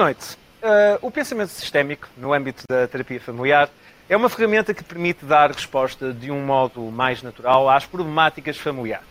Boa 0.00 0.06
noite. 0.06 0.38
Uh, 0.62 1.06
o 1.06 1.10
pensamento 1.10 1.50
sistémico, 1.50 2.08
no 2.16 2.32
âmbito 2.32 2.62
da 2.70 2.88
terapia 2.88 3.20
familiar, 3.20 3.68
é 4.08 4.16
uma 4.16 4.30
ferramenta 4.30 4.72
que 4.72 4.82
permite 4.82 5.26
dar 5.26 5.52
resposta 5.52 6.10
de 6.10 6.30
um 6.30 6.40
modo 6.42 6.80
mais 6.84 7.22
natural 7.22 7.68
às 7.68 7.84
problemáticas 7.84 8.56
familiares. 8.56 9.06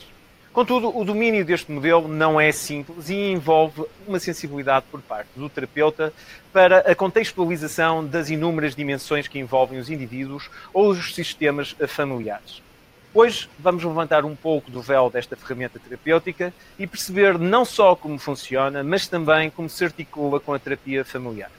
Contudo, 0.52 0.90
o 0.98 1.06
domínio 1.06 1.46
deste 1.46 1.72
modelo 1.72 2.08
não 2.08 2.42
é 2.42 2.52
simples 2.52 3.08
e 3.08 3.14
envolve 3.14 3.86
uma 4.08 4.20
sensibilidade 4.20 4.88
por 4.90 5.00
parte 5.00 5.30
do 5.36 5.48
terapeuta 5.48 6.12
para 6.52 6.80
a 6.80 6.96
contextualização 6.96 8.04
das 8.04 8.32
inúmeras 8.32 8.76
dimensões 8.76 9.28
que 9.28 9.38
envolvem 9.38 9.78
os 9.78 9.92
indivíduos 9.92 10.50
ou 10.74 10.90
os 10.90 11.14
sistemas 11.14 11.76
familiares. 11.88 12.64
Hoje 13.12 13.50
vamos 13.58 13.84
levantar 13.84 14.24
um 14.24 14.36
pouco 14.36 14.70
do 14.70 14.84
véu 14.84 15.10
desta 15.10 15.36
ferramenta 15.36 15.80
terapêutica 15.80 16.54
e 16.78 16.86
perceber 16.86 17.40
não 17.40 17.66
só 17.66 17.96
como 17.96 18.20
funciona, 18.20 18.84
mas 18.84 19.08
também 19.08 19.50
como 19.50 19.68
se 19.68 19.84
articula 19.84 20.40
com 20.40 20.54
a 20.54 20.60
terapia 20.60 21.04
familiar. 21.04 21.50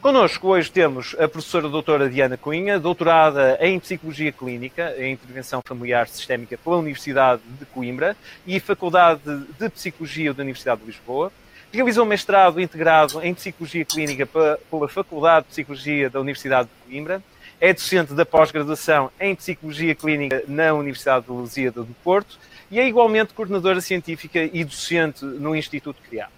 Connosco 0.00 0.46
hoje 0.46 0.70
temos 0.70 1.16
a 1.18 1.26
professora 1.26 1.68
doutora 1.68 2.08
Diana 2.08 2.36
Cunha, 2.36 2.78
doutorada 2.78 3.58
em 3.60 3.80
Psicologia 3.80 4.30
Clínica 4.30 4.94
e 4.96 5.08
Intervenção 5.08 5.60
Familiar 5.66 6.06
Sistémica 6.06 6.56
pela 6.56 6.76
Universidade 6.76 7.42
de 7.58 7.66
Coimbra 7.66 8.16
e 8.46 8.60
Faculdade 8.60 9.22
de 9.58 9.68
Psicologia 9.68 10.32
da 10.32 10.44
Universidade 10.44 10.82
de 10.82 10.86
Lisboa. 10.86 11.32
Realizou 11.72 12.04
um 12.04 12.08
mestrado 12.08 12.60
integrado 12.60 13.20
em 13.24 13.34
Psicologia 13.34 13.84
Clínica 13.84 14.24
pela 14.24 14.88
Faculdade 14.88 15.46
de 15.46 15.50
Psicologia 15.50 16.08
da 16.08 16.20
Universidade 16.20 16.68
de 16.68 16.88
Coimbra 16.88 17.20
é 17.60 17.72
docente 17.72 18.12
da 18.14 18.26
pós-graduação 18.26 19.10
em 19.20 19.34
Psicologia 19.34 19.94
Clínica 19.94 20.42
na 20.46 20.72
Universidade 20.74 21.26
de 21.26 21.32
Lusíada 21.32 21.82
do 21.82 21.94
Porto 22.02 22.38
e 22.70 22.78
é 22.78 22.86
igualmente 22.86 23.32
coordenadora 23.32 23.80
científica 23.80 24.42
e 24.52 24.64
docente 24.64 25.24
no 25.24 25.54
Instituto 25.54 26.00
Criado. 26.08 26.32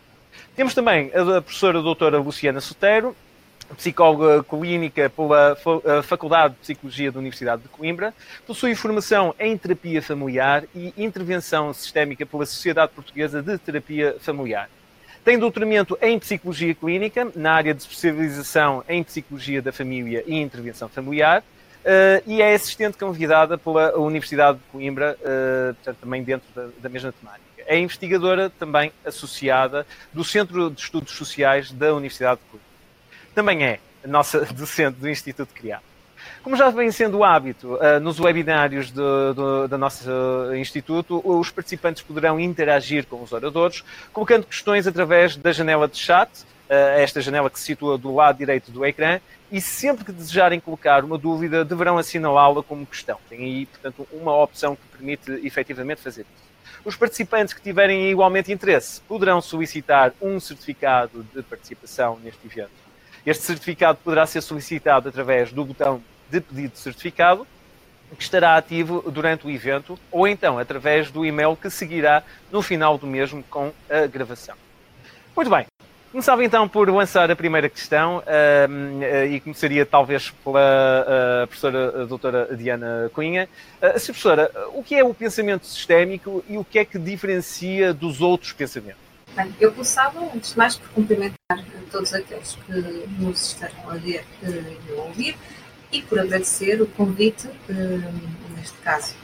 Temos 0.54 0.74
também 0.74 1.10
a 1.14 1.40
professora 1.40 1.80
doutora 1.80 2.18
Luciana 2.18 2.60
Sotero, 2.60 3.16
psicóloga 3.76 4.42
clínica 4.42 5.10
pela 5.10 5.56
Faculdade 6.02 6.54
de 6.54 6.60
Psicologia 6.60 7.12
da 7.12 7.18
Universidade 7.18 7.62
de 7.62 7.68
Coimbra, 7.68 8.14
possui 8.46 8.74
formação 8.74 9.34
em 9.38 9.56
terapia 9.56 10.00
familiar 10.00 10.64
e 10.74 10.92
intervenção 10.96 11.72
sistémica 11.72 12.24
pela 12.24 12.46
Sociedade 12.46 12.92
Portuguesa 12.92 13.42
de 13.42 13.58
Terapia 13.58 14.16
Familiar. 14.20 14.68
Tem 15.24 15.38
doutoramento 15.38 15.98
em 16.00 16.18
Psicologia 16.18 16.74
Clínica, 16.74 17.30
na 17.34 17.52
área 17.52 17.74
de 17.74 17.82
especialização 17.82 18.82
em 18.88 19.02
Psicologia 19.02 19.60
da 19.60 19.72
Família 19.72 20.24
e 20.26 20.36
Intervenção 20.36 20.88
Familiar, 20.88 21.42
uh, 21.42 22.22
e 22.26 22.40
é 22.40 22.54
assistente 22.54 22.96
convidada 22.96 23.58
pela 23.58 23.96
Universidade 23.98 24.58
de 24.58 24.64
Coimbra, 24.72 25.16
uh, 25.20 25.74
portanto, 25.74 25.98
também 26.00 26.22
dentro 26.22 26.48
da, 26.54 26.68
da, 26.80 26.88
mesma 26.88 27.12
temática. 27.12 27.44
É 27.66 27.78
investigadora 27.78 28.48
também 28.48 28.92
associada 29.04 29.86
do 30.12 30.24
Centro 30.24 30.70
de 30.70 30.80
Estudos 30.80 31.12
Sociais 31.12 31.70
da 31.70 31.94
Universidade 31.94 32.40
de 32.40 32.46
Coimbra. 32.50 32.68
Também 33.34 33.64
é 33.64 33.80
nossa 34.06 34.40
docente 34.54 34.98
do 34.98 35.08
Instituto 35.08 35.52
Criado. 35.52 35.87
Como 36.48 36.56
já 36.56 36.70
vem 36.70 36.90
sendo 36.90 37.18
o 37.18 37.24
hábito, 37.24 37.74
uh, 37.74 38.00
nos 38.00 38.18
webinários 38.18 38.90
do, 38.90 39.34
do, 39.34 39.68
do 39.68 39.76
nosso 39.76 40.08
Instituto, 40.56 41.20
os 41.22 41.50
participantes 41.50 42.02
poderão 42.02 42.40
interagir 42.40 43.04
com 43.04 43.22
os 43.22 43.32
oradores, 43.32 43.84
colocando 44.14 44.46
questões 44.46 44.86
através 44.86 45.36
da 45.36 45.52
janela 45.52 45.86
de 45.86 45.98
chat, 45.98 46.30
uh, 46.40 46.72
esta 46.96 47.20
janela 47.20 47.50
que 47.50 47.60
se 47.60 47.66
situa 47.66 47.98
do 47.98 48.14
lado 48.14 48.38
direito 48.38 48.70
do 48.70 48.82
ecrã, 48.86 49.20
e 49.52 49.60
sempre 49.60 50.06
que 50.06 50.10
desejarem 50.10 50.58
colocar 50.58 51.04
uma 51.04 51.18
dúvida, 51.18 51.66
deverão 51.66 51.98
assinalá-la 51.98 52.62
como 52.62 52.86
questão. 52.86 53.18
Tem 53.28 53.40
aí, 53.40 53.66
portanto, 53.66 54.08
uma 54.10 54.34
opção 54.34 54.74
que 54.74 54.96
permite 54.96 55.30
efetivamente 55.46 56.00
fazer 56.00 56.22
isso. 56.22 56.48
Os 56.82 56.96
participantes 56.96 57.52
que 57.52 57.60
tiverem 57.60 58.10
igualmente 58.10 58.50
interesse 58.50 59.02
poderão 59.02 59.42
solicitar 59.42 60.14
um 60.18 60.40
certificado 60.40 61.26
de 61.34 61.42
participação 61.42 62.18
neste 62.24 62.46
evento. 62.46 62.70
Este 63.26 63.44
certificado 63.44 63.98
poderá 64.02 64.24
ser 64.24 64.40
solicitado 64.40 65.10
através 65.10 65.52
do 65.52 65.62
botão 65.62 66.02
de 66.30 66.40
pedido 66.40 66.72
de 66.72 66.78
certificado, 66.78 67.46
que 68.16 68.22
estará 68.22 68.56
ativo 68.56 69.04
durante 69.10 69.46
o 69.46 69.50
evento, 69.50 69.98
ou 70.10 70.26
então 70.26 70.58
através 70.58 71.10
do 71.10 71.26
e-mail 71.26 71.56
que 71.56 71.68
seguirá 71.68 72.22
no 72.50 72.62
final 72.62 72.96
do 72.96 73.06
mesmo 73.06 73.42
com 73.44 73.72
a 73.90 74.06
gravação. 74.06 74.56
Muito 75.36 75.50
bem. 75.50 75.66
Começava 76.10 76.42
então 76.42 76.66
por 76.66 76.88
lançar 76.88 77.30
a 77.30 77.36
primeira 77.36 77.68
questão 77.68 78.18
uh, 78.18 79.24
e 79.30 79.40
começaria 79.40 79.84
talvez 79.84 80.30
pela 80.42 81.04
uh, 81.04 81.46
professora 81.46 82.02
a 82.02 82.04
doutora 82.06 82.56
Diana 82.56 83.10
Cunha. 83.12 83.46
Uh, 83.76 83.92
professora, 83.92 84.50
o 84.72 84.82
que 84.82 84.94
é 84.94 85.04
o 85.04 85.12
pensamento 85.12 85.66
sistémico 85.66 86.42
e 86.48 86.56
o 86.56 86.64
que 86.64 86.78
é 86.78 86.84
que 86.84 86.98
diferencia 86.98 87.92
dos 87.92 88.22
outros 88.22 88.54
pensamentos? 88.54 89.02
Bem, 89.36 89.54
eu 89.60 89.70
começava, 89.70 90.18
antes 90.34 90.52
de 90.52 90.58
mais, 90.58 90.76
por 90.76 90.88
cumprimentar 90.88 91.62
todos 91.92 92.14
aqueles 92.14 92.56
que 92.66 92.72
nos 93.18 93.52
estarão 93.52 93.90
a 93.90 93.94
ver 93.94 94.24
e 94.42 94.92
a 94.92 95.02
ouvir 95.02 95.36
e 95.90 96.02
por 96.02 96.18
agradecer 96.18 96.80
o 96.82 96.86
convite, 96.86 97.48
eh, 97.68 97.74
neste 98.56 98.76
caso, 98.78 99.14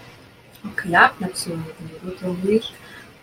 ao 0.65 0.71
CRIAP, 0.71 1.21
na 1.21 1.29
pessoa 1.29 1.57
do 1.57 2.11
Dr. 2.11 2.27
Luís, 2.45 2.73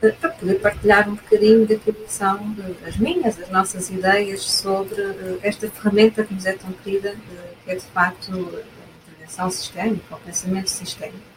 eh, 0.02 0.12
para 0.12 0.30
poder 0.30 0.60
partilhar 0.60 1.10
um 1.10 1.16
bocadinho 1.16 1.66
daquilo 1.66 1.98
que 1.98 2.14
são 2.14 2.56
eh, 2.60 2.88
as 2.88 2.98
minhas, 2.98 3.40
as 3.40 3.50
nossas 3.50 3.90
ideias 3.90 4.44
sobre 4.44 5.02
esta 5.42 5.70
ferramenta 5.70 6.24
que 6.24 6.34
nos 6.34 6.46
é 6.46 6.54
tão 6.54 6.72
querida, 6.72 7.16
que 7.64 7.72
é 7.72 7.76
de 7.76 7.86
facto 7.86 8.32
a 8.32 9.12
intervenção 9.12 9.50
sistémica, 9.50 10.16
o 10.16 10.20
pensamento 10.20 10.70
sistémico. 10.70 11.32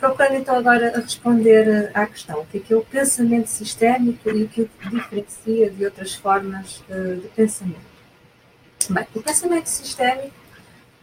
Procurando 0.00 0.34
então 0.34 0.56
agora 0.56 1.00
responder 1.00 1.92
à 1.94 2.04
questão, 2.06 2.40
o 2.40 2.46
que 2.46 2.58
é, 2.58 2.60
que 2.60 2.72
é 2.72 2.76
o 2.76 2.84
pensamento 2.84 3.46
sistémico 3.46 4.28
e 4.30 4.42
o 4.42 4.48
que 4.48 4.62
o 4.62 4.70
diferencia 4.90 5.70
de 5.70 5.84
outras 5.84 6.12
formas 6.16 6.82
de 6.88 7.28
pensamento. 7.36 7.92
Bem, 8.90 9.06
o 9.14 9.22
pensamento 9.22 9.66
sistémico 9.66 10.41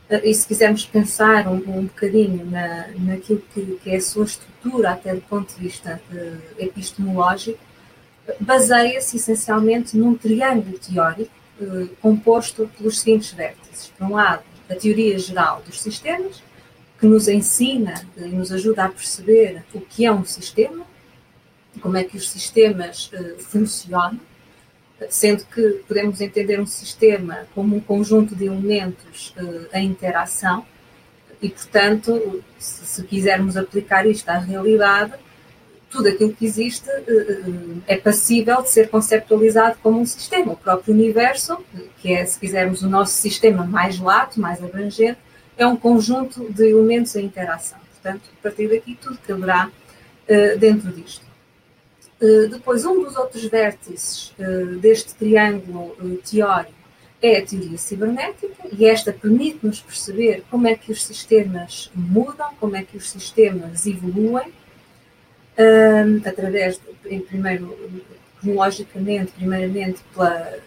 e 0.09 0.33
se 0.33 0.47
quisermos 0.47 0.85
pensar 0.85 1.47
um, 1.47 1.57
um 1.57 1.83
bocadinho 1.83 2.43
na, 2.45 2.87
naquilo 2.97 3.43
que, 3.53 3.79
que, 3.83 3.91
é 3.91 3.97
a 3.97 4.01
sua 4.01 4.25
estrutura, 4.25 4.91
até 4.91 5.13
do 5.13 5.21
ponto 5.21 5.53
de 5.53 5.61
vista 5.61 6.01
uh, 6.11 6.37
epistemológico, 6.57 7.59
baseia-se 8.39 9.17
essencialmente 9.17 9.95
num 9.95 10.15
triângulo 10.15 10.79
teórico 10.79 11.31
uh, 11.61 11.87
composto 12.01 12.69
pelos 12.75 12.99
seguintes 12.99 13.31
vértices. 13.33 13.93
Por 13.97 14.07
um 14.07 14.13
lado, 14.15 14.43
a 14.67 14.73
teoria 14.73 15.17
geral 15.19 15.61
dos 15.63 15.79
sistemas, 15.79 16.41
que 16.99 17.05
nos 17.05 17.27
ensina 17.27 17.93
e 18.17 18.29
nos 18.29 18.51
ajuda 18.51 18.85
a 18.85 18.89
perceber 18.89 19.63
o 19.73 19.79
que 19.79 20.05
é 20.05 20.11
um 20.11 20.25
sistema, 20.25 20.85
como 21.81 21.95
é 21.97 22.03
que 22.03 22.17
os 22.17 22.29
sistemas 22.29 23.11
uh, 23.13 23.39
funcionam, 23.43 24.19
sendo 25.09 25.45
que 25.45 25.83
podemos 25.87 26.19
entender 26.19 26.59
um 26.59 26.65
sistema 26.65 27.47
como 27.55 27.75
um 27.75 27.79
conjunto 27.79 28.35
de 28.35 28.45
elementos 28.45 29.33
uh, 29.37 29.67
em 29.73 29.87
interação 29.87 30.65
e, 31.41 31.49
portanto, 31.49 32.43
se, 32.57 32.85
se, 32.85 33.03
quisermos 33.03 33.55
aplicar 33.55 34.05
isto 34.05 34.27
à 34.27 34.37
realidade, 34.37 35.13
tudo 35.89 36.09
aquilo 36.09 36.33
que 36.33 36.45
existe 36.45 36.89
uh, 36.89 37.81
é 37.87 37.95
passível 37.95 38.61
de 38.61 38.69
ser 38.69 38.89
conceptualizado 38.89 39.77
como 39.81 40.01
um 40.01 40.05
sistema. 40.05 40.53
O 40.53 40.57
próprio 40.57 40.93
universo, 40.93 41.57
que 41.97 42.11
é, 42.13 42.25
se 42.25 42.37
quisermos, 42.37 42.81
o 42.81 42.89
nosso 42.89 43.13
sistema 43.13 43.63
mais 43.63 43.99
lato, 43.99 44.39
mais 44.39 44.61
abrangente, 44.61 45.19
é 45.57 45.65
um 45.65 45.77
conjunto 45.77 46.51
de 46.51 46.69
elementos 46.69 47.15
em 47.15 47.25
interação. 47.25 47.79
Portanto, 47.93 48.29
a 48.39 48.43
partir 48.43 48.69
daqui, 48.69 48.97
tudo 49.01 49.17
caberá 49.25 49.69
dentro 50.57 50.91
disto. 50.91 51.28
Eh, 52.21 52.47
depois, 52.47 52.83
um 52.85 53.01
dos 53.01 53.15
outros 53.15 53.45
vértices 53.45 54.33
uh, 54.37 54.77
deste 54.79 55.15
triângulo 55.15 55.95
uh, 56.01 56.17
teórico 56.17 56.73
é 57.21 57.37
a 57.37 57.45
teoria 57.45 57.77
cibernética, 57.77 58.67
e 58.71 58.85
esta 58.85 59.11
permite-nos 59.11 59.81
perceber 59.81 60.43
como 60.49 60.67
é 60.67 60.75
que 60.75 60.91
os 60.91 61.03
sistemas 61.03 61.91
mudam, 61.93 62.53
como 62.59 62.75
é 62.77 62.83
que 62.83 62.95
os 62.95 63.09
sistemas 63.09 63.85
evoluem, 63.85 64.53
através, 66.25 66.79
de, 66.79 67.13
em 67.13 67.19
primeiro, 67.19 67.77
cronologicamente, 68.39 69.33
primeiramente 69.33 70.01
pela 70.13 70.59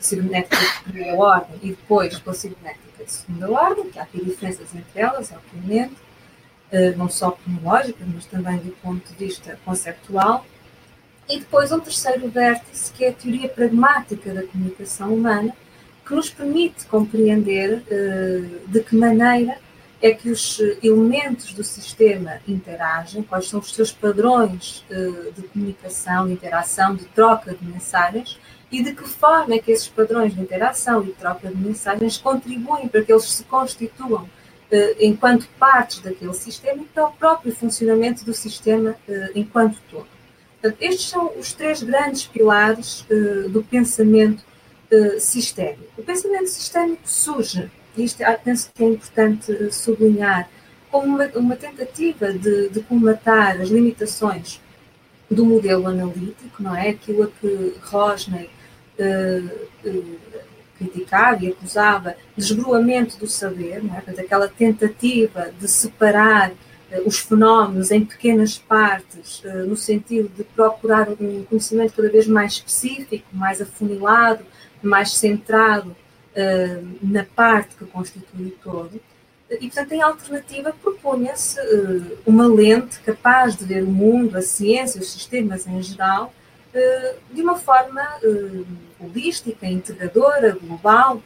cibernética 0.00 0.56
de 0.56 0.82
primeira 0.82 1.14
ordem 1.14 1.56
e 1.62 1.68
depois 1.68 2.18
pela 2.18 2.34
cibernética 2.34 3.04
de 3.04 3.12
segunda 3.12 3.48
ordem, 3.48 3.88
que 3.88 4.00
há 4.00 4.02
aqui 4.02 4.24
diferenças 4.24 4.74
entre 4.74 5.00
elas, 5.00 5.30
obviamente, 5.30 5.94
não 6.96 7.08
só 7.08 7.30
cronológicas, 7.30 8.08
mas 8.12 8.26
também 8.26 8.56
do 8.56 8.72
ponto 8.82 9.08
de 9.08 9.14
vista 9.24 9.56
conceptual. 9.64 10.44
E 11.32 11.38
depois 11.38 11.72
um 11.72 11.80
terceiro 11.80 12.28
vértice, 12.28 12.92
que 12.92 13.06
é 13.06 13.08
a 13.08 13.12
teoria 13.14 13.48
pragmática 13.48 14.34
da 14.34 14.42
comunicação 14.42 15.14
humana, 15.14 15.56
que 16.04 16.14
nos 16.14 16.28
permite 16.28 16.84
compreender 16.84 17.78
uh, 17.78 18.68
de 18.68 18.80
que 18.80 18.94
maneira 18.94 19.56
é 20.02 20.12
que 20.12 20.28
os 20.28 20.60
elementos 20.82 21.54
do 21.54 21.64
sistema 21.64 22.32
interagem, 22.46 23.22
quais 23.22 23.48
são 23.48 23.60
os 23.60 23.72
seus 23.72 23.90
padrões 23.90 24.84
uh, 24.90 25.32
de 25.32 25.40
comunicação, 25.44 26.26
de 26.26 26.34
interação, 26.34 26.94
de 26.94 27.06
troca 27.06 27.54
de 27.54 27.64
mensagens 27.64 28.38
e 28.70 28.82
de 28.82 28.92
que 28.92 29.08
forma 29.08 29.54
é 29.54 29.58
que 29.58 29.72
esses 29.72 29.88
padrões 29.88 30.34
de 30.34 30.40
interação 30.42 31.02
e 31.02 31.06
de 31.06 31.12
troca 31.12 31.48
de 31.48 31.56
mensagens 31.56 32.18
contribuem 32.18 32.88
para 32.88 33.00
que 33.02 33.10
eles 33.10 33.24
se 33.24 33.44
constituam 33.44 34.24
uh, 34.24 34.96
enquanto 35.00 35.48
partes 35.58 36.00
daquele 36.00 36.34
sistema 36.34 36.82
e 36.82 36.84
para 36.84 37.06
o 37.06 37.12
próprio 37.12 37.56
funcionamento 37.56 38.22
do 38.22 38.34
sistema 38.34 38.94
enquanto 39.34 39.78
todo. 39.90 40.11
Portanto, 40.62 40.80
estes 40.80 41.08
são 41.08 41.32
os 41.36 41.52
três 41.52 41.82
grandes 41.82 42.24
pilares 42.24 43.00
uh, 43.10 43.48
do 43.48 43.64
pensamento 43.64 44.44
uh, 44.92 45.18
sistémico. 45.18 45.82
O 45.98 46.04
pensamento 46.04 46.46
sistémico 46.46 47.02
surge, 47.04 47.68
e 47.96 48.04
isto 48.04 48.22
penso 48.44 48.70
que 48.72 48.84
é 48.84 48.86
importante 48.86 49.72
sublinhar, 49.72 50.48
como 50.88 51.16
uma, 51.16 51.26
uma 51.34 51.56
tentativa 51.56 52.32
de, 52.32 52.68
de 52.68 52.80
colmatar 52.82 53.60
as 53.60 53.70
limitações 53.70 54.60
do 55.28 55.44
modelo 55.44 55.88
analítico, 55.88 56.62
não 56.62 56.76
é? 56.76 56.90
Aquilo 56.90 57.24
a 57.24 57.28
que 57.28 57.74
Rosney 57.82 58.48
uh, 59.00 60.18
criticava 60.78 61.44
e 61.44 61.48
acusava 61.48 62.14
de 62.36 62.44
esbroamento 62.44 63.18
do 63.18 63.26
saber, 63.26 63.82
não 63.82 63.96
é? 63.96 64.00
Portanto, 64.00 64.24
aquela 64.24 64.46
tentativa 64.46 65.50
de 65.58 65.66
separar 65.66 66.52
os 67.06 67.18
fenómenos 67.18 67.90
em 67.90 68.04
pequenas 68.04 68.58
partes, 68.58 69.42
no 69.66 69.76
sentido 69.76 70.28
de 70.36 70.44
procurar 70.44 71.08
um 71.08 71.44
conhecimento 71.44 71.94
cada 71.94 72.10
vez 72.10 72.26
mais 72.26 72.52
específico, 72.52 73.26
mais 73.32 73.60
afunilado, 73.60 74.44
mais 74.82 75.12
centrado 75.12 75.96
na 77.02 77.24
parte 77.24 77.76
que 77.76 77.84
constitui 77.84 78.46
o 78.46 78.50
todo. 78.62 79.00
E, 79.50 79.66
portanto, 79.66 79.92
em 79.92 80.00
alternativa, 80.00 80.72
propunha-se 80.72 81.58
uma 82.24 82.46
lente 82.46 83.00
capaz 83.00 83.56
de 83.56 83.64
ver 83.64 83.82
o 83.82 83.90
mundo, 83.90 84.36
a 84.36 84.42
ciência, 84.42 85.00
os 85.00 85.12
sistemas 85.12 85.66
em 85.66 85.82
geral, 85.82 86.32
de 87.30 87.42
uma 87.42 87.56
forma 87.56 88.02
holística, 88.98 89.66
integradora, 89.66 90.56
global, 90.60 91.22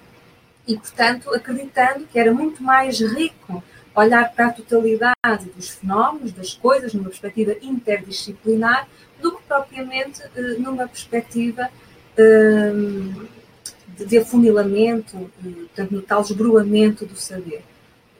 e, 0.67 0.77
portanto, 0.77 1.33
acreditando 1.33 2.07
que 2.07 2.19
era 2.19 2.35
muito 2.35 2.61
mais 2.61 3.01
rico 3.01 3.63
olhar 3.97 4.33
para 4.33 4.49
a 4.49 4.53
totalidade 4.53 5.51
dos 5.57 5.71
fenómenos, 5.71 6.33
das 6.33 6.55
coisas, 6.55 6.93
numa 6.93 7.09
perspectiva 7.09 7.57
interdisciplinar, 7.63 8.87
do 9.21 9.37
que 9.37 9.43
propriamente 9.45 10.23
numa 10.59 10.87
perspectiva 10.87 11.71
de 14.05 14.19
afunilamento, 14.19 15.31
portanto, 15.43 15.91
no 15.93 16.03
tal 16.03 16.21
esbroamento 16.21 17.07
do 17.07 17.17
saber. 17.17 17.63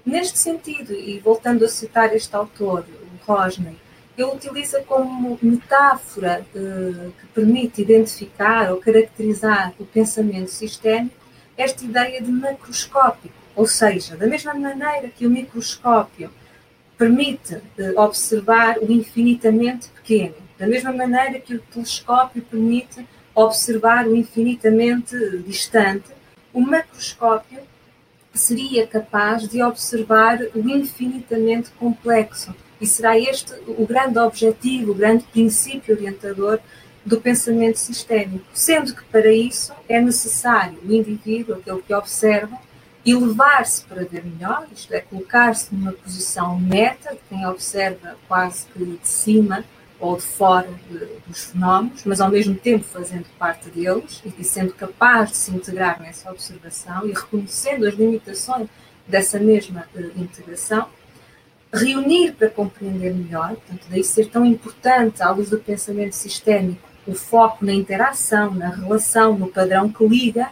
Neste 0.05 0.39
sentido, 0.39 0.93
e 0.93 1.19
voltando 1.19 1.65
a 1.65 1.69
citar 1.69 2.15
este 2.15 2.35
autor, 2.35 2.85
o 3.03 3.27
Rosney, 3.27 3.77
ele 4.17 4.29
utiliza 4.29 4.81
como 4.83 5.39
metáfora 5.43 6.47
eh, 6.55 7.11
que 7.21 7.27
permite 7.35 7.83
identificar 7.83 8.73
ou 8.73 8.79
caracterizar 8.79 9.75
o 9.79 9.85
pensamento 9.85 10.51
sistémico 10.51 11.15
esta 11.57 11.85
ideia 11.85 12.23
de 12.23 12.31
macroscópico, 12.31 13.35
ou 13.57 13.67
seja, 13.67 14.17
da 14.17 14.27
mesma 14.27 14.55
maneira 14.55 15.09
que 15.09 15.27
o 15.27 15.31
microscópio 15.31 16.31
permite 16.99 17.57
eh, 17.79 17.93
observar 17.97 18.79
o 18.79 18.93
infinitamente 18.93 19.89
pequeno, 19.89 20.35
da 20.59 20.67
mesma 20.67 20.93
maneira 20.93 21.41
que 21.41 21.55
o 21.55 21.59
telescópio 21.59 22.43
permite 22.43 23.07
observar 23.35 24.07
o 24.07 24.15
infinitamente 24.15 25.17
distante, 25.47 26.11
o 26.53 26.61
macroscópio 26.61 27.61
seria 28.33 28.87
capaz 28.87 29.49
de 29.49 29.63
observar 29.63 30.39
o 30.55 30.69
infinitamente 30.69 31.71
complexo. 31.79 32.55
E 32.79 32.87
será 32.87 33.19
este 33.19 33.55
o 33.67 33.87
grande 33.87 34.19
objetivo, 34.19 34.93
o 34.93 34.95
grande 34.95 35.25
princípio 35.25 35.95
orientador 35.95 36.61
do 37.05 37.21
pensamento 37.21 37.79
sistémico, 37.79 38.45
sendo 38.53 38.95
que 38.95 39.05
para 39.05 39.33
isso 39.33 39.73
é 39.89 40.01
necessário 40.01 40.79
o 40.85 40.93
indivíduo, 40.93 41.57
aquele 41.57 41.81
que 41.81 41.95
observa, 41.95 42.59
elevar-se 43.07 43.85
para 43.85 44.05
ver 44.05 44.25
melhor, 44.25 44.67
isto 44.75 44.93
é, 44.93 45.01
colocar-se 45.01 45.75
numa 45.75 45.93
posição 45.93 46.59
meta, 46.59 47.17
quem 47.29 47.47
observa 47.47 48.17
quase 48.27 48.67
que 48.67 48.85
de 48.85 49.09
cima, 49.09 49.65
ou 49.99 50.17
de 50.17 50.23
fora 50.23 50.69
de, 50.91 50.99
dos 51.27 51.45
fenómenos, 51.45 52.05
mas 52.05 52.21
ao 52.21 52.31
mesmo 52.31 52.55
tempo 52.55 52.85
fazendo 52.85 53.27
parte 53.39 53.71
deles 53.71 54.23
e 54.39 54.45
sendo 54.45 54.73
capaz 54.75 55.31
de 55.31 55.37
se 55.37 55.51
integrar 55.51 56.01
nessa 56.01 56.31
observação 56.31 57.07
e 57.07 57.13
reconhecendo 57.13 57.87
as 57.87 57.95
limitações 57.95 58.69
dessa 59.07 59.39
mesma 59.39 59.87
uh, 59.95 60.21
integração, 60.21 60.89
reunir 61.73 62.33
para 62.33 62.51
compreender 62.51 63.15
melhor, 63.15 63.55
portanto, 63.55 63.87
daí 63.89 64.05
ser 64.05 64.27
tão 64.27 64.45
importante, 64.45 65.23
à 65.23 65.31
luz 65.31 65.51
do 65.51 65.59
pensamento 65.59 66.15
sistémico, 66.15 66.87
o 67.07 67.15
foco 67.15 67.65
na 67.65 67.73
interação, 67.73 68.53
na 68.53 68.69
relação, 68.69 69.39
no 69.39 69.49
padrão 69.49 69.89
que 69.89 70.07
liga 70.07 70.51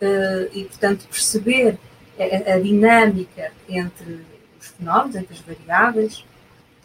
uh, 0.00 0.50
e, 0.52 0.64
portanto, 0.64 1.06
perceber 1.08 1.78
a, 2.18 2.58
dinâmica 2.58 3.52
entre 3.68 4.24
os 4.60 4.68
fenómenos, 4.68 5.16
entre 5.16 5.34
as 5.34 5.40
variáveis, 5.40 6.24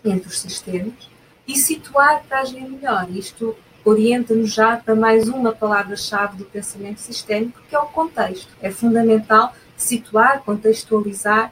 entre 0.04 0.28
os 0.28 0.40
sistemas 0.40 1.10
e 1.48 1.56
situar 1.56 2.24
para 2.24 2.42
agir 2.42 2.62
melhor. 2.62 3.10
Isto 3.10 3.56
orienta-nos 3.84 4.54
já 4.54 4.78
para 4.78 4.96
mais 4.96 5.28
uma 5.28 5.52
palavra-chave 5.52 6.38
do 6.38 6.46
pensamento 6.46 7.00
sistémico, 7.00 7.62
que 7.68 7.76
é 7.76 7.80
o 7.80 7.88
contexto. 7.88 8.50
É 8.62 8.72
fundamental 8.72 9.54
situar, 9.76 10.44
contextualizar, 10.44 11.52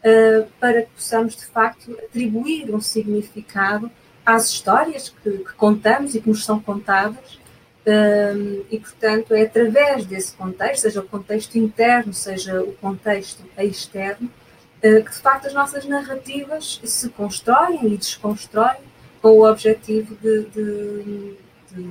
uh, 0.00 0.46
para 0.58 0.82
que 0.82 0.90
possamos, 0.90 1.36
de 1.36 1.46
facto, 1.46 1.92
atribuir 2.04 2.74
um 2.74 2.80
significado 2.80 3.90
às 4.24 4.50
histórias 4.50 5.08
que, 5.08 5.30
que 5.30 5.52
contamos 5.54 6.14
e 6.14 6.20
que 6.20 6.28
nos 6.28 6.44
são 6.44 6.60
contadas. 6.60 7.39
Uh, 7.90 8.64
e, 8.70 8.78
portanto, 8.78 9.34
é 9.34 9.42
através 9.42 10.06
desse 10.06 10.32
contexto, 10.34 10.82
seja 10.82 11.00
o 11.00 11.08
contexto 11.08 11.56
interno, 11.56 12.14
seja 12.14 12.62
o 12.62 12.72
contexto 12.74 13.42
externo, 13.58 14.28
uh, 14.28 15.02
que, 15.02 15.10
de 15.10 15.16
facto, 15.16 15.48
as 15.48 15.54
nossas 15.54 15.84
narrativas 15.86 16.80
se 16.84 17.08
constroem 17.08 17.92
e 17.92 17.96
desconstroem 17.96 18.78
com 19.20 19.30
o 19.30 19.50
objetivo 19.50 20.14
de, 20.22 20.44
de, 20.44 21.36
de, 21.72 21.90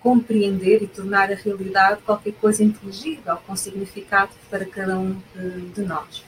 compreender 0.00 0.82
e 0.82 0.86
tornar 0.86 1.30
a 1.30 1.34
realidade 1.34 2.00
qualquer 2.02 2.32
coisa 2.34 2.64
inteligível, 2.64 3.36
com 3.46 3.54
significado 3.56 4.30
para 4.48 4.64
cada 4.64 4.96
um 4.96 5.20
de, 5.34 5.60
de 5.72 5.82
nós. 5.82 6.24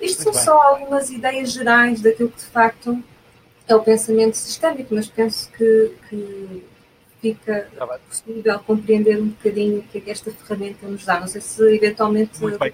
Isto 0.00 0.22
Muito 0.22 0.22
são 0.22 0.32
bem. 0.32 0.42
só 0.42 0.62
algumas 0.62 1.10
ideias 1.10 1.52
gerais 1.52 2.00
daquilo 2.00 2.30
que 2.30 2.38
de 2.38 2.46
facto 2.46 3.02
é 3.66 3.74
o 3.74 3.82
pensamento 3.82 4.36
sistémico, 4.36 4.94
mas 4.94 5.08
penso 5.08 5.50
que, 5.50 5.92
que 6.08 6.64
fica 7.22 7.68
tá 7.78 7.86
possível 7.86 8.58
compreender 8.58 9.16
um 9.16 9.28
bocadinho 9.28 9.78
o 9.78 9.82
que 9.84 9.98
é 9.98 10.00
que 10.00 10.10
esta 10.10 10.30
ferramenta 10.32 10.86
nos 10.88 11.04
dá. 11.04 11.20
Não 11.20 11.28
sei 11.28 11.40
se 11.40 11.62
eventualmente. 11.74 12.40
Muito 12.40 12.58
bem. 12.58 12.72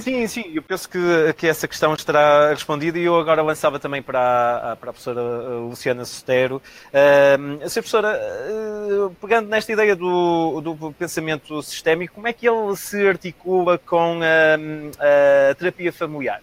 Sim, 0.00 0.26
sim, 0.26 0.52
eu 0.54 0.62
penso 0.62 0.88
que, 0.88 0.98
que 1.36 1.46
essa 1.46 1.68
questão 1.68 1.92
estará 1.92 2.48
respondida 2.48 2.98
e 2.98 3.04
eu 3.04 3.18
agora 3.18 3.42
lançava 3.42 3.78
também 3.78 4.00
para 4.00 4.72
a, 4.72 4.76
para 4.76 4.90
a 4.90 4.92
professora 4.92 5.20
uh, 5.20 5.68
Luciana 5.68 6.04
Sotero. 6.06 6.56
Uh, 6.56 7.56
a 7.56 7.70
professora, 7.70 8.18
uh, 8.18 9.10
pegando 9.20 9.48
nesta 9.48 9.72
ideia 9.72 9.94
do, 9.94 10.60
do 10.62 10.92
pensamento 10.92 11.62
sistémico, 11.62 12.14
como 12.14 12.26
é 12.26 12.32
que 12.32 12.48
ele 12.48 12.74
se 12.76 13.06
articula 13.06 13.76
com 13.76 14.20
a, 14.22 15.50
a 15.50 15.54
terapia 15.54 15.92
familiar? 15.92 16.40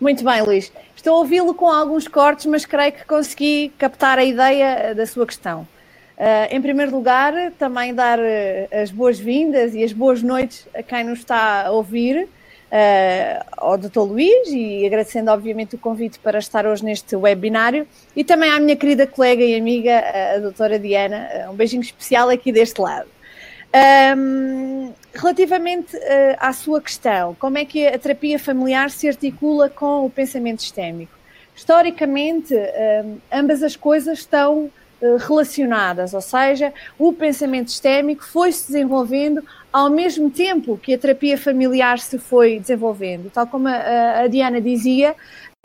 Muito 0.00 0.24
bem, 0.24 0.42
Luís. 0.42 0.72
Estou 0.98 1.14
a 1.14 1.18
ouvi-lo 1.18 1.54
com 1.54 1.70
alguns 1.70 2.08
cortes, 2.08 2.44
mas 2.46 2.66
creio 2.66 2.90
que 2.90 3.04
consegui 3.04 3.72
captar 3.78 4.18
a 4.18 4.24
ideia 4.24 4.92
da 4.96 5.06
sua 5.06 5.24
questão. 5.24 5.60
Uh, 5.60 6.50
em 6.50 6.60
primeiro 6.60 6.90
lugar, 6.90 7.52
também 7.56 7.94
dar 7.94 8.18
uh, 8.18 8.22
as 8.72 8.90
boas-vindas 8.90 9.76
e 9.76 9.84
as 9.84 9.92
boas 9.92 10.24
noites 10.24 10.66
a 10.74 10.82
quem 10.82 11.04
nos 11.04 11.20
está 11.20 11.68
a 11.68 11.70
ouvir, 11.70 12.24
uh, 12.24 13.46
ao 13.56 13.78
Dr. 13.78 14.00
Luís, 14.00 14.48
e 14.48 14.84
agradecendo, 14.84 15.30
obviamente, 15.30 15.76
o 15.76 15.78
convite 15.78 16.18
para 16.18 16.40
estar 16.40 16.66
hoje 16.66 16.84
neste 16.84 17.14
webinário, 17.14 17.86
e 18.16 18.24
também 18.24 18.50
à 18.50 18.58
minha 18.58 18.74
querida 18.74 19.06
colega 19.06 19.44
e 19.44 19.54
amiga, 19.54 20.02
a 20.34 20.38
doutora 20.40 20.80
Diana. 20.80 21.48
Um 21.48 21.54
beijinho 21.54 21.80
especial 21.80 22.28
aqui 22.28 22.50
deste 22.50 22.80
lado. 22.80 23.08
Um, 23.74 24.94
relativamente 25.12 25.94
uh, 25.94 26.00
à 26.38 26.52
sua 26.52 26.80
questão, 26.80 27.36
como 27.38 27.58
é 27.58 27.64
que 27.64 27.86
a 27.86 27.98
terapia 27.98 28.38
familiar 28.38 28.90
se 28.90 29.06
articula 29.06 29.68
com 29.68 30.06
o 30.06 30.10
pensamento 30.10 30.62
sistémico? 30.62 31.12
Historicamente, 31.54 32.54
um, 32.54 33.18
ambas 33.30 33.62
as 33.62 33.76
coisas 33.76 34.20
estão 34.20 34.70
uh, 35.02 35.16
relacionadas, 35.16 36.14
ou 36.14 36.20
seja, 36.20 36.72
o 36.98 37.12
pensamento 37.12 37.70
sistémico 37.70 38.24
foi 38.24 38.52
se 38.52 38.68
desenvolvendo 38.68 39.44
ao 39.70 39.90
mesmo 39.90 40.30
tempo 40.30 40.78
que 40.78 40.94
a 40.94 40.98
terapia 40.98 41.36
familiar 41.36 41.98
se 41.98 42.18
foi 42.18 42.58
desenvolvendo. 42.58 43.30
Tal 43.30 43.46
como 43.46 43.68
a, 43.68 44.20
a 44.20 44.26
Diana 44.28 44.62
dizia, 44.62 45.14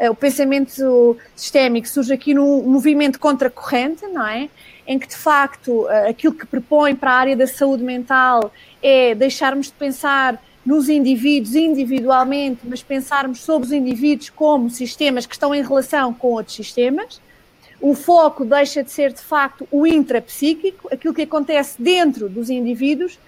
uh, 0.02 0.10
o 0.10 0.16
pensamento 0.16 1.18
sistémico 1.36 1.88
surge 1.88 2.14
aqui 2.14 2.34
num 2.34 2.64
movimento 2.64 3.18
contracorrente, 3.18 4.06
não 4.08 4.28
é? 4.28 4.50
Em 4.86 5.00
que 5.00 5.08
de 5.08 5.16
facto 5.16 5.88
eh, 5.90 6.10
aquilo 6.10 6.34
que 6.34 6.46
propõe 6.46 6.96
para 6.96 7.12
a 7.12 7.16
área 7.16 7.36
da 7.36 7.48
saúde 7.48 7.84
mental 7.84 8.52
é 8.82 9.16
deixarmos 9.16 9.68
de 9.68 9.74
pensar 9.74 10.42
nos 10.66 10.88
indivíduos 10.88 11.56
individualmente, 11.56 12.62
mas 12.64 12.82
pensarmos 12.82 13.42
sobre 13.42 13.68
os 13.68 13.74
indivíduos 13.74 14.30
como 14.30 14.70
sistemas 14.70 15.26
que 15.26 15.34
estão 15.34 15.54
em 15.54 15.62
relação 15.62 16.14
com 16.14 16.30
outros 16.30 16.56
sistemas. 16.56 17.22
O 17.82 17.94
foco 17.94 18.46
deixa 18.46 18.82
de 18.82 18.92
ser 18.92 19.12
de 19.12 19.22
facto 19.22 19.68
o 19.70 19.86
intrapsíquico, 19.86 20.88
aquilo 20.92 21.14
que 21.14 21.24
acontece 21.24 21.82
dentro 21.82 22.30
dos 22.30 22.50
indivíduos, 22.50 23.20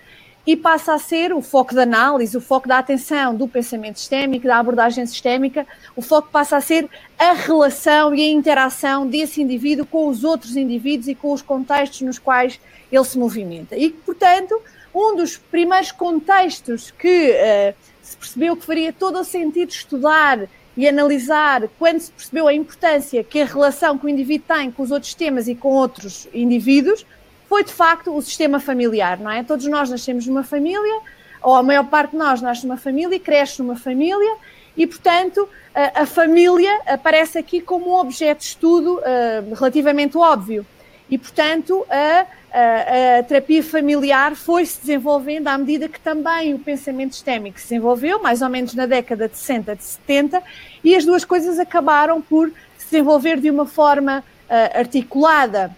e 0.45 0.55
passa 0.55 0.93
a 0.93 0.99
ser 0.99 1.33
o 1.33 1.41
foco 1.41 1.73
da 1.73 1.83
análise, 1.83 2.37
o 2.37 2.41
foco 2.41 2.67
da 2.67 2.77
atenção 2.77 3.35
do 3.35 3.47
pensamento 3.47 3.99
sistémico, 3.99 4.45
da 4.45 4.57
abordagem 4.57 5.05
sistémica, 5.05 5.65
o 5.95 6.01
foco 6.01 6.29
passa 6.31 6.57
a 6.57 6.61
ser 6.61 6.87
a 7.17 7.33
relação 7.33 8.13
e 8.13 8.21
a 8.21 8.31
interação 8.31 9.07
desse 9.07 9.41
indivíduo 9.41 9.85
com 9.85 10.07
os 10.07 10.23
outros 10.23 10.55
indivíduos 10.55 11.07
e 11.07 11.15
com 11.15 11.33
os 11.33 11.41
contextos 11.41 12.01
nos 12.01 12.19
quais 12.19 12.59
ele 12.91 13.03
se 13.03 13.17
movimenta. 13.17 13.75
E, 13.75 13.89
portanto, 13.89 14.61
um 14.93 15.15
dos 15.15 15.35
primeiros 15.35 15.91
contextos 15.91 16.91
que 16.91 17.31
uh, 17.31 17.75
se 18.01 18.15
percebeu 18.15 18.55
que 18.55 18.65
faria 18.65 18.93
todo 18.93 19.19
o 19.19 19.23
sentido 19.23 19.69
estudar 19.69 20.47
e 20.77 20.87
analisar 20.87 21.67
quando 21.79 21.99
se 21.99 22.11
percebeu 22.11 22.47
a 22.47 22.53
importância 22.53 23.23
que 23.23 23.41
a 23.41 23.45
relação 23.45 23.97
que 23.97 24.05
o 24.05 24.09
indivíduo 24.09 24.47
tem 24.47 24.71
com 24.71 24.83
os 24.83 24.91
outros 24.91 25.07
sistemas 25.07 25.47
e 25.47 25.55
com 25.55 25.69
outros 25.69 26.27
indivíduos 26.33 27.05
foi 27.47 27.63
de 27.63 27.71
facto 27.71 28.15
o 28.15 28.21
sistema 28.21 28.59
familiar, 28.59 29.19
não 29.19 29.31
é? 29.31 29.43
Todos 29.43 29.65
nós 29.67 29.89
nascemos 29.89 30.25
numa 30.27 30.43
família, 30.43 31.01
ou 31.41 31.55
a 31.55 31.63
maior 31.63 31.85
parte 31.85 32.11
de 32.11 32.17
nós 32.17 32.41
nasce 32.41 32.65
numa 32.65 32.77
família, 32.77 33.19
cresce 33.19 33.61
numa 33.61 33.75
família, 33.75 34.35
e 34.75 34.85
portanto 34.85 35.47
a, 35.73 36.01
a 36.01 36.05
família 36.05 36.81
aparece 36.85 37.37
aqui 37.37 37.61
como 37.61 37.91
um 37.91 37.95
objeto 37.95 38.39
de 38.39 38.45
estudo 38.45 38.95
uh, 38.99 39.53
relativamente 39.55 40.17
óbvio. 40.17 40.65
E 41.09 41.17
portanto 41.17 41.85
a, 41.89 42.25
a, 42.51 43.19
a 43.19 43.23
terapia 43.23 43.63
familiar 43.63 44.35
foi 44.35 44.65
se 44.65 44.81
desenvolvendo 44.81 45.47
à 45.47 45.57
medida 45.57 45.87
que 45.87 45.99
também 45.99 46.53
o 46.53 46.59
pensamento 46.59 47.13
sistémico 47.13 47.59
se 47.59 47.65
desenvolveu, 47.65 48.21
mais 48.21 48.41
ou 48.41 48.49
menos 48.49 48.73
na 48.73 48.85
década 48.85 49.29
de 49.29 49.37
60, 49.37 49.75
de 49.75 49.83
70, 49.83 50.41
e 50.83 50.95
as 50.95 51.05
duas 51.05 51.23
coisas 51.23 51.59
acabaram 51.59 52.21
por 52.21 52.49
se 52.77 52.85
desenvolver 52.85 53.39
de 53.39 53.51
uma 53.51 53.67
forma 53.67 54.23
uh, 54.49 54.79
articulada 54.79 55.71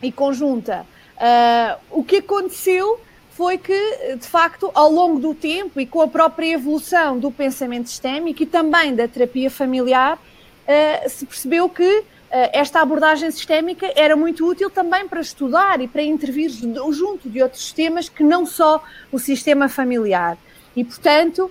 e 0.00 0.12
conjunta. 0.12 0.86
Uh, 1.22 1.78
o 1.90 2.02
que 2.02 2.16
aconteceu 2.16 3.00
foi 3.30 3.56
que, 3.56 4.16
de 4.18 4.26
facto, 4.26 4.70
ao 4.74 4.90
longo 4.90 5.18
do 5.18 5.34
tempo 5.34 5.80
e 5.80 5.86
com 5.86 6.02
a 6.02 6.08
própria 6.08 6.52
evolução 6.52 7.18
do 7.18 7.30
pensamento 7.30 7.88
sistémico 7.88 8.42
e 8.42 8.46
também 8.46 8.94
da 8.94 9.06
terapia 9.06 9.50
familiar, 9.50 10.16
uh, 10.16 11.08
se 11.08 11.24
percebeu 11.24 11.68
que 11.68 11.98
uh, 11.98 12.04
esta 12.30 12.80
abordagem 12.80 13.30
sistémica 13.30 13.90
era 13.94 14.16
muito 14.16 14.46
útil 14.46 14.68
também 14.68 15.06
para 15.06 15.20
estudar 15.20 15.80
e 15.80 15.88
para 15.88 16.02
intervir 16.02 16.50
junto 16.50 17.28
de 17.28 17.42
outros 17.42 17.62
sistemas 17.62 18.08
que 18.08 18.22
não 18.22 18.44
só 18.44 18.82
o 19.10 19.18
sistema 19.18 19.68
familiar. 19.68 20.36
E, 20.74 20.82
portanto, 20.82 21.50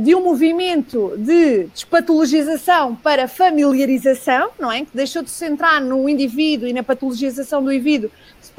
de 0.00 0.14
um 0.14 0.22
movimento 0.22 1.14
de 1.16 1.64
despatologização 1.64 2.94
para 2.94 3.28
familiarização, 3.28 4.50
não 4.58 4.72
é? 4.72 4.84
Que 4.84 4.90
deixou 4.94 5.22
de 5.22 5.30
se 5.30 5.36
centrar 5.36 5.80
no 5.80 6.08
indivíduo 6.08 6.66
e 6.66 6.72
na 6.72 6.82
patologização 6.82 7.62
do 7.62 7.72
indivíduo 7.72 8.10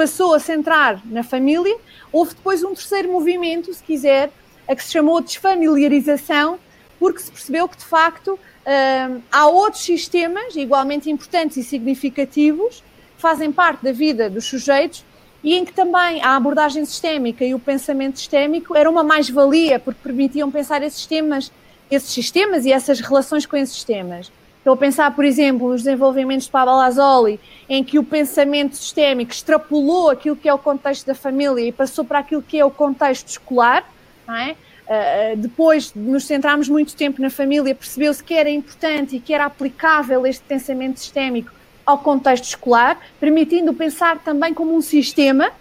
passou 0.02 0.34
a 0.34 0.40
centrar 0.40 1.00
na 1.06 1.22
família. 1.22 1.78
Houve 2.12 2.34
depois 2.34 2.64
um 2.64 2.74
terceiro 2.74 3.12
movimento, 3.12 3.72
se 3.72 3.84
quiser, 3.84 4.32
a 4.68 4.76
que 4.76 4.84
se 4.84 4.92
chamou 4.92 5.22
desfamiliarização, 5.22 6.58
porque 7.00 7.20
se 7.20 7.30
percebeu 7.30 7.68
que, 7.68 7.78
de 7.78 7.86
facto, 7.86 8.32
hum, 8.32 9.22
há 9.32 9.46
outros 9.46 9.84
sistemas 9.84 10.56
igualmente 10.56 11.08
importantes 11.08 11.58
e 11.58 11.64
significativos 11.64 12.84
que 13.16 13.22
fazem 13.22 13.52
parte 13.52 13.84
da 13.84 13.92
vida 13.92 14.28
dos 14.28 14.46
sujeitos 14.46 15.06
e 15.44 15.54
em 15.54 15.64
que 15.64 15.72
também 15.72 16.20
a 16.24 16.36
abordagem 16.36 16.84
sistémica 16.84 17.46
e 17.46 17.54
o 17.54 17.60
pensamento 17.60 18.18
sistémico 18.18 18.76
era 18.76 18.90
uma 18.90 19.04
mais-valia, 19.04 19.78
porque 19.78 20.00
permitiam 20.02 20.50
pensar 20.50 20.82
esses 20.82 20.98
sistemas, 20.98 21.52
esses 21.92 22.10
sistemas 22.10 22.66
e 22.66 22.72
essas 22.72 23.00
relações 23.00 23.46
com 23.46 23.56
esses 23.56 23.76
sistemas. 23.76 24.32
Estou 24.62 24.76
a 24.76 24.78
pensar, 24.78 25.16
por 25.16 25.26
exemplo, 25.26 25.70
nos 25.70 25.82
desenvolvimentos 25.82 26.46
de 26.46 26.52
Pablo 26.52 26.78
Lazzoli, 26.78 27.40
em 27.68 27.84
que 27.84 27.98
o 27.98 28.04
pensamento 28.04 28.78
sistémico 28.78 29.32
extrapolou 29.32 30.12
aquilo 30.12 30.36
que 30.36 30.48
é 30.48 30.54
o 30.54 30.60
contexto 30.60 31.08
da 31.08 31.16
família 31.16 31.66
e 31.68 31.72
passou 31.72 32.06
para 32.06 32.20
aquilo 32.20 32.44
que 32.44 32.60
é 32.60 32.64
o 32.64 32.70
contexto 32.70 33.28
escolar, 33.28 33.84
é? 34.30 34.52
Uh, 34.52 35.38
depois 35.38 35.92
de 35.92 36.00
nos 36.00 36.26
centrarmos 36.26 36.70
muito 36.70 36.96
tempo 36.96 37.20
na 37.20 37.32
família, 37.32 37.74
percebeu-se 37.74 38.24
que 38.24 38.36
era 38.36 38.52
importante 38.52 39.16
e 39.16 39.20
que 39.20 39.34
era 39.34 39.46
aplicável 39.46 40.28
este 40.28 40.44
pensamento 40.44 41.00
sistémico 41.00 41.52
ao 41.84 41.98
contexto 41.98 42.44
escolar, 42.44 43.00
permitindo 43.20 43.74
pensar 43.74 44.20
também 44.20 44.54
como 44.54 44.76
um 44.76 44.82
sistema 44.82 45.52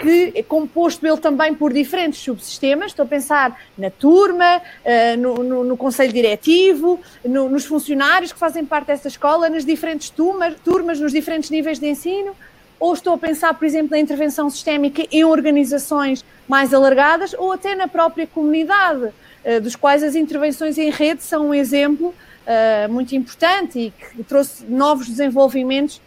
que 0.00 0.32
é 0.34 0.42
composto 0.42 1.06
ele 1.06 1.18
também 1.18 1.54
por 1.54 1.72
diferentes 1.72 2.20
subsistemas. 2.20 2.86
Estou 2.86 3.04
a 3.04 3.08
pensar 3.08 3.60
na 3.76 3.90
turma, 3.90 4.62
eh, 4.82 5.14
no, 5.16 5.34
no, 5.34 5.62
no 5.62 5.76
conselho 5.76 6.12
diretivo, 6.12 6.98
no, 7.22 7.50
nos 7.50 7.66
funcionários 7.66 8.32
que 8.32 8.38
fazem 8.38 8.64
parte 8.64 8.86
dessa 8.86 9.08
escola, 9.08 9.50
nas 9.50 9.64
diferentes 9.64 10.08
turmas, 10.08 10.54
turmas, 10.64 10.98
nos 10.98 11.12
diferentes 11.12 11.50
níveis 11.50 11.78
de 11.78 11.86
ensino. 11.86 12.34
Ou 12.78 12.94
estou 12.94 13.12
a 13.12 13.18
pensar, 13.18 13.52
por 13.52 13.66
exemplo, 13.66 13.90
na 13.90 13.98
intervenção 13.98 14.48
sistémica 14.48 15.06
em 15.12 15.22
organizações 15.22 16.24
mais 16.48 16.72
alargadas 16.72 17.34
ou 17.34 17.52
até 17.52 17.74
na 17.74 17.86
própria 17.86 18.26
comunidade, 18.26 19.10
eh, 19.44 19.60
dos 19.60 19.76
quais 19.76 20.02
as 20.02 20.14
intervenções 20.14 20.78
em 20.78 20.90
rede 20.90 21.22
são 21.22 21.48
um 21.48 21.54
exemplo 21.54 22.14
eh, 22.46 22.88
muito 22.88 23.14
importante 23.14 23.78
e 23.78 23.90
que 23.90 24.24
trouxe 24.24 24.64
novos 24.64 25.06
desenvolvimentos 25.06 26.00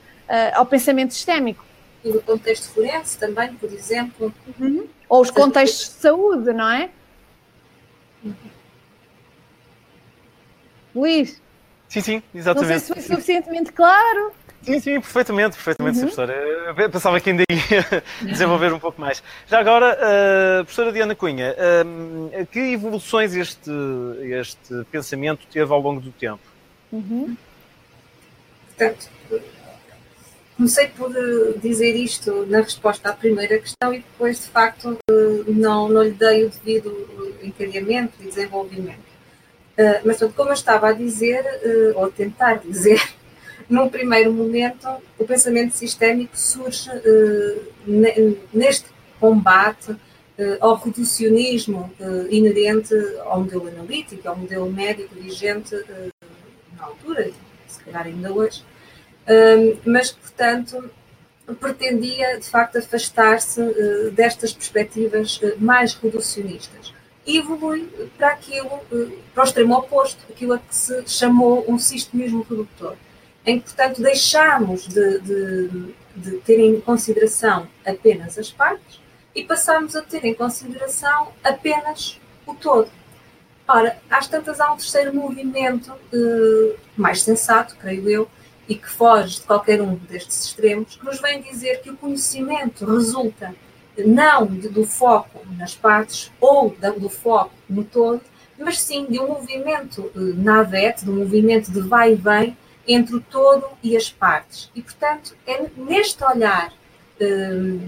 ao 0.55 0.65
pensamento 0.65 1.13
sistémico 1.13 1.63
e 2.03 2.09
no 2.09 2.21
contexto 2.21 2.73
forense 2.73 3.17
também, 3.17 3.53
por 3.55 3.71
exemplo. 3.71 4.33
Uhum. 4.59 4.87
Ou 5.07 5.21
os 5.21 5.31
contextos 5.31 5.95
de 5.95 6.01
saúde, 6.01 6.53
não 6.53 6.69
é? 6.69 6.89
Uhum. 8.23 8.33
Luís? 10.95 11.41
Sim, 11.89 12.01
sim, 12.01 12.23
exatamente. 12.33 12.71
Não 12.71 12.79
sei 12.79 12.79
se 12.79 12.93
foi 12.93 13.15
suficientemente 13.15 13.71
claro. 13.71 14.31
Sim, 14.63 14.79
sim, 14.79 15.01
perfeitamente, 15.01 15.55
perfeitamente, 15.55 15.97
uhum. 15.97 16.03
professora. 16.03 16.33
Eu 16.33 16.89
pensava 16.89 17.19
que 17.19 17.29
ainda 17.29 17.43
ia 17.49 18.03
desenvolver 18.31 18.73
um 18.73 18.79
pouco 18.79 18.99
mais. 18.99 19.21
Já 19.47 19.59
agora, 19.59 19.97
uh, 19.97 20.63
professora 20.63 20.91
Diana 20.91 21.13
Cunha, 21.13 21.53
uh, 21.53 22.45
que 22.47 22.59
evoluções 22.59 23.35
este, 23.35 23.71
este 24.21 24.85
pensamento 24.89 25.45
teve 25.51 25.71
ao 25.71 25.79
longo 25.79 25.99
do 25.99 26.11
tempo? 26.11 26.41
Uhum. 26.91 27.35
Portanto, 28.69 29.09
comecei 30.55 30.87
por 30.87 31.11
uh, 31.11 31.59
dizer 31.59 31.95
isto 31.95 32.45
na 32.47 32.61
resposta 32.61 33.09
à 33.09 33.13
primeira 33.13 33.59
questão 33.59 33.93
e 33.93 33.97
depois, 33.99 34.41
de 34.41 34.47
facto, 34.47 34.97
uh, 35.09 35.43
não, 35.47 35.89
não 35.89 36.03
lhe 36.03 36.11
dei 36.11 36.45
o 36.45 36.49
devido 36.49 37.35
eh, 37.41 37.47
encadeamento 37.47 38.13
e 38.21 38.25
desenvolvimento. 38.25 39.13
Mas, 40.05 40.19
como 40.35 40.49
eu 40.49 40.53
estava 40.53 40.89
a 40.89 40.91
dizer, 40.91 41.43
ou 41.95 42.07
tentar 42.11 42.59
dizer, 42.59 43.01
num 43.67 43.89
primeiro 43.89 44.31
momento, 44.31 44.87
o 45.17 45.25
pensamento 45.25 45.73
sistémico 45.73 46.37
surge 46.37 46.91
neste 48.53 48.85
combate 49.19 49.95
ao 50.61 50.75
reducionismo 50.75 51.91
inerente 52.29 52.93
ao 53.25 53.39
modelo 53.39 53.67
analítico, 53.67 54.29
ao 54.29 54.37
modelo 54.37 54.71
médico 54.71 55.15
vigente 55.15 55.75
na 56.77 56.83
altura, 56.83 57.31
se 57.67 57.79
calhar 57.83 58.05
ainda 58.05 58.31
hoje, 58.31 58.63
mas 59.85 60.11
portanto, 60.11 60.89
pretendia, 61.59 62.39
de 62.39 62.47
facto, 62.47 62.77
afastar-se 62.77 63.61
uh, 63.61 64.11
destas 64.11 64.53
perspectivas 64.53 65.37
uh, 65.41 65.55
mais 65.57 65.93
reducionistas. 65.93 66.93
E 67.25 67.37
evolui 67.37 67.87
para 68.17 68.29
aquilo, 68.29 68.79
uh, 68.91 69.11
para 69.33 69.43
o 69.43 69.45
extremo 69.45 69.75
oposto, 69.75 70.19
aquilo 70.29 70.53
a 70.53 70.59
que 70.59 70.75
se 70.75 71.03
chamou 71.07 71.65
um 71.67 71.77
sistemismo 71.77 72.45
redutor, 72.49 72.95
em 73.45 73.59
que, 73.59 73.65
portanto, 73.65 74.01
deixámos 74.01 74.87
de, 74.87 75.19
de, 75.19 75.93
de 76.15 76.31
ter 76.37 76.59
em 76.59 76.79
consideração 76.79 77.67
apenas 77.85 78.37
as 78.37 78.49
partes 78.49 79.01
e 79.35 79.43
passámos 79.43 79.95
a 79.95 80.01
ter 80.01 80.23
em 80.23 80.33
consideração 80.33 81.33
apenas 81.43 82.19
o 82.45 82.53
todo. 82.53 82.89
Ora, 83.67 83.97
às 84.09 84.27
tantas 84.27 84.59
há 84.59 84.71
um 84.71 84.77
terceiro 84.77 85.13
movimento 85.15 85.93
mais 86.97 87.21
sensato, 87.21 87.75
creio 87.77 88.09
eu, 88.09 88.29
e 88.67 88.75
que 88.75 88.89
foge 88.89 89.39
de 89.39 89.45
qualquer 89.45 89.81
um 89.81 89.95
destes 89.95 90.45
extremos, 90.45 90.95
que 90.95 91.05
nos 91.05 91.19
vem 91.19 91.41
dizer 91.41 91.81
que 91.81 91.89
o 91.89 91.97
conhecimento 91.97 92.85
resulta 92.85 93.53
não 93.97 94.45
do 94.45 94.85
foco 94.85 95.41
nas 95.57 95.75
partes 95.75 96.31
ou 96.39 96.75
do 96.97 97.09
foco 97.09 97.53
no 97.69 97.83
todo, 97.83 98.21
mas 98.57 98.79
sim 98.79 99.05
de 99.05 99.19
um 99.19 99.27
movimento 99.27 100.11
eh, 100.15 100.19
navete, 100.35 101.03
de 101.03 101.11
um 101.11 101.17
movimento 101.17 101.71
de 101.71 101.81
vai 101.81 102.13
e 102.13 102.15
vem 102.15 102.57
entre 102.87 103.15
o 103.15 103.21
todo 103.21 103.65
e 103.81 103.95
as 103.95 104.09
partes. 104.09 104.69
E, 104.75 104.81
portanto, 104.81 105.35
é 105.45 105.65
neste 105.77 106.23
olhar 106.23 106.73
eh, 107.19 107.79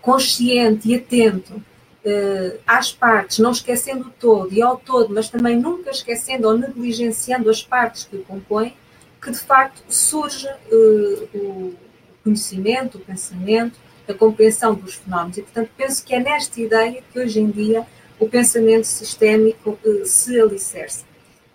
consciente 0.00 0.88
e 0.88 0.94
atento 0.94 1.62
eh, 2.04 2.58
às 2.66 2.92
partes, 2.92 3.38
não 3.38 3.50
esquecendo 3.50 4.08
o 4.08 4.10
todo 4.10 4.52
e 4.52 4.62
ao 4.62 4.76
todo, 4.76 5.12
mas 5.12 5.28
também 5.28 5.56
nunca 5.56 5.90
esquecendo 5.90 6.48
ou 6.48 6.56
negligenciando 6.56 7.50
as 7.50 7.62
partes 7.62 8.04
que 8.04 8.16
o 8.16 8.24
compõem, 8.24 8.74
que 9.20 9.30
de 9.30 9.38
facto 9.38 9.82
surge 9.88 10.46
uh, 10.46 11.28
o 11.34 11.74
conhecimento, 12.24 12.98
o 12.98 13.00
pensamento, 13.00 13.78
a 14.08 14.14
compreensão 14.14 14.74
dos 14.74 14.94
fenómenos. 14.94 15.38
E, 15.38 15.42
portanto, 15.42 15.70
penso 15.76 16.04
que 16.04 16.14
é 16.14 16.20
nesta 16.20 16.60
ideia 16.60 17.02
que 17.12 17.18
hoje 17.18 17.40
em 17.40 17.50
dia 17.50 17.86
o 18.18 18.28
pensamento 18.28 18.84
sistémico 18.84 19.78
uh, 19.84 20.06
se 20.06 20.40
alicerça. 20.40 21.04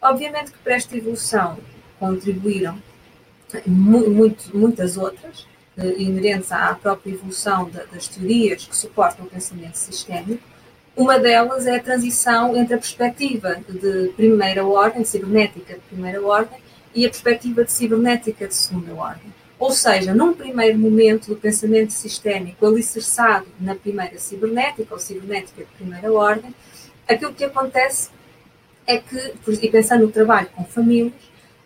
Obviamente 0.01 0.51
que 0.51 0.59
para 0.59 0.75
esta 0.75 0.95
evolução 0.95 1.57
contribuíram 1.99 2.77
muito, 3.65 4.55
muitas 4.55 4.97
outras, 4.97 5.47
inerentes 5.97 6.51
à 6.51 6.73
própria 6.73 7.11
evolução 7.11 7.69
das 7.91 8.07
teorias 8.07 8.65
que 8.65 8.75
suportam 8.75 9.25
o 9.25 9.29
pensamento 9.29 9.75
sistémico. 9.75 10.43
Uma 10.95 11.19
delas 11.19 11.65
é 11.65 11.75
a 11.75 11.83
transição 11.83 12.55
entre 12.55 12.75
a 12.75 12.77
perspectiva 12.77 13.57
de 13.67 14.13
primeira 14.15 14.65
ordem, 14.65 15.01
de 15.01 15.07
cibernética 15.07 15.73
de 15.73 15.81
primeira 15.81 16.25
ordem, 16.25 16.57
e 16.95 17.05
a 17.05 17.09
perspectiva 17.09 17.65
de 17.65 17.71
cibernética 17.71 18.47
de 18.47 18.55
segunda 18.55 18.93
ordem. 18.93 19.33
Ou 19.59 19.71
seja, 19.71 20.13
num 20.13 20.33
primeiro 20.33 20.77
momento 20.79 21.27
do 21.27 21.35
pensamento 21.35 21.91
sistémico 21.91 22.65
alicerçado 22.65 23.45
na 23.59 23.75
primeira 23.75 24.17
cibernética, 24.17 24.93
ou 24.93 24.99
cibernética 24.99 25.63
de 25.63 25.71
primeira 25.71 26.11
ordem, 26.11 26.53
aquilo 27.07 27.33
que 27.33 27.43
acontece 27.43 28.09
é 28.87 28.97
que, 28.97 29.33
e 29.61 29.69
pensando 29.69 30.05
no 30.05 30.11
trabalho 30.11 30.47
com 30.55 30.63
famílias, 30.65 31.13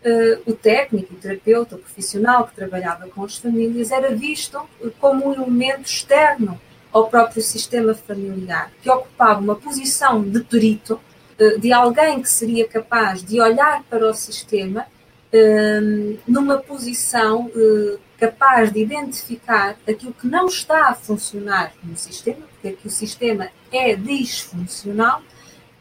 uh, 0.06 0.42
o 0.52 0.54
técnico, 0.54 1.14
o 1.14 1.18
terapeuta, 1.18 1.76
o 1.76 1.80
profissional 1.80 2.48
que 2.48 2.56
trabalhava 2.56 3.08
com 3.08 3.24
as 3.24 3.38
famílias 3.38 3.92
era 3.92 4.16
visto 4.16 4.60
como 5.00 5.28
um 5.28 5.34
elemento 5.34 5.86
externo 5.86 6.60
ao 6.92 7.08
próprio 7.08 7.42
sistema 7.42 7.94
familiar, 7.94 8.72
que 8.82 8.90
ocupava 8.90 9.40
uma 9.40 9.56
posição 9.56 10.24
de 10.24 10.42
perito, 10.42 11.00
uh, 11.40 11.60
de 11.60 11.74
alguém 11.74 12.22
que 12.22 12.30
seria 12.30 12.68
capaz 12.68 13.24
de 13.24 13.42
olhar 13.42 13.84
para 13.90 14.10
o 14.10 14.14
sistema 14.14 14.86
numa 16.28 16.58
posição 16.58 17.52
capaz 18.18 18.72
de 18.72 18.82
identificar 18.82 19.78
aquilo 19.88 20.14
que 20.14 20.28
não 20.28 20.48
está 20.48 20.90
a 20.90 20.96
funcionar 20.96 21.72
no 21.84 21.96
sistema, 21.96 22.46
porque 22.48 22.68
é 22.68 22.72
que 22.72 22.88
o 22.88 22.90
sistema 22.90 23.50
é 23.72 23.96
disfuncional, 23.96 25.22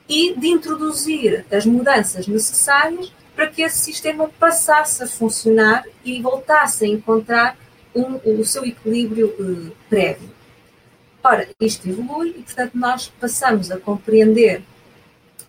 e 0.09 0.35
de 0.35 0.49
introduzir 0.49 1.45
as 1.51 1.67
mudanças 1.67 2.27
necessárias 2.27 3.13
para 3.37 3.47
que 3.47 3.63
esse 3.63 3.79
sistema 3.79 4.29
passasse 4.39 5.03
a 5.03 5.07
funcionar 5.07 5.85
e 6.05 6.21
voltasse 6.21 6.85
a 6.85 6.89
encontrar 6.89 7.57
um, 7.95 8.41
o 8.41 8.45
seu 8.45 8.65
equilíbrio 8.65 9.29
uh, 9.39 9.73
prévio. 9.89 10.31
Ora, 11.23 11.49
isto 11.61 11.89
evolui 11.89 12.31
e, 12.31 12.43
portanto, 12.43 12.73
nós 12.75 13.13
passamos 13.21 13.71
a 13.71 13.79
compreender 13.79 14.63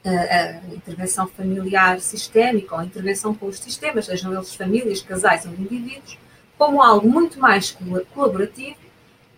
a, 0.05 0.09
eh, 0.09 0.61
intervenção 0.73 1.27
familiar 1.27 1.99
sistémica 1.99 2.75
ou 2.75 2.81
a 2.81 2.85
intervenção 2.85 3.33
com 3.33 3.47
os 3.47 3.59
sistemas, 3.59 4.05
sejam 4.05 4.33
eles 4.33 4.55
famílias, 4.55 5.01
casais 5.01 5.45
ou 5.45 5.51
indivíduos, 5.51 6.17
como 6.57 6.81
algo 6.81 7.07
muito 7.07 7.39
mais 7.39 7.77
colaborativo, 8.13 8.77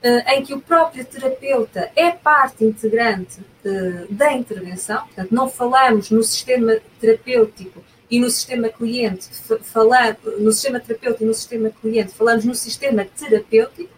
uh, 0.03 0.31
em 0.31 0.43
que 0.43 0.53
o 0.53 0.59
próprio 0.59 1.05
terapeuta 1.05 1.91
é 1.95 2.11
parte 2.11 2.65
integrante 2.65 3.39
uh, 3.39 4.11
da 4.11 4.33
intervenção, 4.33 5.05
portanto, 5.05 5.31
não 5.31 5.47
falamos 5.47 6.09
no 6.09 6.23
sistema 6.23 6.77
terapêutico 6.99 7.83
e 8.09 8.19
no 8.19 8.29
sistema 8.29 8.69
cliente, 8.69 9.29
falar, 9.61 10.17
no 10.39 10.51
sistema 10.51 10.79
terapêutico 10.79 11.23
e 11.23 11.27
no 11.27 11.33
sistema 11.33 11.69
cliente, 11.69 12.11
falamos 12.13 12.43
no 12.43 12.55
sistema 12.55 13.05
terapêutico, 13.05 13.89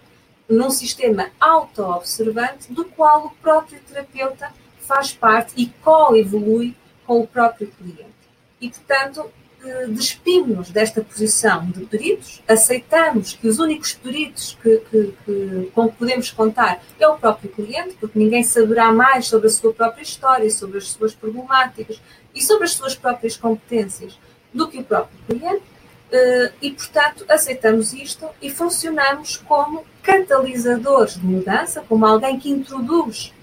num 0.48 0.70
sistema 0.70 1.30
auto-observante, 1.40 2.72
do 2.72 2.86
qual 2.86 3.26
o 3.26 3.30
próprio 3.42 3.80
terapeuta 3.88 4.52
faz 4.94 5.12
parte 5.12 5.54
e 5.58 5.68
co-evolui 5.84 6.76
com 7.06 7.22
o 7.22 7.28
próprio 7.28 7.68
cliente. 7.68 8.14
E, 8.62 8.70
portanto, 8.70 9.26
eh, 9.66 9.88
despimos-nos 9.88 10.70
desta 10.70 11.02
posição 11.02 11.66
de 11.66 11.86
peritos, 11.86 12.44
aceitamos 12.48 13.34
que 13.34 13.48
os 13.48 13.58
únicos 13.60 13.94
peritos 13.94 14.58
que, 14.62 14.78
que, 14.90 15.14
que, 15.26 15.72
com 15.74 15.90
que 15.90 15.98
podemos 15.98 16.30
contar 16.30 16.82
é 17.00 17.08
o 17.08 17.18
próprio 17.18 17.50
cliente, 17.50 17.96
porque 18.00 18.20
ninguém 18.20 18.44
saberá 18.44 18.92
mais 18.92 19.28
sobre 19.28 19.48
a 19.48 19.50
sua 19.50 19.74
própria 19.74 20.04
história, 20.04 20.50
sobre 20.52 20.78
as 20.78 20.90
suas 20.90 21.16
problemáticas, 21.16 22.00
e 22.36 22.42
sobre 22.42 22.66
as 22.66 22.72
suas 22.72 22.96
próprias 22.96 23.36
competências 23.36 24.18
do 24.54 24.68
que 24.68 24.80
o 24.80 24.84
próprio 24.84 25.18
cliente, 25.28 25.64
eh, 26.12 26.52
e, 26.62 26.72
portanto, 26.72 27.26
aceitamos 27.28 27.94
isto 27.94 28.28
e 28.42 28.50
funcionamos 28.52 29.38
como 29.38 29.84
catalisadores 30.04 31.16
de 31.16 31.26
mudança, 31.26 31.84
como 31.88 32.06
alguém 32.06 32.40
que 32.40 32.50
introduz 32.50 33.34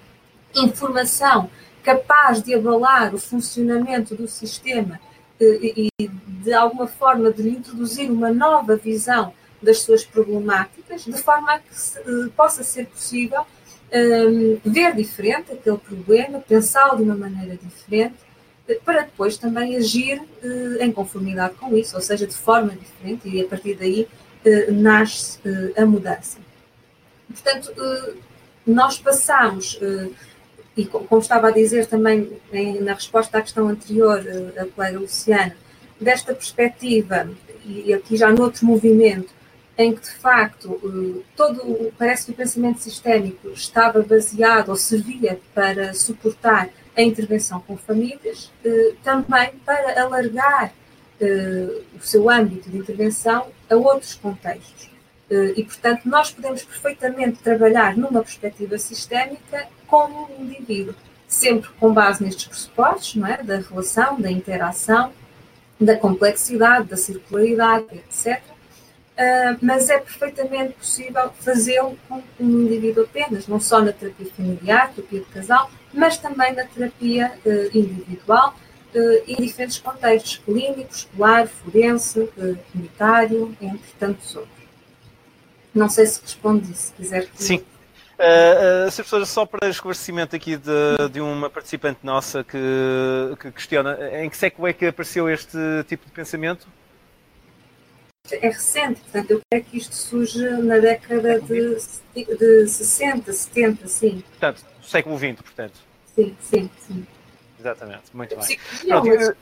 informação 0.54 1.50
capaz 1.82 2.42
de 2.42 2.54
abalar 2.54 3.14
o 3.14 3.18
funcionamento 3.18 4.14
do 4.14 4.28
sistema 4.28 5.00
eh, 5.40 5.88
e, 6.00 6.08
de 6.08 6.52
alguma 6.52 6.86
forma, 6.86 7.32
de 7.32 7.42
lhe 7.42 7.50
introduzir 7.50 8.10
uma 8.10 8.32
nova 8.32 8.76
visão 8.76 9.32
das 9.62 9.80
suas 9.80 10.04
problemáticas, 10.04 11.04
de 11.04 11.12
forma 11.12 11.54
a 11.54 11.58
que 11.58 11.68
eh, 11.70 12.28
possa 12.36 12.62
ser 12.62 12.86
possível 12.86 13.46
um, 13.92 14.58
ver 14.64 14.94
diferente 14.94 15.52
aquele 15.52 15.78
problema, 15.78 16.38
pensá-lo 16.40 16.96
de 16.96 17.02
uma 17.02 17.16
maneira 17.16 17.56
diferente 17.56 18.14
para 18.84 19.02
depois 19.02 19.36
também 19.36 19.76
agir 19.76 20.22
eh, 20.42 20.84
em 20.84 20.92
conformidade 20.92 21.54
com 21.54 21.76
isso, 21.76 21.96
ou 21.96 22.02
seja, 22.02 22.26
de 22.26 22.34
forma 22.36 22.70
diferente, 22.70 23.28
e 23.28 23.40
a 23.40 23.48
partir 23.48 23.74
daí 23.74 24.06
eh, 24.44 24.70
nasce 24.70 25.40
eh, 25.44 25.82
a 25.82 25.84
mudança. 25.84 26.38
Portanto, 27.28 27.72
nós 28.66 28.98
passamos, 28.98 29.80
e 30.80 30.86
como 30.86 31.20
estava 31.20 31.48
a 31.48 31.50
dizer 31.50 31.86
também 31.86 32.40
na 32.80 32.94
resposta 32.94 33.38
à 33.38 33.42
questão 33.42 33.68
anterior, 33.68 34.24
a 34.56 34.64
colega 34.66 34.98
Luciana, 34.98 35.54
desta 36.00 36.34
perspectiva, 36.34 37.28
e 37.64 37.92
aqui 37.92 38.16
já 38.16 38.32
noutro 38.32 38.64
movimento, 38.64 39.28
em 39.76 39.94
que 39.94 40.00
de 40.00 40.10
facto 40.12 41.22
todo 41.36 41.92
parece 41.98 42.26
que 42.26 42.32
o 42.32 42.34
pensamento 42.34 42.80
sistémico 42.80 43.48
estava 43.50 44.02
baseado 44.02 44.70
ou 44.70 44.76
servia 44.76 45.38
para 45.54 45.92
suportar 45.92 46.70
a 46.96 47.02
intervenção 47.02 47.60
com 47.60 47.76
famílias, 47.76 48.50
eh, 48.64 48.94
também 49.02 49.50
para 49.64 50.02
alargar 50.02 50.72
eh, 51.20 51.82
o 51.94 52.04
seu 52.04 52.28
âmbito 52.28 52.68
de 52.68 52.78
intervenção 52.78 53.46
a 53.70 53.76
outros 53.76 54.14
contextos. 54.14 54.90
Eh, 55.30 55.54
e, 55.56 55.64
portanto, 55.64 56.02
nós 56.06 56.30
podemos 56.30 56.64
perfeitamente 56.64 57.38
trabalhar 57.42 57.96
numa 57.96 58.22
perspectiva 58.22 58.76
sistémica 58.76 59.68
como 59.90 60.30
um 60.38 60.44
indivíduo, 60.44 60.94
sempre 61.26 61.68
com 61.80 61.92
base 61.92 62.22
nestes 62.22 62.46
pressupostos, 62.46 63.16
não 63.16 63.26
é? 63.26 63.42
da 63.42 63.58
relação, 63.58 64.20
da 64.20 64.30
interação, 64.30 65.12
da 65.80 65.96
complexidade, 65.96 66.88
da 66.88 66.96
circularidade, 66.96 67.86
etc. 67.92 68.40
Uh, 68.40 69.58
mas 69.60 69.90
é 69.90 69.98
perfeitamente 69.98 70.74
possível 70.74 71.30
fazê-lo 71.40 71.98
com 72.08 72.22
um 72.38 72.62
indivíduo 72.62 73.04
apenas, 73.04 73.46
não 73.46 73.60
só 73.60 73.80
na 73.82 73.92
terapia 73.92 74.26
familiar, 74.34 74.92
terapia 74.94 75.20
de 75.20 75.26
casal, 75.26 75.70
mas 75.92 76.16
também 76.16 76.54
na 76.54 76.64
terapia 76.64 77.32
uh, 77.44 77.76
individual 77.76 78.54
uh, 78.94 79.22
em 79.26 79.36
diferentes 79.36 79.78
contextos 79.78 80.38
clínicos, 80.44 80.98
escolar, 80.98 81.46
forense, 81.46 82.20
uh, 82.20 82.58
comunitário, 82.72 83.56
entre 83.60 83.90
tantos 83.98 84.36
outros. 84.36 84.60
Não 85.74 85.88
sei 85.88 86.06
se 86.06 86.20
respondi, 86.22 86.74
se 86.74 86.92
quiser. 86.92 87.26
Que... 87.26 87.42
Sim. 87.42 87.64
Uh, 88.20 88.86
uh, 88.86 88.92
professora, 88.92 89.24
só 89.24 89.46
para 89.46 89.70
esclarecimento 89.70 90.36
aqui 90.36 90.54
de, 90.54 91.08
de 91.10 91.22
uma 91.22 91.48
participante 91.48 92.00
nossa 92.02 92.44
que, 92.44 92.58
que 93.40 93.50
questiona, 93.50 93.96
em 94.22 94.28
que 94.28 94.36
século 94.36 94.68
é 94.68 94.74
que 94.74 94.84
apareceu 94.84 95.26
este 95.26 95.56
tipo 95.88 96.04
de 96.04 96.12
pensamento? 96.12 96.68
É 98.30 98.48
recente, 98.48 99.00
portanto, 99.00 99.30
eu 99.30 99.40
creio 99.50 99.64
que 99.64 99.78
isto 99.78 99.94
surge 99.94 100.38
na 100.38 100.76
década 100.76 101.40
de, 101.40 101.76
de 102.14 102.68
60, 102.68 103.32
70, 103.32 103.88
sim. 103.88 104.22
Portanto, 104.28 104.66
século 104.82 105.18
XX, 105.18 105.40
portanto. 105.40 105.80
Sim, 106.14 106.36
sim, 106.42 106.70
sim. 106.86 107.06
Exatamente, 107.58 108.02
muito 108.12 108.36
bem. 108.36 108.58
Pronto, 108.86 109.08
é 109.08 109.34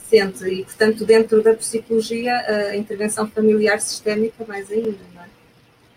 recente 0.00 0.44
e, 0.44 0.64
portanto, 0.64 1.04
dentro 1.04 1.40
da 1.40 1.54
psicologia, 1.54 2.34
a 2.36 2.76
intervenção 2.76 3.28
familiar 3.28 3.80
sistémica 3.80 4.44
mais 4.44 4.68
ainda, 4.72 4.98
não 5.14 5.22
é? 5.22 5.26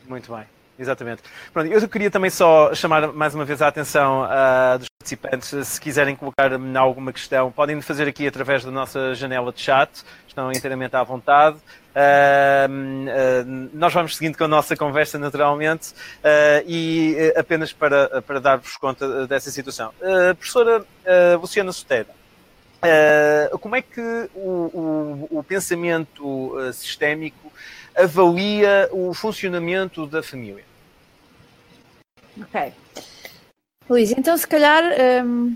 Muito 0.08 0.32
bem. 0.32 0.45
Exatamente. 0.79 1.23
Pronto, 1.51 1.71
eu 1.71 1.89
queria 1.89 2.11
também 2.11 2.29
só 2.29 2.73
chamar 2.75 3.11
mais 3.11 3.33
uma 3.33 3.43
vez 3.43 3.61
a 3.61 3.67
atenção 3.67 4.23
uh, 4.23 4.77
dos 4.77 4.87
participantes. 4.99 5.67
Se 5.67 5.81
quiserem 5.81 6.15
colocar 6.15 6.51
alguma 6.77 7.11
questão, 7.11 7.51
podem 7.51 7.81
fazer 7.81 8.07
aqui 8.07 8.27
através 8.27 8.63
da 8.63 8.69
nossa 8.69 9.15
janela 9.15 9.51
de 9.51 9.59
chat. 9.59 10.03
Estão 10.27 10.51
inteiramente 10.51 10.95
à 10.95 11.01
vontade. 11.03 11.57
Uh, 11.57 12.69
uh, 12.69 13.69
nós 13.73 13.91
vamos 13.91 14.15
seguindo 14.15 14.37
com 14.37 14.43
a 14.43 14.47
nossa 14.47 14.75
conversa 14.75 15.17
naturalmente 15.17 15.93
e 16.67 17.33
apenas 17.35 17.73
para, 17.73 18.21
para 18.21 18.39
dar-vos 18.39 18.77
conta 18.77 19.25
dessa 19.25 19.49
situação. 19.49 19.91
professora 20.37 20.85
Luciana 21.41 21.71
Sotera, 21.71 22.07
como 23.59 23.75
é 23.75 23.81
que 23.81 24.29
o, 24.35 25.27
o, 25.31 25.39
o 25.39 25.43
pensamento 25.43 26.55
sistémico 26.71 27.46
avalia 27.97 28.89
o 28.91 29.13
funcionamento 29.13 30.05
da 30.05 30.21
família? 30.21 30.63
Ok. 32.39 32.71
Luís, 33.89 34.12
então 34.12 34.38
se 34.38 34.45
calhar 34.45 34.83
um, 35.25 35.55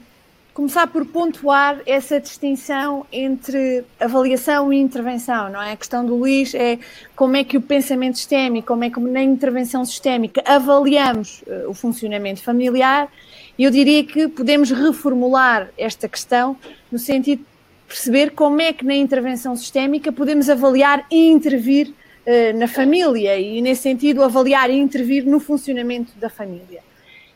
começar 0.54 0.88
por 0.88 1.06
pontuar 1.06 1.80
essa 1.86 2.20
distinção 2.20 3.06
entre 3.12 3.84
avaliação 4.00 4.72
e 4.74 4.80
intervenção, 4.80 5.50
não 5.50 5.62
é? 5.62 5.74
A 5.74 5.76
questão 5.78 6.06
do 6.06 6.16
Luís 6.16 6.56
é 6.56 6.80
como 7.16 7.36
é 7.36 7.44
que 7.44 7.58
o 7.58 7.62
pensamento 7.62 8.18
sistémico, 8.18 8.68
como 8.68 8.84
é 8.84 8.90
que 8.90 9.00
na 9.00 9.22
intervenção 9.22 9.86
sistémica 9.86 10.42
avaliamos 10.46 11.44
uh, 11.46 11.70
o 11.70 11.74
funcionamento 11.74 12.42
familiar. 12.42 13.10
E 13.58 13.64
eu 13.64 13.70
diria 13.70 14.04
que 14.04 14.28
podemos 14.28 14.72
reformular 14.72 15.70
esta 15.78 16.08
questão 16.08 16.58
no 16.92 16.98
sentido 16.98 17.40
de 17.40 17.46
perceber 17.88 18.32
como 18.32 18.62
é 18.62 18.72
que 18.74 18.86
na 18.86 18.96
intervenção 18.96 19.56
sistémica 19.56 20.12
podemos 20.12 20.50
avaliar 20.50 21.06
e 21.12 21.30
intervir 21.30 21.94
uh, 22.26 22.58
na 22.58 22.68
família 22.68 23.38
e, 23.38 23.62
nesse 23.62 23.84
sentido, 23.84 24.24
avaliar 24.24 24.70
e 24.70 24.78
intervir 24.78 25.26
no 25.26 25.40
funcionamento 25.40 26.12
da 26.18 26.30
família. 26.30 26.82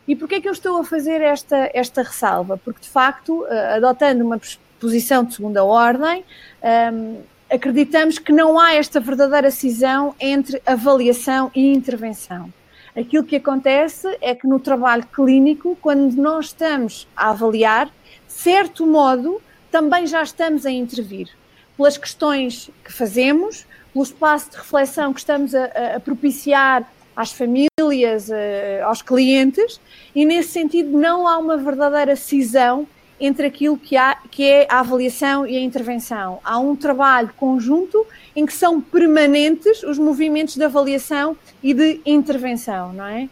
E 0.07 0.15
porquê 0.15 0.35
é 0.35 0.41
que 0.41 0.47
eu 0.47 0.53
estou 0.53 0.77
a 0.77 0.83
fazer 0.83 1.21
esta, 1.21 1.69
esta 1.73 2.03
ressalva? 2.03 2.57
Porque, 2.57 2.81
de 2.81 2.89
facto, 2.89 3.43
uh, 3.43 3.75
adotando 3.75 4.23
uma 4.23 4.39
posição 4.79 5.23
de 5.23 5.33
segunda 5.33 5.63
ordem, 5.63 6.23
ehm, 6.61 7.17
acreditamos 7.49 8.19
que 8.19 8.31
não 8.31 8.59
há 8.59 8.73
esta 8.73 8.99
verdadeira 8.99 9.49
cisão 9.49 10.13
entre 10.19 10.61
avaliação 10.65 11.49
e 11.55 11.73
intervenção. 11.73 12.53
Aquilo 12.95 13.23
que 13.23 13.35
acontece 13.35 14.07
é 14.21 14.33
que 14.33 14.47
no 14.47 14.59
trabalho 14.59 15.05
clínico, 15.07 15.77
quando 15.81 16.13
nós 16.15 16.45
estamos 16.45 17.07
a 17.15 17.31
avaliar, 17.31 17.89
certo 18.27 18.85
modo, 18.85 19.41
também 19.69 20.07
já 20.07 20.23
estamos 20.23 20.65
a 20.65 20.71
intervir. 20.71 21.29
Pelas 21.75 21.97
questões 21.97 22.69
que 22.83 22.93
fazemos, 22.93 23.65
pelo 23.95 24.03
espaço 24.03 24.51
de 24.51 24.57
reflexão 24.57 25.13
que 25.13 25.21
estamos 25.21 25.55
a, 25.55 25.95
a 25.95 25.99
propiciar 26.01 26.85
às 27.15 27.31
famílias, 27.31 28.29
a, 28.29 28.85
aos 28.85 29.01
clientes, 29.01 29.79
e 30.13 30.25
nesse 30.25 30.49
sentido 30.49 30.97
não 30.97 31.25
há 31.25 31.37
uma 31.37 31.55
verdadeira 31.55 32.13
cisão 32.17 32.85
entre 33.17 33.47
aquilo 33.47 33.77
que, 33.77 33.95
há, 33.95 34.17
que 34.29 34.43
é 34.43 34.67
a 34.69 34.81
avaliação 34.81 35.47
e 35.47 35.55
a 35.55 35.61
intervenção. 35.61 36.39
Há 36.43 36.59
um 36.59 36.75
trabalho 36.75 37.31
conjunto 37.37 38.05
em 38.35 38.45
que 38.45 38.51
são 38.51 38.81
permanentes 38.81 39.81
os 39.83 39.97
movimentos 39.97 40.57
de 40.57 40.65
avaliação 40.65 41.37
e 41.63 41.73
de 41.73 42.01
intervenção, 42.05 42.91
não 42.91 43.05
é? 43.05 43.29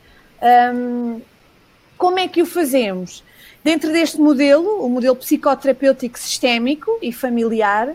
Um, 0.73 1.21
como 1.97 2.19
é 2.19 2.27
que 2.29 2.41
o 2.41 2.45
fazemos? 2.45 3.21
Dentro 3.61 3.91
deste 3.91 4.17
modelo, 4.17 4.85
o 4.85 4.87
modelo 4.87 5.17
psicoterapêutico 5.17 6.17
sistémico 6.17 6.97
e 7.01 7.11
familiar, 7.11 7.93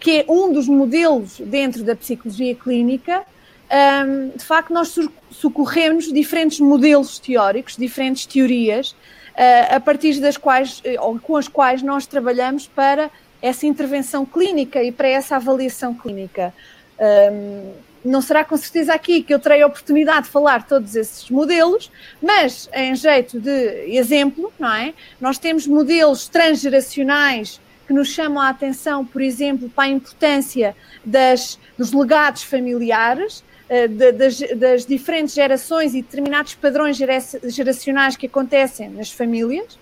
que 0.00 0.20
é 0.20 0.24
um 0.28 0.52
dos 0.52 0.68
modelos 0.68 1.38
dentro 1.38 1.84
da 1.84 1.94
psicologia 1.94 2.54
clínica, 2.54 3.24
um, 3.70 4.36
de 4.36 4.44
facto, 4.44 4.72
nós 4.72 4.98
socorremos 5.30 6.12
diferentes 6.12 6.58
modelos 6.58 7.20
teóricos, 7.20 7.76
diferentes 7.76 8.26
teorias, 8.26 8.90
uh, 8.90 9.76
a 9.76 9.80
partir 9.80 10.18
das 10.20 10.36
quais, 10.36 10.82
eh, 10.84 11.00
ou 11.00 11.20
com 11.20 11.36
as 11.36 11.46
quais 11.46 11.80
nós 11.80 12.04
trabalhamos 12.04 12.66
para 12.66 13.08
essa 13.40 13.66
intervenção 13.66 14.26
clínica 14.26 14.82
e 14.82 14.90
para 14.90 15.08
essa 15.08 15.36
avaliação 15.36 15.94
clínica. 15.94 16.52
Um, 16.98 17.72
não 18.04 18.20
será 18.20 18.44
com 18.44 18.56
certeza 18.56 18.92
aqui 18.92 19.22
que 19.22 19.32
eu 19.32 19.38
terei 19.38 19.62
a 19.62 19.66
oportunidade 19.66 20.24
de 20.24 20.32
falar 20.32 20.66
todos 20.66 20.96
esses 20.96 21.30
modelos, 21.30 21.90
mas 22.20 22.68
em 22.74 22.94
jeito 22.94 23.38
de 23.38 23.94
exemplo, 23.94 24.52
não 24.58 24.72
é? 24.72 24.94
Nós 25.20 25.38
temos 25.38 25.66
modelos 25.66 26.26
transgeracionais 26.26 27.60
que 27.90 27.94
nos 27.94 28.06
chamam 28.06 28.40
a 28.40 28.50
atenção, 28.50 29.04
por 29.04 29.20
exemplo, 29.20 29.68
para 29.68 29.86
a 29.86 29.88
importância 29.88 30.76
das, 31.04 31.58
dos 31.76 31.92
legados 31.92 32.44
familiares, 32.44 33.42
eh, 33.68 33.88
das, 33.88 34.38
das, 34.54 34.86
diferentes 34.86 35.34
gerações 35.34 35.92
e 35.92 36.00
determinados 36.00 36.54
padrões 36.54 36.96
geracionais 36.96 38.16
que 38.16 38.26
acontecem 38.26 38.90
nas 38.90 39.10
famílias. 39.10 39.76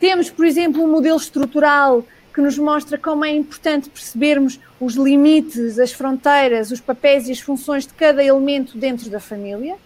Temos, 0.00 0.30
por 0.30 0.44
exemplo, 0.44 0.82
um 0.82 0.90
modelo 0.90 1.16
estrutural 1.16 2.04
que 2.34 2.40
nos 2.40 2.58
mostra 2.58 2.98
como 2.98 3.24
é 3.24 3.30
importante 3.30 3.88
percebermos 3.88 4.58
os 4.80 4.94
limites, 4.96 5.78
as 5.78 5.92
fronteiras, 5.92 6.72
os 6.72 6.80
papéis 6.80 7.28
e 7.28 7.30
as 7.30 7.38
funções 7.38 7.86
de 7.86 7.94
cada 7.94 8.24
elemento 8.24 8.76
dentro 8.76 9.08
da 9.08 9.20
família. 9.20 9.76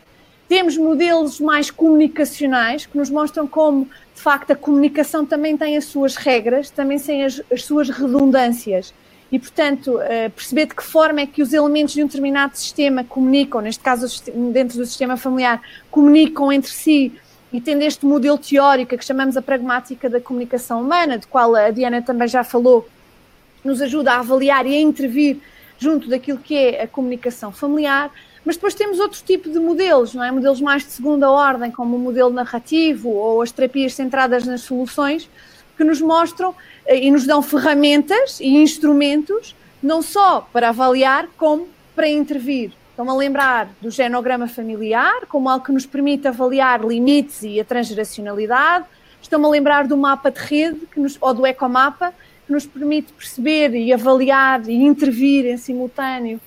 Temos 0.48 0.78
modelos 0.78 1.38
mais 1.38 1.70
comunicacionais 1.70 2.86
que 2.86 2.96
nos 2.96 3.10
mostram 3.10 3.46
como, 3.46 3.84
de 4.14 4.20
facto, 4.20 4.50
a 4.52 4.56
comunicação 4.56 5.26
também 5.26 5.56
tem 5.56 5.76
as 5.76 5.84
suas 5.84 6.16
regras, 6.16 6.70
também 6.70 6.98
tem 6.98 7.24
as, 7.24 7.42
as 7.52 7.64
suas 7.64 7.90
redundâncias. 7.90 8.94
E, 9.30 9.38
portanto, 9.38 10.00
eh, 10.00 10.30
perceber 10.30 10.66
de 10.66 10.74
que 10.74 10.82
forma 10.82 11.20
é 11.20 11.26
que 11.26 11.42
os 11.42 11.52
elementos 11.52 11.92
de 11.92 12.02
um 12.02 12.06
determinado 12.06 12.56
sistema 12.56 13.04
comunicam, 13.04 13.60
neste 13.60 13.82
caso 13.82 14.06
dentro 14.50 14.78
do 14.78 14.86
sistema 14.86 15.18
familiar, 15.18 15.60
comunicam 15.90 16.50
entre 16.50 16.70
si 16.70 17.12
e 17.52 17.60
tendo 17.60 17.82
este 17.82 18.06
modelo 18.06 18.38
teórico 18.38 18.96
que 18.96 19.04
chamamos 19.04 19.36
a 19.36 19.42
pragmática 19.42 20.08
da 20.08 20.18
comunicação 20.18 20.80
humana, 20.80 21.18
de 21.18 21.26
qual 21.26 21.54
a 21.54 21.70
Diana 21.70 22.00
também 22.00 22.26
já 22.26 22.42
falou, 22.42 22.88
nos 23.62 23.82
ajuda 23.82 24.12
a 24.12 24.20
avaliar 24.20 24.66
e 24.66 24.74
a 24.74 24.80
intervir 24.80 25.38
junto 25.78 26.08
daquilo 26.08 26.38
que 26.38 26.56
é 26.56 26.82
a 26.82 26.88
comunicação 26.88 27.52
familiar, 27.52 28.10
mas 28.44 28.56
depois 28.56 28.74
temos 28.74 28.98
outro 28.98 29.20
tipo 29.24 29.50
de 29.50 29.58
modelos, 29.58 30.14
não 30.14 30.22
é? 30.22 30.30
Modelos 30.30 30.60
mais 30.60 30.84
de 30.84 30.90
segunda 30.90 31.30
ordem, 31.30 31.70
como 31.70 31.96
o 31.96 31.98
modelo 31.98 32.30
narrativo 32.30 33.10
ou 33.10 33.42
as 33.42 33.52
terapias 33.52 33.94
centradas 33.94 34.44
nas 34.44 34.62
soluções, 34.62 35.28
que 35.76 35.84
nos 35.84 36.00
mostram 36.00 36.54
eh, 36.86 37.04
e 37.04 37.10
nos 37.10 37.26
dão 37.26 37.42
ferramentas 37.42 38.40
e 38.40 38.56
instrumentos, 38.56 39.54
não 39.82 40.02
só 40.02 40.48
para 40.52 40.70
avaliar, 40.70 41.28
como 41.36 41.68
para 41.94 42.08
intervir. 42.08 42.72
Estão 42.90 43.08
a 43.08 43.14
lembrar 43.14 43.68
do 43.80 43.90
genograma 43.90 44.48
familiar, 44.48 45.26
como 45.28 45.48
algo 45.48 45.64
que 45.64 45.72
nos 45.72 45.86
permite 45.86 46.26
avaliar 46.26 46.84
limites 46.84 47.44
e 47.44 47.60
a 47.60 47.64
transgeracionalidade. 47.64 48.86
Estão 49.22 49.44
a 49.44 49.48
lembrar 49.48 49.86
do 49.86 49.96
mapa 49.96 50.30
de 50.30 50.40
rede, 50.40 50.80
que 50.92 50.98
nos, 50.98 51.16
ou 51.20 51.32
do 51.32 51.46
ecomapa, 51.46 52.12
que 52.44 52.52
nos 52.52 52.66
permite 52.66 53.12
perceber 53.12 53.72
e 53.74 53.92
avaliar 53.92 54.68
e 54.68 54.74
intervir 54.74 55.46
em 55.46 55.56
simultâneo 55.56 56.40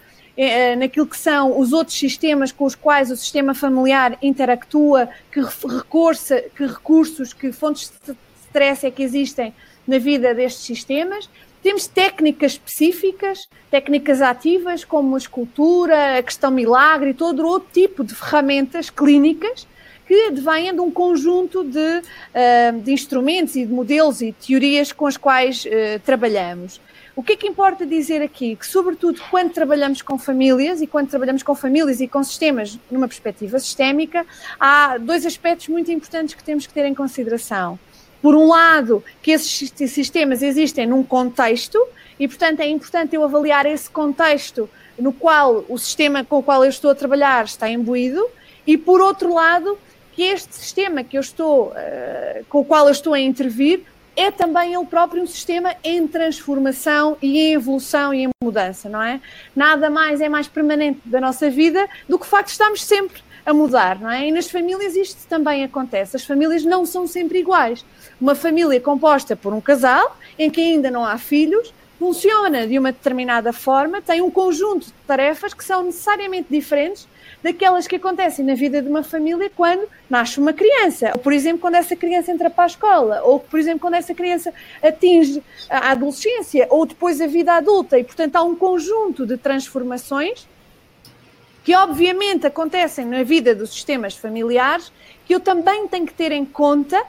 naquilo 0.77 1.05
que 1.05 1.17
são 1.17 1.59
os 1.59 1.71
outros 1.71 1.97
sistemas 1.97 2.51
com 2.51 2.65
os 2.65 2.75
quais 2.75 3.11
o 3.11 3.15
sistema 3.15 3.53
familiar 3.53 4.17
interactua, 4.21 5.09
que, 5.31 5.41
recursa, 5.41 6.43
que 6.55 6.65
recursos, 6.65 7.33
que 7.33 7.51
fontes 7.51 7.91
de 8.05 8.15
stress 8.47 8.85
é 8.85 8.91
que 8.91 9.03
existem 9.03 9.53
na 9.87 9.97
vida 9.97 10.33
destes 10.33 10.65
sistemas. 10.65 11.29
Temos 11.61 11.85
técnicas 11.85 12.53
específicas, 12.53 13.47
técnicas 13.69 14.21
ativas, 14.21 14.83
como 14.83 15.13
a 15.13 15.17
escultura, 15.17 16.17
a 16.17 16.23
questão 16.23 16.49
milagre 16.49 17.11
e 17.11 17.13
todo 17.13 17.45
outro 17.45 17.69
tipo 17.71 18.03
de 18.03 18.15
ferramentas 18.15 18.89
clínicas 18.89 19.67
que 20.07 20.27
advêm 20.27 20.73
de 20.73 20.81
um 20.81 20.91
conjunto 20.91 21.63
de, 21.63 21.79
uh, 21.79 22.81
de, 22.83 22.91
instrumentos 22.91 23.55
e 23.55 23.65
de 23.65 23.71
modelos 23.71 24.21
e 24.21 24.33
teorias 24.33 24.91
com 24.91 25.05
as 25.05 25.15
quais 25.15 25.65
trabalhamos. 26.03 26.81
O 27.15 27.21
que 27.21 27.33
é 27.33 27.35
que 27.35 27.47
importa 27.47 27.85
dizer 27.85 28.21
aqui? 28.21 28.55
Que, 28.55 28.65
sobretudo, 28.65 29.21
quando 29.29 29.51
trabalhamos 29.51 30.01
com 30.01 30.17
famílias 30.17 30.81
e 30.81 30.87
quando 30.87 31.09
trabalhamos 31.09 31.43
com 31.43 31.53
famílias 31.53 31.99
e 31.99 32.07
com 32.07 32.23
sistemas 32.23 32.79
numa 32.89 33.07
perspectiva 33.07 33.59
sistémica, 33.59 34.25
há 34.59 34.97
dois 34.97 35.25
aspectos 35.25 35.67
muito 35.67 35.91
importantes 35.91 36.35
que 36.35 36.43
temos 36.43 36.65
que 36.65 36.73
ter 36.73 36.85
em 36.85 36.95
consideração 36.95 37.77
por 38.21 38.35
um 38.35 38.47
lado, 38.47 39.03
que 39.21 39.31
esses 39.31 39.71
sistemas 39.89 40.43
existem 40.43 40.85
num 40.85 41.03
contexto 41.03 41.79
e, 42.19 42.27
portanto, 42.27 42.59
é 42.59 42.67
importante 42.67 43.15
eu 43.15 43.23
avaliar 43.23 43.65
esse 43.65 43.89
contexto 43.89 44.69
no 44.97 45.11
qual 45.11 45.65
o 45.67 45.77
sistema 45.77 46.23
com 46.23 46.37
o 46.37 46.43
qual 46.43 46.63
eu 46.63 46.69
estou 46.69 46.91
a 46.91 46.95
trabalhar 46.95 47.45
está 47.45 47.67
imbuído, 47.67 48.23
e, 48.67 48.77
por 48.77 49.01
outro 49.01 49.33
lado, 49.33 49.77
que 50.13 50.21
este 50.21 50.55
sistema 50.55 51.03
que 51.03 51.17
eu 51.17 51.21
estou, 51.21 51.69
uh, 51.69 52.45
com 52.47 52.59
o 52.59 52.65
qual 52.65 52.85
eu 52.85 52.91
estou 52.91 53.13
a 53.13 53.19
intervir 53.19 53.83
é 54.15 54.29
também 54.29 54.73
ele 54.73 54.85
próprio 54.85 55.23
um 55.23 55.27
sistema 55.27 55.75
em 55.83 56.07
transformação 56.07 57.17
e 57.21 57.39
em 57.39 57.53
evolução 57.53 58.13
e 58.13 58.23
em 58.25 58.29
mudança, 58.43 58.89
não 58.89 59.01
é? 59.01 59.21
Nada 59.55 59.89
mais 59.89 60.21
é 60.21 60.27
mais 60.27 60.47
permanente 60.47 61.01
da 61.05 61.21
nossa 61.21 61.49
vida 61.49 61.87
do 62.07 62.19
que 62.19 62.25
o 62.25 62.29
facto 62.29 62.47
de 62.47 62.51
estarmos 62.51 62.83
sempre 62.83 63.21
a 63.45 63.53
mudar, 63.53 63.99
não 63.99 64.09
é? 64.09 64.27
E 64.27 64.31
nas 64.31 64.49
famílias 64.49 64.95
isto 64.95 65.27
também 65.27 65.63
acontece. 65.63 66.15
As 66.15 66.23
famílias 66.23 66.63
não 66.63 66.85
são 66.85 67.07
sempre 67.07 67.39
iguais. 67.39 67.85
Uma 68.19 68.35
família 68.35 68.79
composta 68.79 69.35
por 69.35 69.53
um 69.53 69.61
casal, 69.61 70.17
em 70.37 70.49
que 70.49 70.61
ainda 70.61 70.91
não 70.91 71.05
há 71.05 71.17
filhos, 71.17 71.73
funciona 71.97 72.67
de 72.67 72.77
uma 72.77 72.91
determinada 72.91 73.53
forma, 73.53 74.01
tem 74.01 74.21
um 74.21 74.31
conjunto 74.31 74.87
de 74.87 74.93
tarefas 75.05 75.53
que 75.53 75.63
são 75.63 75.83
necessariamente 75.83 76.47
diferentes 76.49 77.07
daquelas 77.43 77.87
que 77.87 77.95
acontecem 77.95 78.45
na 78.45 78.53
vida 78.53 78.81
de 78.81 78.87
uma 78.87 79.03
família 79.03 79.51
quando 79.55 79.87
nasce 80.09 80.39
uma 80.39 80.53
criança, 80.53 81.11
ou 81.13 81.19
por 81.19 81.33
exemplo, 81.33 81.59
quando 81.59 81.75
essa 81.75 81.95
criança 81.95 82.31
entra 82.31 82.49
para 82.49 82.65
a 82.65 82.67
escola, 82.67 83.21
ou 83.23 83.39
por 83.39 83.59
exemplo, 83.59 83.79
quando 83.79 83.95
essa 83.95 84.13
criança 84.13 84.53
atinge 84.81 85.41
a 85.69 85.91
adolescência, 85.91 86.67
ou 86.69 86.85
depois 86.85 87.19
a 87.19 87.27
vida 87.27 87.53
adulta, 87.53 87.97
e 87.97 88.03
portanto 88.03 88.35
há 88.35 88.43
um 88.43 88.55
conjunto 88.55 89.25
de 89.25 89.37
transformações 89.37 90.47
que 91.63 91.75
obviamente 91.75 92.47
acontecem 92.47 93.05
na 93.05 93.23
vida 93.23 93.53
dos 93.53 93.71
sistemas 93.71 94.15
familiares, 94.15 94.91
que 95.25 95.33
eu 95.33 95.39
também 95.39 95.87
tenho 95.87 96.05
que 96.05 96.13
ter 96.13 96.31
em 96.31 96.45
conta 96.45 97.01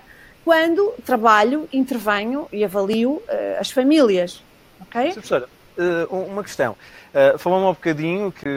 quando 0.45 0.93
trabalho, 1.05 1.69
intervenho 1.73 2.49
e 2.53 2.65
avalio 2.65 3.13
uh, 3.13 3.23
as 3.61 3.71
famílias. 3.71 4.43
Ok? 4.81 5.13
Professora, 5.13 5.49
uh, 5.79 6.15
uma 6.27 6.43
questão. 6.43 6.77
Uh, 7.15 7.39
Falou-me 7.39 7.67
um 7.67 7.73
bocadinho 7.73 8.33
que 8.33 8.49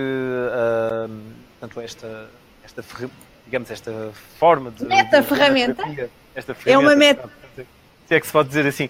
uh, 1.65 1.67
tanto 1.67 1.81
esta, 1.81 2.29
esta, 2.63 2.83
digamos, 3.45 3.71
esta 3.71 4.11
forma 4.39 4.71
de. 4.71 4.85
Meta 4.85 5.21
de, 5.21 5.27
ferramenta. 5.27 5.83
esta 6.35 6.53
ferramenta. 6.53 6.69
É 6.69 6.77
uma 6.77 6.95
meta. 6.95 7.29
Se 8.07 8.13
é 8.13 8.19
que 8.19 8.27
se 8.27 8.33
pode 8.33 8.49
dizer 8.49 8.67
assim. 8.67 8.89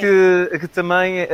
que, 0.00 0.58
que 0.58 0.68
também 0.68 1.28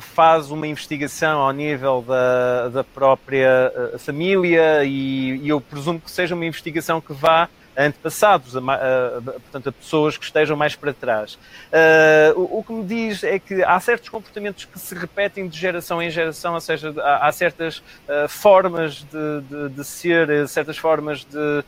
faz 0.00 0.50
uma 0.50 0.66
investigação 0.66 1.40
ao 1.40 1.52
nível 1.52 2.02
da, 2.02 2.68
da 2.68 2.84
própria 2.84 3.72
família 3.98 4.84
e, 4.84 5.36
e, 5.36 5.48
eu 5.48 5.60
presumo 5.60 6.00
que 6.00 6.10
seja 6.10 6.34
uma 6.34 6.46
investigação 6.46 7.00
que 7.00 7.12
vá 7.12 7.48
antepassados, 7.78 8.56
a, 8.56 8.60
a, 8.60 9.20
portanto, 9.22 9.68
a 9.68 9.72
pessoas 9.72 10.16
que 10.16 10.24
estejam 10.24 10.56
mais 10.56 10.74
para 10.74 10.92
trás. 10.92 11.34
Uh, 11.34 12.40
o, 12.40 12.58
o, 12.58 12.64
que 12.64 12.72
me 12.72 12.84
diz 12.84 13.22
é 13.22 13.38
que 13.38 13.62
há 13.62 13.78
certos 13.78 14.08
comportamentos 14.08 14.64
que 14.64 14.78
se 14.78 14.94
repetem 14.96 15.46
de 15.46 15.56
geração 15.56 16.02
em 16.02 16.10
geração, 16.10 16.54
ou 16.54 16.60
seja, 16.60 16.92
há, 16.98 17.28
há 17.28 17.32
certas 17.32 17.78
uh, 17.78 18.28
formas 18.28 19.04
de, 19.04 19.40
de, 19.42 19.68
de, 19.68 19.84
ser, 19.84 20.48
certas 20.48 20.76
formas 20.76 21.24
de 21.24 21.64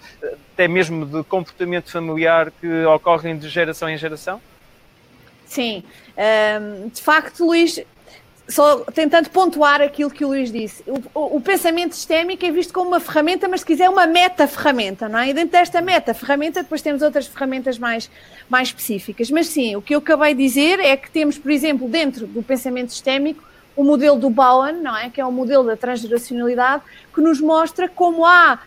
até 0.52 0.66
mesmo 0.66 1.06
de 1.06 1.22
comportamento 1.24 1.90
familiar 1.90 2.50
que 2.60 2.84
ocorrem 2.84 3.38
de 3.38 3.48
geração 3.48 3.88
em 3.88 3.96
geração? 3.96 4.40
Sim, 5.46 5.82
um, 6.16 6.88
de 6.88 7.00
facto, 7.00 7.44
Luís, 7.44 7.80
só 8.50 8.80
tentando 8.92 9.30
pontuar 9.30 9.80
aquilo 9.80 10.10
que 10.10 10.24
o 10.24 10.28
Luís 10.28 10.50
disse, 10.50 10.82
o, 10.86 11.36
o, 11.36 11.40
pensamento 11.40 11.94
sistémico 11.94 12.44
é 12.44 12.50
visto 12.50 12.72
como 12.72 12.88
uma 12.88 13.00
ferramenta, 13.00 13.48
mas 13.48 13.60
se 13.60 13.66
quiser 13.66 13.88
uma 13.88 14.06
meta-ferramenta, 14.06 15.08
não 15.08 15.20
é? 15.20 15.28
E 15.28 15.32
dentro 15.32 15.52
desta 15.52 15.80
meta-ferramenta 15.80 16.62
depois 16.62 16.82
temos 16.82 17.00
outras 17.00 17.26
ferramentas 17.26 17.78
mais, 17.78 18.10
mais 18.48 18.68
específicas. 18.68 19.30
Mas 19.30 19.46
sim, 19.46 19.76
o 19.76 19.82
que 19.82 19.94
eu 19.94 19.98
acabei 20.00 20.34
de 20.34 20.42
dizer 20.42 20.80
é 20.80 20.96
que 20.96 21.10
temos, 21.10 21.38
por 21.38 21.50
exemplo, 21.50 21.88
dentro 21.88 22.26
do 22.26 22.42
pensamento 22.42 22.90
sistémico, 22.90 23.42
o 23.76 23.84
modelo 23.84 24.18
do 24.18 24.28
Bowen, 24.28 24.82
não 24.82 24.96
é? 24.96 25.08
Que 25.08 25.20
é 25.20 25.24
o 25.24 25.30
modelo 25.30 25.64
da 25.64 25.76
transgeracionalidade, 25.76 26.82
que 27.14 27.20
nos 27.20 27.40
mostra 27.40 27.88
como 27.88 28.26
há, 28.26 28.58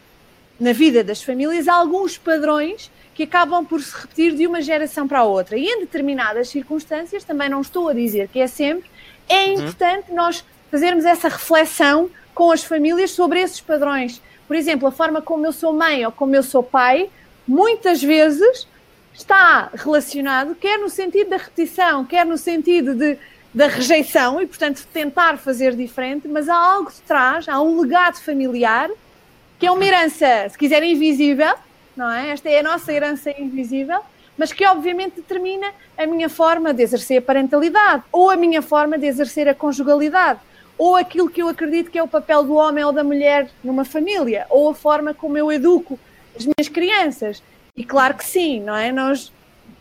na 0.59 0.71
vida 0.71 1.03
das 1.03 1.21
famílias, 1.21 1.67
alguns 1.67 2.17
padrões 2.17 2.89
que 3.13 3.23
acabam 3.23 3.65
por 3.65 3.81
se 3.81 3.95
repetir 3.95 4.33
de 4.33 4.47
uma 4.47 4.61
geração 4.61 5.07
para 5.07 5.19
a 5.19 5.23
outra. 5.23 5.57
E 5.57 5.65
em 5.65 5.81
determinadas 5.81 6.49
circunstâncias, 6.49 7.23
também 7.23 7.49
não 7.49 7.61
estou 7.61 7.89
a 7.89 7.93
dizer 7.93 8.27
que 8.29 8.39
é 8.39 8.47
sempre, 8.47 8.89
é 9.27 9.45
uhum. 9.45 9.53
importante 9.53 10.09
uhum. 10.09 10.15
nós 10.15 10.43
fazermos 10.69 11.05
essa 11.05 11.29
reflexão 11.29 12.09
com 12.33 12.51
as 12.51 12.63
famílias 12.63 13.11
sobre 13.11 13.39
esses 13.39 13.61
padrões. 13.61 14.21
Por 14.47 14.55
exemplo, 14.55 14.87
a 14.87 14.91
forma 14.91 15.21
como 15.21 15.45
eu 15.45 15.51
sou 15.51 15.73
mãe 15.73 16.05
ou 16.05 16.11
como 16.11 16.35
eu 16.35 16.43
sou 16.43 16.63
pai, 16.63 17.09
muitas 17.47 18.01
vezes 18.01 18.67
está 19.13 19.69
relacionado, 19.73 20.55
quer 20.55 20.79
no 20.79 20.89
sentido 20.89 21.29
da 21.29 21.37
repetição, 21.37 22.03
quer 22.03 22.25
no 22.25 22.37
sentido 22.37 22.95
de, 22.95 23.17
da 23.53 23.67
rejeição 23.67 24.41
e, 24.41 24.47
portanto, 24.47 24.87
tentar 24.91 25.37
fazer 25.37 25.75
diferente, 25.75 26.27
mas 26.27 26.49
há 26.49 26.55
algo 26.55 26.91
de 26.91 27.01
trás, 27.01 27.47
há 27.47 27.61
um 27.61 27.79
legado 27.79 28.19
familiar 28.19 28.89
que 29.59 29.67
é 29.67 29.71
uma 29.71 29.85
herança, 29.85 30.49
se 30.49 30.57
quiser, 30.57 30.83
invisível, 30.83 31.53
não 31.95 32.11
é? 32.11 32.31
Esta 32.31 32.49
é 32.49 32.59
a 32.59 32.63
nossa 32.63 32.91
herança 32.91 33.31
invisível 33.39 34.01
mas 34.37 34.51
que 34.51 34.65
obviamente 34.65 35.15
determina 35.15 35.71
a 35.97 36.05
minha 36.05 36.29
forma 36.29 36.73
de 36.73 36.83
exercer 36.83 37.19
a 37.19 37.21
parentalidade, 37.21 38.03
ou 38.11 38.29
a 38.29 38.35
minha 38.35 38.61
forma 38.61 38.97
de 38.97 39.05
exercer 39.05 39.47
a 39.47 39.53
conjugalidade, 39.55 40.39
ou 40.77 40.95
aquilo 40.95 41.29
que 41.29 41.41
eu 41.41 41.47
acredito 41.47 41.91
que 41.91 41.99
é 41.99 42.03
o 42.03 42.07
papel 42.07 42.43
do 42.43 42.55
homem 42.55 42.83
ou 42.83 42.91
da 42.91 43.03
mulher 43.03 43.49
numa 43.63 43.85
família, 43.85 44.45
ou 44.49 44.69
a 44.69 44.75
forma 44.75 45.13
como 45.13 45.37
eu 45.37 45.51
educo 45.51 45.99
as 46.35 46.45
minhas 46.45 46.67
crianças. 46.67 47.43
E 47.75 47.83
claro 47.83 48.15
que 48.15 48.25
sim, 48.25 48.59
não 48.59 48.75
é? 48.75 48.91
Nós 48.91 49.31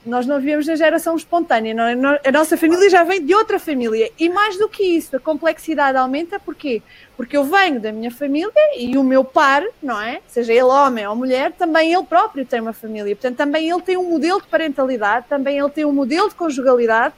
nós 0.05 0.27
não 0.27 0.41
vivemos 0.41 0.67
na 0.67 0.75
geração 0.75 1.15
espontânea, 1.15 1.73
não 1.73 1.85
é? 1.85 2.21
a 2.27 2.33
nossa 2.33 2.57
família 2.57 2.91
já 2.91 3.05
vem 3.05 3.25
de 3.25 3.35
outra 3.35 3.59
família. 3.59 4.11
E 4.19 4.29
mais 4.29 4.59
do 4.59 4.69
que 4.69 4.83
isso, 4.83 5.15
a 5.15 5.21
complexidade 5.21 5.97
aumenta 5.97 6.41
porquê? 6.41 6.83
Porque 7.17 7.37
eu 7.37 7.45
venho 7.45 7.81
da 7.81 7.93
minha 7.93 8.11
família 8.11 8.53
e 8.77 8.99
o 8.99 9.05
meu 9.05 9.23
par, 9.23 9.62
não 9.81 10.01
é? 10.01 10.21
Seja 10.27 10.53
ele 10.53 10.62
homem 10.62 11.07
ou 11.07 11.15
mulher, 11.15 11.53
também 11.53 11.93
ele 11.93 12.03
próprio 12.05 12.45
tem 12.45 12.61
uma 12.61 12.73
família. 12.73 13.15
Portanto, 13.15 13.37
também 13.37 13.71
ele 13.71 13.81
tem 13.83 13.97
um 13.97 14.11
modelo 14.11 14.41
de 14.41 14.49
parentalidade, 14.49 15.27
também 15.29 15.59
ele 15.59 15.71
tem 15.71 15.85
um 15.85 15.93
modelo 15.93 16.29
de 16.29 16.35
conjugalidade. 16.35 17.15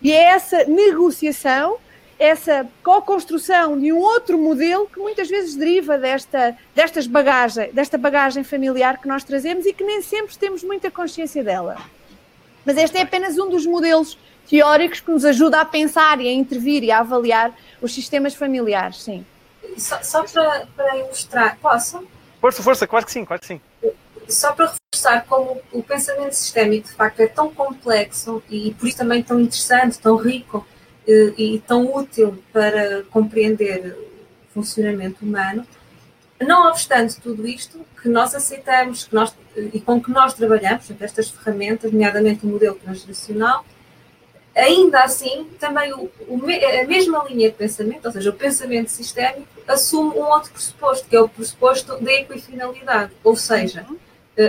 E 0.00 0.12
é 0.12 0.22
essa 0.26 0.64
negociação, 0.64 1.78
essa 2.16 2.64
co-construção 2.84 3.78
de 3.78 3.92
um 3.92 3.98
outro 3.98 4.38
modelo 4.38 4.86
que 4.86 5.00
muitas 5.00 5.28
vezes 5.28 5.56
deriva 5.56 5.98
desta, 5.98 6.56
destas 6.76 7.08
bagagem, 7.08 7.72
desta 7.72 7.98
bagagem 7.98 8.44
familiar 8.44 8.98
que 8.98 9.08
nós 9.08 9.24
trazemos 9.24 9.66
e 9.66 9.72
que 9.72 9.82
nem 9.82 10.00
sempre 10.00 10.36
temos 10.38 10.62
muita 10.62 10.92
consciência 10.92 11.42
dela. 11.42 11.76
Mas 12.64 12.76
este 12.76 12.98
é 12.98 13.02
apenas 13.02 13.38
um 13.38 13.48
dos 13.48 13.66
modelos 13.66 14.18
teóricos 14.48 15.00
que 15.00 15.10
nos 15.10 15.24
ajuda 15.24 15.60
a 15.60 15.64
pensar 15.64 16.20
e 16.20 16.28
a 16.28 16.32
intervir 16.32 16.82
e 16.82 16.90
a 16.90 16.98
avaliar 16.98 17.56
os 17.80 17.94
sistemas 17.94 18.34
familiares, 18.34 19.02
sim. 19.02 19.24
Só, 19.76 20.02
só 20.02 20.24
para, 20.24 20.66
para, 20.76 20.98
ilustrar, 20.98 21.58
posso? 21.62 22.06
Força, 22.40 22.62
força, 22.62 22.86
claro 22.86 23.06
que 23.06 23.12
sim, 23.12 23.24
claro 23.24 23.40
que 23.40 23.46
sim. 23.46 23.60
Só 24.28 24.52
para 24.52 24.72
reforçar 24.72 25.24
como 25.26 25.60
o 25.72 25.82
pensamento 25.82 26.32
sistémico 26.32 26.88
de 26.88 26.94
facto 26.94 27.20
é 27.20 27.26
tão 27.26 27.52
complexo 27.52 28.42
e 28.50 28.74
por 28.74 28.88
isso 28.88 28.98
também 28.98 29.22
tão 29.22 29.40
interessante, 29.40 29.98
tão 29.98 30.16
rico 30.16 30.66
e, 31.06 31.12
eh, 31.12 31.34
e 31.36 31.58
tão 31.60 31.94
útil 31.94 32.42
para 32.52 33.02
compreender 33.10 33.96
o 34.50 34.54
funcionamento 34.54 35.24
humano, 35.24 35.66
não 36.40 36.68
obstante 36.68 37.20
tudo 37.20 37.46
isto, 37.46 37.84
que 38.00 38.08
nós 38.08 38.34
aceitamos 38.34 39.04
que 39.04 39.14
nós, 39.14 39.34
e 39.56 39.80
com 39.80 40.02
que 40.02 40.10
nós 40.10 40.34
trabalhamos, 40.34 40.86
portanto, 40.86 41.02
estas 41.02 41.30
ferramentas, 41.30 41.92
nomeadamente 41.92 42.46
o 42.46 42.48
modelo 42.48 42.76
transgeracional, 42.76 43.64
ainda 44.54 45.02
assim, 45.02 45.48
também 45.58 45.92
o, 45.92 46.10
o, 46.28 46.40
a 46.44 46.86
mesma 46.86 47.24
linha 47.28 47.50
de 47.50 47.56
pensamento, 47.56 48.06
ou 48.06 48.12
seja, 48.12 48.30
o 48.30 48.32
pensamento 48.32 48.88
sistémico, 48.88 49.48
assume 49.68 50.16
um 50.16 50.24
outro 50.24 50.50
pressuposto, 50.52 51.08
que 51.08 51.16
é 51.16 51.20
o 51.20 51.28
pressuposto 51.28 52.02
da 52.02 52.12
equifinalidade. 52.12 53.12
Ou 53.22 53.36
seja, 53.36 53.86
uhum. 53.88 53.98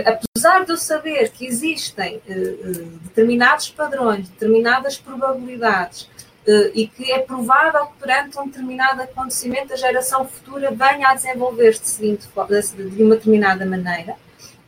apesar 0.04 0.64
de 0.64 0.72
eu 0.72 0.76
saber 0.76 1.30
que 1.30 1.46
existem 1.46 2.16
uh, 2.16 2.84
determinados 3.04 3.68
padrões, 3.70 4.28
determinadas 4.28 4.96
probabilidades, 4.98 6.08
e 6.74 6.86
que 6.88 7.12
é 7.12 7.20
provável 7.20 7.86
que 7.86 7.98
perante 8.00 8.38
um 8.38 8.46
determinado 8.46 9.02
acontecimento 9.02 9.72
a 9.72 9.76
geração 9.76 10.26
futura 10.26 10.70
venha 10.70 11.08
a 11.08 11.14
desenvolver-se 11.14 12.00
de, 12.00 12.90
de 12.90 13.02
uma 13.02 13.14
determinada 13.14 13.64
maneira. 13.64 14.16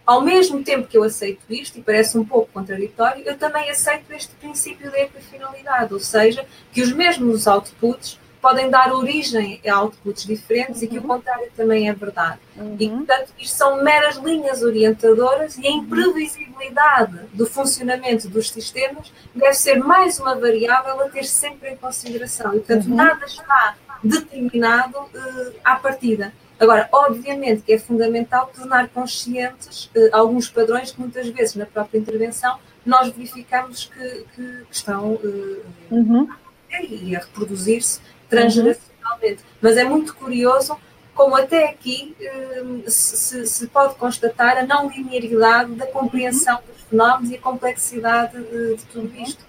Ao 0.06 0.20
mesmo 0.20 0.62
tempo 0.62 0.87
que 0.87 0.98
eu 0.98 1.02
aceito 1.02 1.40
isto, 1.48 1.78
e 1.78 1.82
parece 1.82 2.18
um 2.18 2.24
pouco 2.24 2.52
contraditório, 2.52 3.22
eu 3.24 3.38
também 3.38 3.70
aceito 3.70 4.12
este 4.12 4.34
princípio 4.34 4.90
da 4.90 5.00
equifinalidade, 5.00 5.94
ou 5.94 6.00
seja, 6.00 6.44
que 6.72 6.82
os 6.82 6.92
mesmos 6.92 7.46
outputs 7.46 8.18
podem 8.44 8.68
dar 8.68 8.92
origem 8.92 9.59
a 9.66 9.78
outputs 9.78 10.26
diferentes 10.26 10.83
uhum. 10.83 10.85
e 10.85 10.88
que 10.88 10.98
o 10.98 11.00
uhum. 11.00 11.09
contrário 11.09 11.50
também 11.57 11.88
é 11.88 11.94
verdade. 11.94 12.38
Uhum. 12.54 12.76
E, 12.78 12.90
portanto, 12.90 13.33
isto 13.38 13.57
são 13.57 13.83
meras 13.83 14.16
linhas 14.16 14.62
orientadoras 14.62 15.57
e 15.57 15.66
a 15.66 15.70
imprevisibilidade 15.70 17.20
do 17.33 17.46
funcionamento 17.46 18.28
dos 18.28 18.50
sistemas 18.50 19.11
deve 19.35 19.54
ser 19.54 19.76
mais 19.76 20.20
uma 20.20 20.35
variável 20.35 21.00
a 21.00 21.09
ter 21.09 21.24
sempre 21.24 21.70
em 21.70 21.76
consideração. 21.76 22.54
E, 22.54 22.59
portanto, 22.59 22.87
uhum. 22.87 22.96
nada 22.96 23.24
está 23.24 23.76
determinado 24.02 24.98
uh, 24.98 25.54
à 25.64 25.76
partida. 25.76 26.30
Agora, 26.61 26.87
obviamente 26.92 27.62
que 27.62 27.72
é 27.72 27.78
fundamental 27.78 28.52
tornar 28.54 28.88
conscientes 28.90 29.87
uh, 29.96 30.11
alguns 30.12 30.50
padrões 30.50 30.92
que 30.92 31.00
muitas 31.00 31.26
vezes 31.28 31.54
na 31.54 31.64
própria 31.64 31.98
intervenção 31.98 32.59
nós 32.85 33.09
verificamos 33.09 33.87
que, 33.87 34.26
que, 34.35 34.64
que 34.66 34.66
estão 34.70 35.14
uh, 35.14 35.62
uhum. 35.90 36.28
a 36.70 36.76
reproduzir-se 36.76 38.00
transgeracionalmente. 38.28 39.42
Uhum. 39.42 39.58
Mas 39.60 39.76
é 39.76 39.84
muito 39.84 40.14
curioso 40.14 40.76
como 41.14 41.37
até 41.37 41.70
aqui 41.70 42.16
hum, 42.64 42.82
se, 42.88 43.46
se, 43.46 43.66
pode 43.68 43.94
constatar 43.94 44.58
a 44.58 44.66
não 44.66 44.88
linearidade 44.88 45.74
da 45.74 45.87
compreensão 45.87 46.60
dos 46.66 46.82
fenómenos 46.82 47.30
e 47.30 47.37
a 47.37 47.40
complexidade 47.40 48.37
de, 48.37 48.76
de 48.76 48.84
tudo 48.87 49.14
isto. 49.20 49.44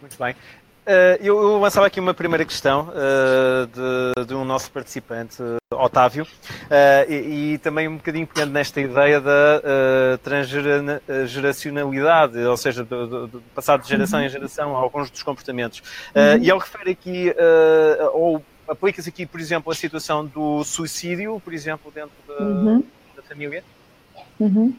Muito 0.00 0.18
bem. 0.18 0.34
Uh, 0.84 1.14
eu, 1.20 1.60
lançava 1.60 1.86
aqui 1.86 2.00
uma 2.00 2.12
primeira 2.12 2.44
questão 2.44 2.88
uh, 2.88 3.68
de, 3.68 4.26
de, 4.26 4.34
um 4.34 4.44
nosso 4.44 4.68
participante, 4.72 5.40
uh, 5.40 5.58
Otávio, 5.70 6.26
e, 7.08 7.52
e, 7.52 7.58
também 7.58 7.86
um 7.86 7.98
bocadinho 7.98 8.26
pegando 8.26 8.52
nesta 8.52 8.80
ideia 8.80 9.20
da 9.20 9.62
transgeracionalidade, 10.22 12.36
ou 12.38 12.56
seja, 12.56 12.82
do, 12.82 13.06
do, 13.06 13.28
do 13.28 13.40
passar 13.54 13.78
de 13.78 13.88
geração 13.88 14.18
uhum. 14.18 14.26
em 14.26 14.28
geração 14.28 14.74
alguns 14.76 15.08
dos 15.08 15.22
comportamentos. 15.22 15.80
Uhum. 16.14 16.42
E 16.42 16.50
ele 16.50 16.58
refere 16.58 16.90
aqui, 16.90 17.32
ou 18.12 18.42
aplica-se 18.66 19.08
aqui, 19.08 19.24
por 19.24 19.38
exemplo, 19.40 19.70
a 19.70 19.76
situação 19.76 20.26
do 20.26 20.64
suicídio, 20.64 21.40
por 21.44 21.54
exemplo, 21.54 21.92
dentro 21.92 22.16
da, 22.26 22.44
uhum. 22.44 22.82
da 23.16 23.22
família. 23.22 23.62
Uhum. 24.40 24.74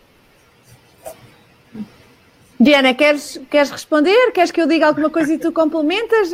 Diana, 2.64 2.94
queres, 2.94 3.42
queres 3.52 3.70
responder? 3.70 4.32
Queres 4.32 4.50
que 4.50 4.62
eu 4.62 4.68
diga 4.68 4.88
alguma 4.88 5.10
coisa 5.10 5.34
e 5.34 5.38
tu 5.38 5.52
complementas? 5.52 6.34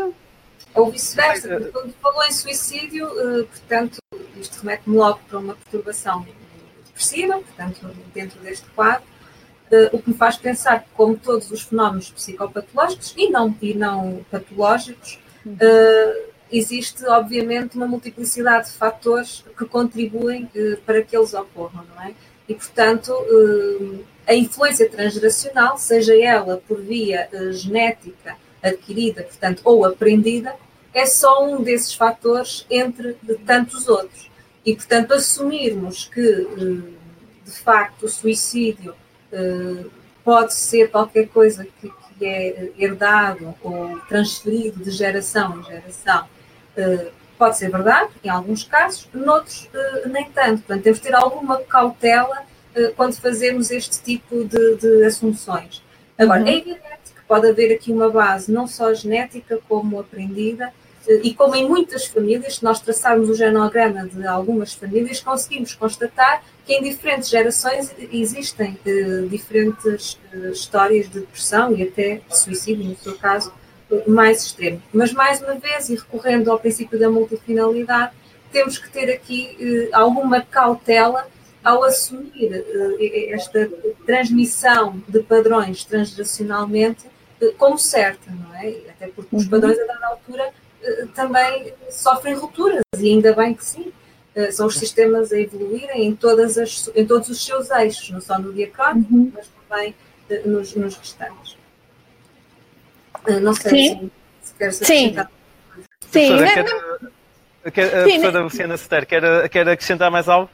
Ou 0.76 0.92
vice-versa. 0.92 1.72
Quando 1.74 1.92
falou 1.94 2.24
em 2.24 2.32
suicídio, 2.32 3.08
eh, 3.08 3.44
portanto, 3.46 3.98
isto 4.39 4.60
remete-me 4.60 4.96
logo 4.96 5.20
para 5.28 5.39
uma 5.39 5.56
perturbação 5.56 6.24
depressiva, 6.86 7.34
portanto, 7.34 7.80
dentro 8.13 8.39
deste 8.42 8.68
quadro, 8.76 9.02
eh, 9.72 9.89
o 9.92 10.00
que 10.00 10.12
me 10.12 10.15
faz 10.15 10.38
pensar 10.38 10.84
que, 10.84 10.89
como 10.94 11.18
todos 11.18 11.50
os 11.50 11.63
fenómenos 11.63 12.12
psicopatológicos 12.12 13.15
e 13.18 13.32
não, 13.32 13.58
e 13.60 13.74
não 13.74 14.24
patológicos, 14.30 15.20
uhum. 15.44 15.58
existe, 16.52 17.04
obviamente, 17.08 17.76
uma 17.76 17.88
multiplicidade 17.88 18.68
de 18.68 18.74
fatores 18.74 19.44
que 19.58 19.65
contribuem 19.65 20.48
para 20.86 21.02
que 21.02 21.18
eles 21.18 21.34
ocorram, 21.34 21.84
não 21.96 22.04
é? 22.04 22.13
E, 22.50 22.56
portanto, 22.56 23.14
a 24.28 24.34
influência 24.34 24.90
transgeracional, 24.90 25.78
seja 25.78 26.20
ela 26.20 26.62
por 26.68 26.82
via 26.82 27.30
uh, 27.32 27.54
genética 27.54 28.36
adquirida, 28.62 29.22
portanto, 29.24 29.62
ou 29.64 29.86
aprendida, 29.86 30.56
é 30.92 31.06
só 31.06 31.46
um 31.46 31.62
desses 31.62 31.94
fatores 31.94 32.66
entre 32.68 33.14
tantos 33.46 33.88
outros. 33.88 34.32
E, 34.66 34.76
portanto, 34.76 35.14
assumirmos 35.14 36.10
que 36.12 36.22
uh, 36.22 37.00
de 37.46 37.52
facto, 37.52 38.06
o 38.06 38.10
suicídio 38.10 38.96
pode 40.24 40.56
ser 40.56 40.90
qualquer 40.90 41.28
coisa 41.28 41.64
que, 41.64 41.92
que 42.18 42.26
é 42.26 42.72
herdado 42.78 43.54
ou 43.62 44.00
transferido 44.08 44.84
de 44.84 44.90
geração 44.90 45.60
em 45.60 45.64
geração, 45.64 46.28
pode 47.39 47.58
ser 47.58 47.71
verdade, 47.71 48.10
em 48.23 48.30
alguns 48.30 48.63
casos, 48.63 49.10
noutros 49.13 49.67
nem 50.06 50.30
tanto. 50.30 50.62
Portanto, 50.63 50.84
temos 50.84 50.99
de 50.99 51.08
ter 51.08 51.15
alguma 51.15 51.58
cautela 51.62 52.43
quando 52.95 53.15
fazemos 53.15 53.71
este 53.71 54.02
tipo 54.04 54.43
de, 54.43 54.75
de 54.75 55.06
assunções. 55.06 55.82
Agora, 56.17 56.41
uhum. 56.41 56.47
é 56.47 56.58
evidente 56.58 57.13
que 57.15 57.23
pode 57.28 57.47
haver 57.49 57.73
aqui 57.73 57.91
uma 57.91 58.10
base 58.10 58.52
não 58.52 58.67
só 58.67 58.93
genética 58.93 59.58
como 59.67 59.99
aprendida, 59.99 60.71
e 61.23 61.34
como 61.34 61.56
em 61.56 61.67
muitas 61.67 62.06
famílias, 62.06 62.58
se 62.58 62.63
nós 62.63 62.80
traçarmos 62.80 63.30
o 63.30 63.34
genograma 63.34 64.06
de 64.06 64.28
algumas 64.28 64.73
famílias, 64.73 65.19
conseguimos 65.19 65.73
constatar 65.73 66.43
que 66.65 66.73
em 66.73 66.84
diferentes 66.84 67.30
gerações 67.30 67.91
existem 68.12 68.78
eh, 68.86 69.25
diferentes 69.28 70.19
eh, 70.32 70.52
histórias 70.52 71.10
de 71.10 71.21
depressão 71.21 71.75
e 71.75 71.82
até 71.82 72.21
de 72.28 72.38
suicídio, 72.38 72.86
no 72.86 72.95
seu 72.95 73.17
caso, 73.17 73.52
eh, 73.52 73.59
mais 74.08 74.45
extremo. 74.45 74.82
Mas, 74.93 75.13
mais 75.13 75.41
uma 75.41 75.56
vez, 75.56 75.89
e 75.89 75.95
recorrendo 75.95 76.52
ao 76.52 76.60
princípio 76.60 76.99
da 76.99 77.10
multifinalidade, 77.10 78.13
temos 78.52 78.78
que 78.78 78.89
ter 78.89 79.12
aqui 79.12 79.58
eh, 79.60 79.89
alguma 79.91 80.41
cautela 80.41 81.28
ao 81.63 81.84
assumir 81.84 82.54
eh, 82.54 83.30
esta 83.32 83.69
transmissão 84.06 85.02
de 85.08 85.19
padrões 85.21 85.84
transgeracionalmente 85.84 87.06
eh, 87.41 87.54
como 87.58 87.78
certa, 87.78 88.32
não 88.32 88.56
é? 88.56 88.69
Até 88.89 89.08
porque 89.08 89.36
os 89.36 89.43
uhum. 89.43 89.49
padrões, 89.49 89.80
a 89.80 89.86
dada 89.86 90.08
altura, 90.08 90.52
também 91.13 91.73
sofrem 91.89 92.36
rupturas, 92.36 92.82
e 92.97 93.10
ainda 93.10 93.34
bem 93.34 93.54
que 93.54 93.65
sim. 93.65 93.91
São 94.52 94.67
os 94.67 94.78
sistemas 94.78 95.34
a 95.34 95.39
evoluírem 95.39 96.06
em, 96.06 96.15
todas 96.15 96.58
as, 96.58 96.89
em 96.95 97.06
todos 97.06 97.28
os 97.28 97.43
seus 97.43 97.69
eixos, 97.71 98.10
não 98.12 98.21
só 98.21 98.39
no 98.39 98.54
diacrónico, 98.54 99.13
uhum. 99.13 99.32
mas 99.34 99.49
também 99.67 99.93
nos, 100.45 100.73
nos 100.75 100.95
restantes. 100.95 101.59
Não 103.41 103.53
sei 103.53 103.71
sim. 103.71 104.12
se, 104.41 104.53
acrescentar. 104.53 105.25
Sim. 105.25 105.29
Sim. 106.12 106.34
A 107.65 107.71
professora 107.71 108.41
Luciana 108.41 108.77
Seter, 108.77 109.05
quer, 109.05 109.49
quer 109.49 109.67
acrescentar 109.67 110.10
mais 110.10 110.27
algo? 110.29 110.49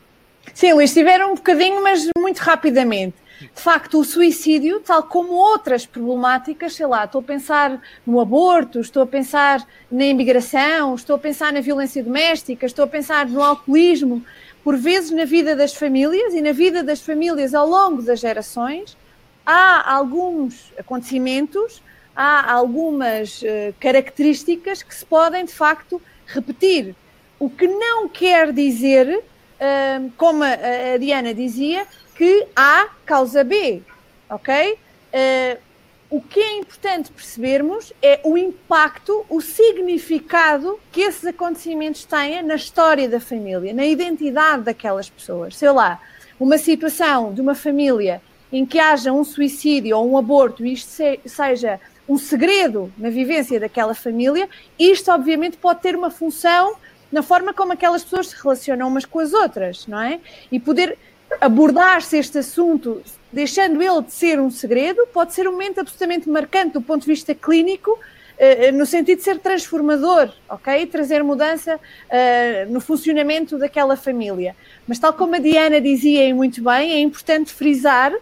Sim, 0.53 0.73
Luís, 0.73 0.93
tiveram 0.93 1.31
um 1.31 1.35
bocadinho, 1.35 1.81
mas 1.81 2.07
muito 2.17 2.39
rapidamente. 2.39 3.15
De 3.53 3.61
facto, 3.61 3.99
o 3.99 4.03
suicídio, 4.03 4.79
tal 4.79 5.03
como 5.03 5.33
outras 5.33 5.85
problemáticas, 5.85 6.73
sei 6.73 6.85
lá, 6.85 7.03
estou 7.03 7.19
a 7.19 7.23
pensar 7.23 7.81
no 8.05 8.19
aborto, 8.19 8.79
estou 8.79 9.03
a 9.03 9.07
pensar 9.07 9.65
na 9.91 10.05
imigração, 10.05 10.95
estou 10.95 11.17
a 11.17 11.19
pensar 11.19 11.51
na 11.51 11.59
violência 11.59 12.01
doméstica, 12.01 12.65
estou 12.65 12.85
a 12.85 12.87
pensar 12.87 13.27
no 13.27 13.41
alcoolismo, 13.41 14.23
por 14.63 14.77
vezes 14.77 15.11
na 15.11 15.25
vida 15.25 15.55
das 15.55 15.73
famílias 15.73 16.33
e 16.33 16.41
na 16.41 16.53
vida 16.53 16.81
das 16.81 17.01
famílias 17.01 17.53
ao 17.53 17.67
longo 17.67 18.01
das 18.01 18.21
gerações, 18.21 18.97
há 19.45 19.93
alguns 19.93 20.71
acontecimentos, 20.79 21.83
há 22.15 22.51
algumas 22.51 23.41
uh, 23.41 23.73
características 23.79 24.81
que 24.81 24.95
se 24.95 25.05
podem 25.05 25.45
de 25.45 25.53
facto 25.53 26.01
repetir. 26.25 26.95
O 27.37 27.49
que 27.49 27.67
não 27.67 28.07
quer 28.07 28.53
dizer, 28.53 29.17
uh, 29.17 30.11
como 30.17 30.43
a, 30.43 30.97
Diana 30.97 31.33
dizia, 31.33 31.85
que 32.15 32.47
há 32.55 32.87
causa 33.05 33.43
B, 33.43 33.81
ok? 34.29 34.73
Uh, 34.73 35.65
o 36.09 36.21
que 36.21 36.39
é 36.39 36.57
importante 36.57 37.11
percebermos 37.11 37.91
é 38.01 38.21
o 38.23 38.37
impacto, 38.37 39.25
o 39.27 39.41
significado 39.41 40.79
que 40.91 41.01
esses 41.01 41.25
acontecimentos 41.25 42.05
têm 42.05 42.41
na 42.43 42.55
história 42.55 43.09
da 43.09 43.19
família, 43.19 43.73
na 43.73 43.85
identidade 43.85 44.63
daquelas 44.63 45.09
pessoas. 45.09 45.57
Sei 45.57 45.69
lá, 45.71 45.99
uma 46.39 46.57
situação 46.57 47.33
de 47.33 47.41
uma 47.41 47.55
família 47.55 48.21
em 48.51 48.65
que 48.65 48.79
haja 48.79 49.11
um 49.11 49.23
suicídio 49.23 49.97
ou 49.97 50.09
um 50.09 50.17
aborto 50.17 50.65
e 50.65 50.73
isto 50.73 50.89
se, 50.89 51.19
seja 51.25 51.79
um 52.07 52.17
segredo 52.17 52.91
na 52.97 53.09
vivência 53.09 53.59
daquela 53.59 53.93
família, 53.93 54.47
isto 54.77 55.11
obviamente 55.11 55.57
pode 55.57 55.81
ter 55.81 55.95
uma 55.95 56.11
função 56.11 56.75
na 57.11 57.23
forma 57.23 57.53
como 57.53 57.73
aquelas 57.73 58.03
pessoas 58.03 58.27
se 58.27 58.35
relacionam 58.41 58.87
umas 58.87 59.05
com 59.05 59.19
as 59.19 59.33
outras, 59.33 59.87
não 59.87 60.01
é? 60.01 60.19
E 60.51 60.59
poder 60.59 60.97
abordar-se 61.41 62.17
este 62.17 62.37
assunto 62.37 63.01
deixando 63.31 63.81
ele 63.81 64.01
de 64.01 64.13
ser 64.13 64.39
um 64.39 64.49
segredo, 64.49 65.05
pode 65.13 65.33
ser 65.33 65.47
um 65.47 65.51
momento 65.51 65.79
absolutamente 65.79 66.29
marcante 66.29 66.73
do 66.73 66.81
ponto 66.81 67.01
de 67.01 67.07
vista 67.07 67.35
clínico, 67.35 67.97
eh, 68.37 68.71
no 68.71 68.85
sentido 68.85 69.17
de 69.17 69.23
ser 69.23 69.39
transformador, 69.39 70.29
ok? 70.49 70.85
Trazer 70.87 71.23
mudança 71.23 71.75
uh, 71.75 72.71
no 72.71 72.81
funcionamento 72.81 73.57
daquela 73.57 73.95
família. 73.95 74.55
Mas, 74.85 74.99
tal 74.99 75.13
como 75.13 75.35
a 75.35 75.39
Diana 75.39 75.79
dizia 75.79 76.27
e 76.27 76.33
muito 76.33 76.61
bem, 76.61 76.93
é 76.93 76.99
importante 76.99 77.53
frisar, 77.53 78.13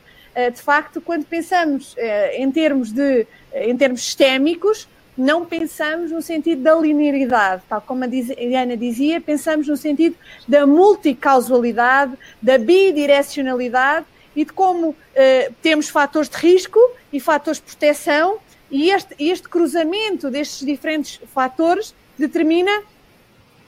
de 0.52 0.62
facto, 0.62 1.00
quando 1.02 1.26
pensamos 1.26 1.94
uh, 1.94 1.98
em 2.34 2.52
termos 2.52 2.92
de, 2.92 3.28
em 3.54 3.78
termos 3.78 4.04
sistémicos, 4.04 4.88
não 5.18 5.46
pensamos 5.46 6.12
no 6.12 6.22
sentido 6.22 6.64
da 6.64 6.76
linearidade, 6.76 7.62
tal 7.70 7.82
como 7.82 8.04
a 8.04 8.08
Diana 8.08 8.76
dizia, 8.76 9.22
pensamos 9.22 9.68
no 9.68 9.78
sentido 9.78 10.16
da 10.48 10.66
multicausalidade, 10.66 12.18
da 12.42 12.58
bidirecionalidade 12.58 14.06
e 14.36 14.44
de 14.44 14.52
como 14.52 14.96
eh, 15.14 15.52
temos 15.62 15.90
fatores 15.90 16.28
de 16.28 16.38
risco 16.38 16.80
e 17.12 17.20
fatores 17.20 17.60
de 17.60 17.66
proteção. 17.66 18.40
E 18.72 18.90
este, 18.90 19.14
este 19.20 19.48
cruzamento 19.48 20.32
destes 20.32 20.66
diferentes 20.66 21.22
fatores 21.32 21.94
determina 22.18 22.72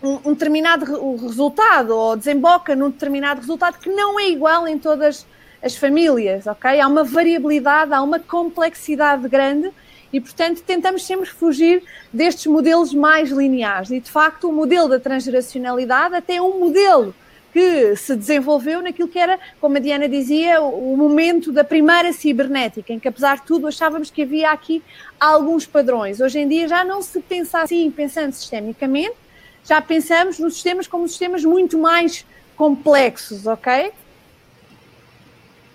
um, 0.01 0.13
um 0.25 0.33
determinado 0.33 0.85
resultado 1.17 1.95
ou 1.95 2.15
desemboca 2.15 2.75
num 2.75 2.89
determinado 2.89 3.41
resultado 3.41 3.77
que 3.77 3.89
não 3.89 4.19
é 4.19 4.29
igual 4.29 4.67
em 4.67 4.79
todas 4.79 5.27
as 5.65 5.75
famílias, 5.75 6.45
ok? 6.45 6.79
Há 6.79 6.87
uma 6.87 7.03
variabilidade, 7.03 7.91
há 7.91 8.01
uma 8.03 8.19
complexidade 8.19 9.27
grande 9.27 9.71
e, 10.13 10.21
portanto, 10.21 10.61
tentamos 10.61 11.03
sempre 11.03 11.27
fugir 11.27 11.81
destes 12.13 12.45
modelos 12.45 12.93
mais 12.93 13.31
lineares. 13.31 13.89
E, 13.89 13.99
de 13.99 14.11
facto, 14.11 14.47
o 14.47 14.53
modelo 14.53 14.87
da 14.87 14.99
transgeracionalidade 14.99 16.13
até 16.13 16.35
é 16.35 16.41
um 16.41 16.59
modelo 16.59 17.15
que 17.51 17.95
se 17.95 18.15
desenvolveu 18.15 18.81
naquilo 18.81 19.07
que 19.07 19.17
era, 19.17 19.39
como 19.59 19.77
a 19.77 19.79
Diana 19.79 20.07
dizia, 20.07 20.61
o 20.61 20.95
momento 20.95 21.51
da 21.51 21.63
primeira 21.63 22.13
cibernética, 22.13 22.93
em 22.93 22.99
que, 22.99 23.07
apesar 23.07 23.37
de 23.37 23.43
tudo, 23.43 23.65
achávamos 23.65 24.11
que 24.11 24.21
havia 24.21 24.51
aqui 24.51 24.83
alguns 25.19 25.65
padrões. 25.65 26.19
Hoje 26.19 26.39
em 26.39 26.47
dia 26.47 26.67
já 26.67 26.83
não 26.83 27.01
se 27.01 27.19
pensa 27.21 27.61
assim, 27.61 27.89
pensando 27.89 28.33
sistemicamente, 28.33 29.15
já 29.63 29.81
pensamos 29.81 30.37
nos 30.37 30.53
sistemas 30.55 30.85
como 30.85 31.07
sistemas 31.07 31.43
muito 31.43 31.77
mais 31.77 32.23
complexos, 32.55 33.47
ok? 33.47 33.91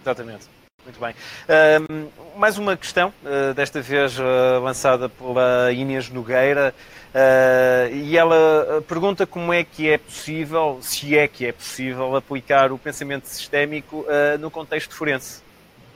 Exatamente. 0.03 0.61
Muito 0.85 0.99
bem. 0.99 1.15
Uh, 1.15 2.39
mais 2.39 2.57
uma 2.57 2.77
questão, 2.77 3.13
uh, 3.23 3.53
desta 3.55 3.83
vez 3.83 4.19
uh, 4.19 4.61
lançada 4.63 5.09
pela 5.09 5.71
Inês 5.73 6.09
Nogueira, 6.09 6.75
ah, 7.13 7.89
e 7.91 8.17
ela 8.17 8.85
pergunta 8.87 9.27
como 9.27 9.53
é 9.53 9.65
que 9.65 9.91
é 9.91 9.99
possível, 9.99 10.79
se 10.81 11.19
é 11.19 11.27
que 11.27 11.45
é 11.45 11.51
possível, 11.51 12.15
aplicar 12.15 12.71
o 12.71 12.79
pensamento 12.79 13.25
sistémico 13.25 14.07
no 14.39 14.49
contexto 14.49 14.95
forense. 14.95 15.43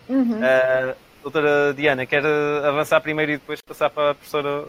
Uhum. 0.09 0.41
doutora 1.23 1.73
Diana, 1.73 2.05
quer 2.05 2.27
avançar 2.67 3.01
primeiro 3.01 3.31
e 3.31 3.37
depois 3.37 3.61
passar 3.61 3.91
para 3.91 4.11
a 4.11 4.15
professora? 4.17 4.65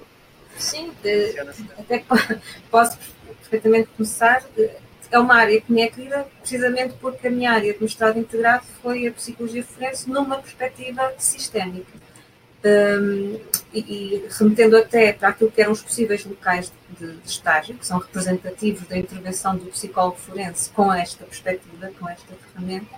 Sim, 0.56 0.94
até 1.80 2.06
posso 2.70 3.00
perfeitamente 3.40 3.90
começar 3.98 4.44
é 5.16 5.20
uma 5.20 5.36
área 5.36 5.62
que 5.62 5.72
me 5.72 5.82
é 5.82 5.88
querida 5.88 6.28
precisamente 6.40 6.96
porque 7.00 7.28
a 7.28 7.32
minha 7.32 7.52
área 7.52 7.74
de 7.74 7.82
mestrado 7.82 8.20
integrado 8.20 8.66
foi 8.82 9.08
a 9.08 9.12
psicologia 9.12 9.64
forense 9.64 10.10
numa 10.10 10.38
perspectiva 10.38 11.14
sistémica. 11.18 12.06
Um, 12.66 13.40
e, 13.72 13.80
e, 13.80 14.26
remetendo 14.40 14.76
até 14.76 15.14
para 15.14 15.30
aquilo 15.30 15.52
que 15.52 15.62
eram 15.62 15.72
os 15.72 15.84
possíveis 15.84 16.26
locais 16.26 16.74
de, 17.00 17.18
de, 17.18 17.30
estágio, 17.30 17.76
que 17.76 17.86
são 17.86 18.00
representativos 18.00 18.88
da 18.88 18.98
intervenção 18.98 19.56
do 19.56 19.68
psicólogo 19.68 20.18
forense 20.18 20.72
com 20.72 20.92
esta 20.92 21.24
perspectiva, 21.26 21.92
com 22.00 22.10
esta 22.10 22.34
ferramenta, 22.34 22.90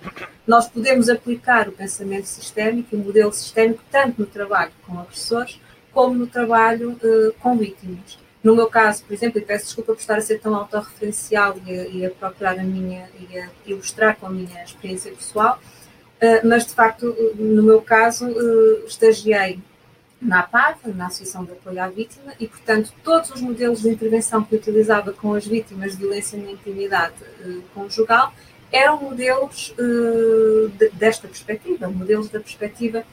nós 0.48 0.70
podemos 0.70 1.10
aplicar 1.10 1.68
o 1.68 1.74
pensamento 1.74 2.26
sistémico 2.26 2.96
e 2.96 2.96
o 2.96 3.04
modelo 3.04 3.34
sistémico 3.34 3.84
tanto 3.92 4.22
no 4.22 4.26
trabalho 4.26 4.72
com 4.86 4.98
agressores 4.98 5.60
como 5.92 6.14
no 6.16 6.28
trabalho 6.28 6.92
uh, 6.92 7.34
com 7.42 7.58
vítimas. 7.58 8.18
No 8.48 8.56
meu 8.56 8.68
caso, 8.68 9.04
por 9.04 9.14
exemplo, 9.14 9.40
e 9.40 9.42
peço 9.42 9.66
desculpa 9.66 9.92
por 9.92 10.00
estar 10.00 10.18
a 10.18 10.22
ser 10.22 10.40
tão 10.40 10.56
autorreferencial 10.56 11.58
e 11.66 11.70
a, 11.70 11.88
e 11.88 12.06
a 12.06 12.10
procurar 12.10 12.58
a 12.58 12.64
minha, 12.64 13.10
e 13.20 13.38
a 13.38 13.50
ilustrar 13.66 14.16
com 14.16 14.26
a 14.26 14.30
minha 14.30 14.64
experiência 14.64 15.12
pessoal, 15.12 15.60
uh, 15.60 16.48
mas 16.48 16.66
de 16.66 16.74
facto, 16.74 17.14
no 17.36 17.62
meu 17.62 17.82
caso, 17.82 18.26
uh, 18.26 18.86
estagiei 18.88 19.60
na 20.22 20.40
APAV, 20.40 20.78
na 20.96 21.08
Associação 21.08 21.44
de 21.44 21.52
Apoio 21.52 21.84
à 21.84 21.90
Vítima, 21.90 22.32
e 22.40 22.48
portanto 22.48 22.94
todos 23.04 23.32
os 23.32 23.42
modelos 23.42 23.82
de 23.82 23.90
intervenção 23.90 24.42
que 24.42 24.56
utilizava 24.56 25.12
com 25.12 25.34
as 25.34 25.46
vítimas 25.46 25.92
de 25.92 25.98
violência 25.98 26.40
na 26.42 26.50
intimidade 26.50 27.16
uh, 27.42 27.62
conjugal 27.74 28.34
eram 28.72 29.02
modelos 29.02 29.74
de, 29.78 30.90
desta 30.90 31.26
perspectiva, 31.26 31.88
modelos 31.88 32.28
da 32.28 32.40
perspectiva 32.40 33.06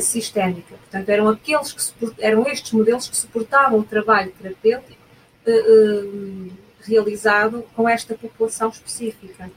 sistémica. 0.00 0.76
Portanto, 0.76 1.08
eram 1.08 1.28
aqueles 1.28 1.72
que 1.72 2.12
eram 2.18 2.46
estes 2.46 2.72
modelos 2.72 3.08
que 3.08 3.16
suportavam 3.16 3.80
o 3.80 3.84
trabalho 3.84 4.32
terapêutico 4.40 4.98
uh, 5.46 5.50
uh, 5.50 6.52
realizado 6.82 7.64
com 7.74 7.88
esta 7.88 8.14
população 8.14 8.68
específica. 8.68 9.50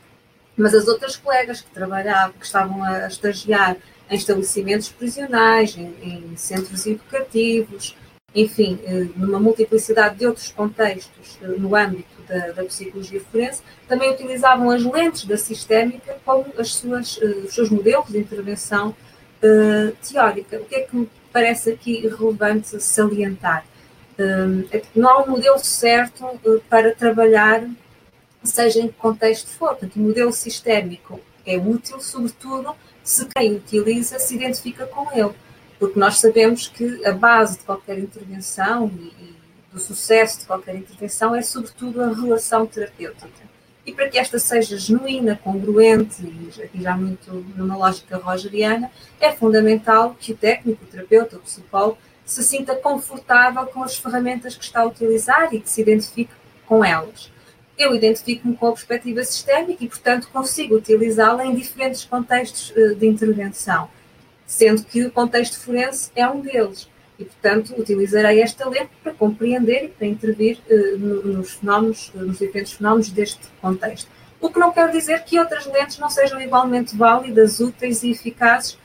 mas 0.57 0.73
as 0.73 0.88
outras 0.88 1.17
colegas 1.17 1.61
que 1.61 1.69
trabalhavam, 1.71 2.34
que 2.39 2.45
estavam 2.45 2.84
a 2.84 3.07
estagiar 3.07 3.76
em 4.09 4.15
estabelecimentos 4.15 4.89
prisionais, 4.89 5.76
em, 5.76 5.93
em 6.01 6.38
centros 6.38 6.86
educativos, 6.86 7.95
enfim, 8.34 8.80
eh, 8.84 9.07
numa 9.15 9.39
multiplicidade 9.39 10.17
de 10.17 10.28
outros 10.28 10.51
contextos 10.51 11.39
no 11.57 11.76
âmbito 11.76 12.21
da, 12.28 12.51
da, 12.51 12.63
psicologia 12.65 13.21
forense, 13.32 13.61
também 13.88 14.11
utilizavam 14.11 14.69
as 14.69 14.84
lentes 14.84 15.26
da 15.26 15.38
sistémica 15.38 16.17
como 16.26 16.45
as 16.57 16.73
suas, 16.73 17.17
os 17.17 17.53
seus 17.53 17.69
modelos 17.69 18.09
de 18.09 18.19
intervenção 18.19 18.95
uh, 19.46 19.96
teórica. 20.08 20.58
O 20.58 20.66
que 20.66 20.76
é 20.76 20.82
que 20.82 20.96
me 20.96 21.10
parece 21.32 21.72
aqui 21.72 22.08
relevante 22.08 22.82
salientar? 22.82 23.66
Uh, 24.18 24.68
é 24.72 24.80
que 24.80 25.00
não 25.00 25.10
há 25.10 25.24
um 25.24 25.32
modelo 25.32 25.60
certo 25.60 26.26
uh, 26.26 26.62
para 26.70 26.96
trabalhar, 26.96 27.68
seja 28.43 28.80
em 28.80 28.88
que 28.88 28.93
contexto 28.93 29.48
for. 29.48 29.70
Portanto, 29.70 29.96
o 29.98 30.00
modelo 30.00 30.32
sistémico 30.32 31.20
é 31.46 31.58
útil, 31.58 32.00
sobretudo, 32.00 32.76
se 33.04 33.28
quem 33.36 33.56
utiliza 33.56 34.18
se 34.20 34.36
identifica 34.36 34.86
com 34.88 35.12
ele. 35.18 35.34
Porque 35.78 36.00
nós 36.00 36.20
sabemos 36.20 36.68
que 36.68 37.06
a 37.06 37.12
base 37.12 37.60
de 37.60 37.66
qualquer 37.66 38.00
intervenção 38.00 38.89
e, 38.98 39.08
e 39.08 39.36
do 39.74 39.80
sucesso 39.80 40.39
de 40.39 40.46
qualquer 40.46 40.76
intervenção 40.76 41.36
é, 41.36 41.41
sobretudo, 41.41 42.02
a 42.02 42.08
relação 42.14 42.66
terapêutica. 42.66 43.55
E 43.86 43.94
para 43.94 44.10
que 44.10 44.18
esta 44.18 44.40
seja 44.40 44.78
genuína, 44.78 45.40
congruente, 45.44 46.24
e 46.24 46.64
aqui 46.64 46.82
já 46.82 46.98
muito 46.98 47.32
numa 47.56 47.78
lógica 47.78 48.18
rogeriana, 48.18 48.92
é 49.20 49.32
fundamental 49.32 50.16
que 50.20 50.32
o 50.32 50.38
técnico, 50.38 50.84
o 50.84 50.88
terapeuta, 50.88 51.38
o 51.38 51.40
psicólogo, 51.40 51.98
se 52.26 52.44
sinta 52.44 52.76
confortável 52.76 53.66
com 53.68 53.84
as 53.84 53.96
ferramentas 53.96 54.56
que 54.56 54.64
está 54.64 54.82
a 54.82 54.86
utilizar 54.86 55.54
e 55.54 55.60
que 55.60 55.70
se 55.70 55.82
identifique 55.82 56.34
com 56.66 56.84
elas 56.84 57.30
eu 57.78 57.94
identifico-me 57.94 58.56
com 58.56 58.68
a 58.68 58.72
perspectiva 58.72 59.24
sistémica 59.24 59.84
e, 59.84 59.88
portanto, 59.88 60.30
consigo 60.32 60.76
utilizá-la 60.76 61.46
em 61.46 61.56
diferentes 61.56 62.06
contextos 62.06 62.74
eh, 62.76 62.94
de 62.94 63.06
intervenção, 63.06 63.90
sendo 64.46 64.84
que 64.84 65.06
o 65.06 65.12
contexto 65.12 65.60
forense 65.60 66.10
é 66.16 66.28
um 66.28 66.42
deles. 66.42 66.90
E, 67.18 67.26
portanto, 67.26 67.74
utilizarei 67.78 68.41
esta 68.41 68.68
lente 68.68 68.91
para 69.01 69.13
compreender 69.13 69.86
e 69.86 69.88
para 69.88 70.05
intervir 70.07 70.59
uh, 70.70 70.97
nos 70.97 71.53
fenómenos, 71.53 72.11
nos 72.13 72.39
diferentes 72.39 72.74
fenómenos 72.74 73.09
deste 73.09 73.47
contexto. 73.61 74.09
O 74.41 74.49
que 74.49 74.59
não 74.59 74.72
quer 74.72 74.91
dizer 74.91 75.24
que 75.24 75.39
outras 75.39 75.66
lentes 75.66 75.97
não 75.97 76.09
sejam 76.09 76.41
igualmente 76.41 76.95
válidas, 76.95 77.59
úteis 77.59 78.03
e 78.03 78.11
eficazes 78.11 78.78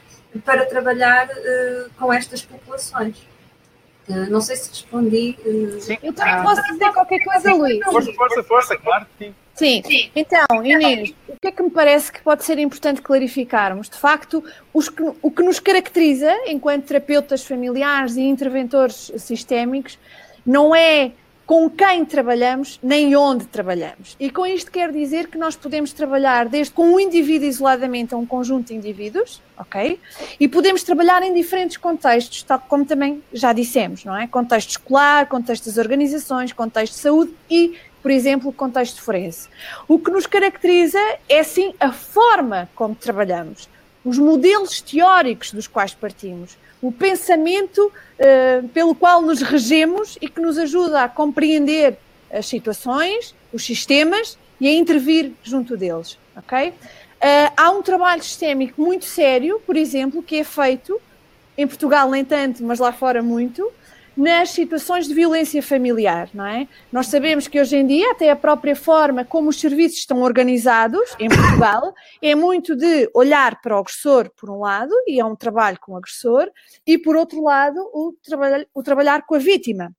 para 0.45 0.65
trabalhar 0.67 1.29
uh, 1.29 1.91
com 1.99 2.13
estas 2.13 2.43
populações. 2.43 3.17
Uh, 4.09 4.31
não 4.31 4.41
sei 4.41 4.57
se 4.57 4.71
respondi. 4.71 5.37
Uh, 5.45 5.81
sim. 5.81 5.99
Eu 6.03 6.13
também 6.13 6.43
posso 6.43 6.63
dizer 6.63 6.93
qualquer 6.93 7.23
coisa, 7.25 7.53
Luís. 7.53 7.85
Força, 7.85 8.13
força, 8.13 8.43
força, 8.45 8.77
claro 8.79 9.07
que 9.07 9.25
sim. 9.27 9.35
Sim. 9.61 9.83
sim. 9.87 10.11
Então, 10.17 10.47
Inês, 10.65 11.15
o 11.29 11.37
que 11.39 11.49
é 11.49 11.53
que 11.53 11.63
me 11.63 11.71
parece 11.71 12.11
que 12.11 12.23
pode 12.23 12.45
ser 12.45 12.59
importante 12.59 13.03
clarificarmos? 13.03 13.91
De 13.91 13.99
facto, 13.99 14.43
que, 14.43 15.03
o 15.21 15.31
que 15.31 15.43
nos 15.43 15.61
caracteriza 15.61 16.35
enquanto 16.47 16.87
terapeutas 16.87 17.45
familiares 17.45 18.17
e 18.17 18.23
interventores 18.23 19.13
sistémicos 19.19 19.99
não 20.47 20.75
é 20.75 21.13
com 21.51 21.69
quem 21.69 22.05
trabalhamos 22.05 22.79
nem 22.81 23.17
onde 23.17 23.45
trabalhamos. 23.45 24.17
E 24.21 24.31
com 24.31 24.47
isto 24.47 24.71
quer 24.71 24.93
dizer 24.93 25.27
que 25.27 25.37
nós 25.37 25.57
podemos 25.57 25.93
trabalhar 25.93 26.49
desde 26.49 26.73
com 26.73 26.95
um 26.95 27.01
indivíduo 27.01 27.49
isoladamente 27.49 28.15
a 28.15 28.17
um 28.17 28.25
conjunto 28.25 28.69
de 28.69 28.75
indivíduos, 28.75 29.43
ok? 29.59 29.99
E 30.39 30.47
podemos 30.47 30.85
trabalhar 30.85 31.25
em 31.25 31.35
diferentes 31.35 31.77
contextos, 31.77 32.45
tal 32.45 32.61
como 32.61 32.87
também 32.87 33.21
já 33.33 33.53
dissemos, 33.53 34.05
não 34.05 34.17
é? 34.17 34.29
Contexto 34.29 34.71
escolar, 34.71 35.27
contexto 35.27 35.67
das 35.67 35.77
organizações, 35.77 36.53
contexto 36.53 36.95
de 36.95 37.01
saúde 37.01 37.35
e, 37.51 37.77
por 38.03 38.11
exemplo, 38.11 38.53
contexto 38.53 39.03
forense. 39.03 39.49
O 39.87 39.99
que 39.99 40.11
nos 40.11 40.27
caracteriza 40.27 41.01
é 41.29 41.43
sim 41.43 41.75
a 41.79 41.93
forma 41.93 42.69
como 42.75 42.95
trabalhamos, 42.95 43.69
os 44.05 44.19
modelos 44.19 44.81
teóricos 44.81 45.53
dos 45.53 45.67
quais 45.67 45.95
partimos 45.95 46.57
o 46.83 46.91
pensamento 46.91 47.81
uh, 47.87 48.69
pelo 48.69 48.95
qual 48.95 49.21
nos 49.21 49.43
regemos 49.43 50.17
e 50.21 50.29
que 50.29 50.41
nos 50.41 50.57
ajuda 50.57 51.03
a 51.03 51.09
compreender 51.09 51.99
as 52.33 52.47
situações, 52.47 53.35
os 53.53 53.65
sistemas 53.65 54.39
e 54.61 54.69
a 54.69 54.73
intervir 54.73 55.33
junto 55.43 55.77
deles, 55.77 56.19
ok? 56.37 56.69
Uh, 56.69 56.73
há 57.57 57.71
um 57.71 57.83
trabalho 57.83 58.23
sistémico 58.23 58.81
muito 58.81 59.05
sério, 59.05 59.61
por 59.67 59.77
exemplo, 59.77 60.23
que 60.23 60.37
é 60.37 60.45
feito 60.45 60.99
em 61.57 61.67
Portugal 61.67 62.09
nem 62.11 62.25
tanto, 62.25 62.65
mas 62.65 62.79
lá 62.79 62.93
fora 62.93 63.23
muito, 63.23 63.71
nas 64.17 64.51
situações 64.51 65.07
de 65.07 65.15
violência 65.15 65.63
familiar, 65.63 66.29
não 66.35 66.47
é? 66.47 66.69
Nós 66.93 67.07
sabemos 67.07 67.49
que 67.49 67.61
hoje 67.61 67.77
em 67.77 67.87
dia, 67.87 68.11
até 68.11 68.31
a 68.31 68.37
própria 68.37 68.75
forma 68.75 69.25
como 69.25 69.49
os 69.49 69.61
serviços 69.61 69.99
estão 69.99 70.23
organizados 70.23 71.15
em 71.19 71.29
Portugal, 71.29 71.95
é 72.21 72.35
muito 72.35 72.77
de 72.77 73.11
olhar 73.15 73.61
para 73.61 73.77
o 73.77 73.81
agressor, 73.81 74.31
por 74.37 74.51
um 74.51 74.61
lado, 74.61 74.93
e 75.07 75.21
é 75.21 75.25
um 75.25 75.37
trabalho 75.37 75.79
com 75.81 75.93
o 75.93 75.97
agressor, 75.97 76.51
e 76.87 76.99
por 76.99 77.17
outro 77.17 77.43
lado, 77.43 77.79
o, 77.93 78.15
trabalhar, 78.23 78.67
o 78.75 78.83
trabalhar 78.83 79.27
com 79.27 79.35
a 79.35 79.39
vítima. 79.39 79.95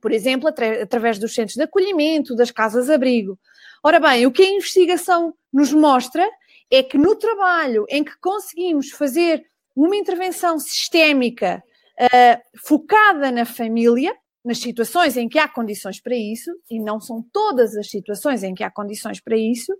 Por 0.00 0.12
exemplo, 0.12 0.48
atra 0.48 0.82
através 0.82 1.18
dos 1.18 1.34
centros 1.34 1.56
de 1.56 1.62
acolhimento, 1.62 2.36
das 2.36 2.50
casas-abrigo. 2.50 3.38
Ora 3.82 3.98
bem, 3.98 4.26
o 4.26 4.30
que 4.32 4.42
a 4.42 4.50
investigação 4.50 5.34
nos 5.52 5.72
mostra 5.72 6.28
é 6.70 6.82
que 6.82 6.98
no 6.98 7.16
trabalho 7.16 7.84
em 7.88 8.04
que 8.04 8.16
conseguimos 8.20 8.90
fazer 8.90 9.44
uma 9.74 9.96
intervenção 9.96 10.58
sistémica 10.58 11.62
uh, 12.00 12.58
focada 12.66 13.30
na 13.30 13.44
família, 13.44 14.14
nas 14.44 14.58
situações 14.58 15.16
em 15.16 15.28
que 15.28 15.38
há 15.38 15.48
condições 15.48 16.00
para 16.00 16.14
isso, 16.14 16.50
e 16.70 16.80
não 16.80 17.00
são 17.00 17.22
todas 17.32 17.76
as 17.76 17.90
situações 17.90 18.42
em 18.42 18.54
que 18.54 18.62
há 18.62 18.70
condições 18.70 19.20
para 19.20 19.36
isso, 19.36 19.72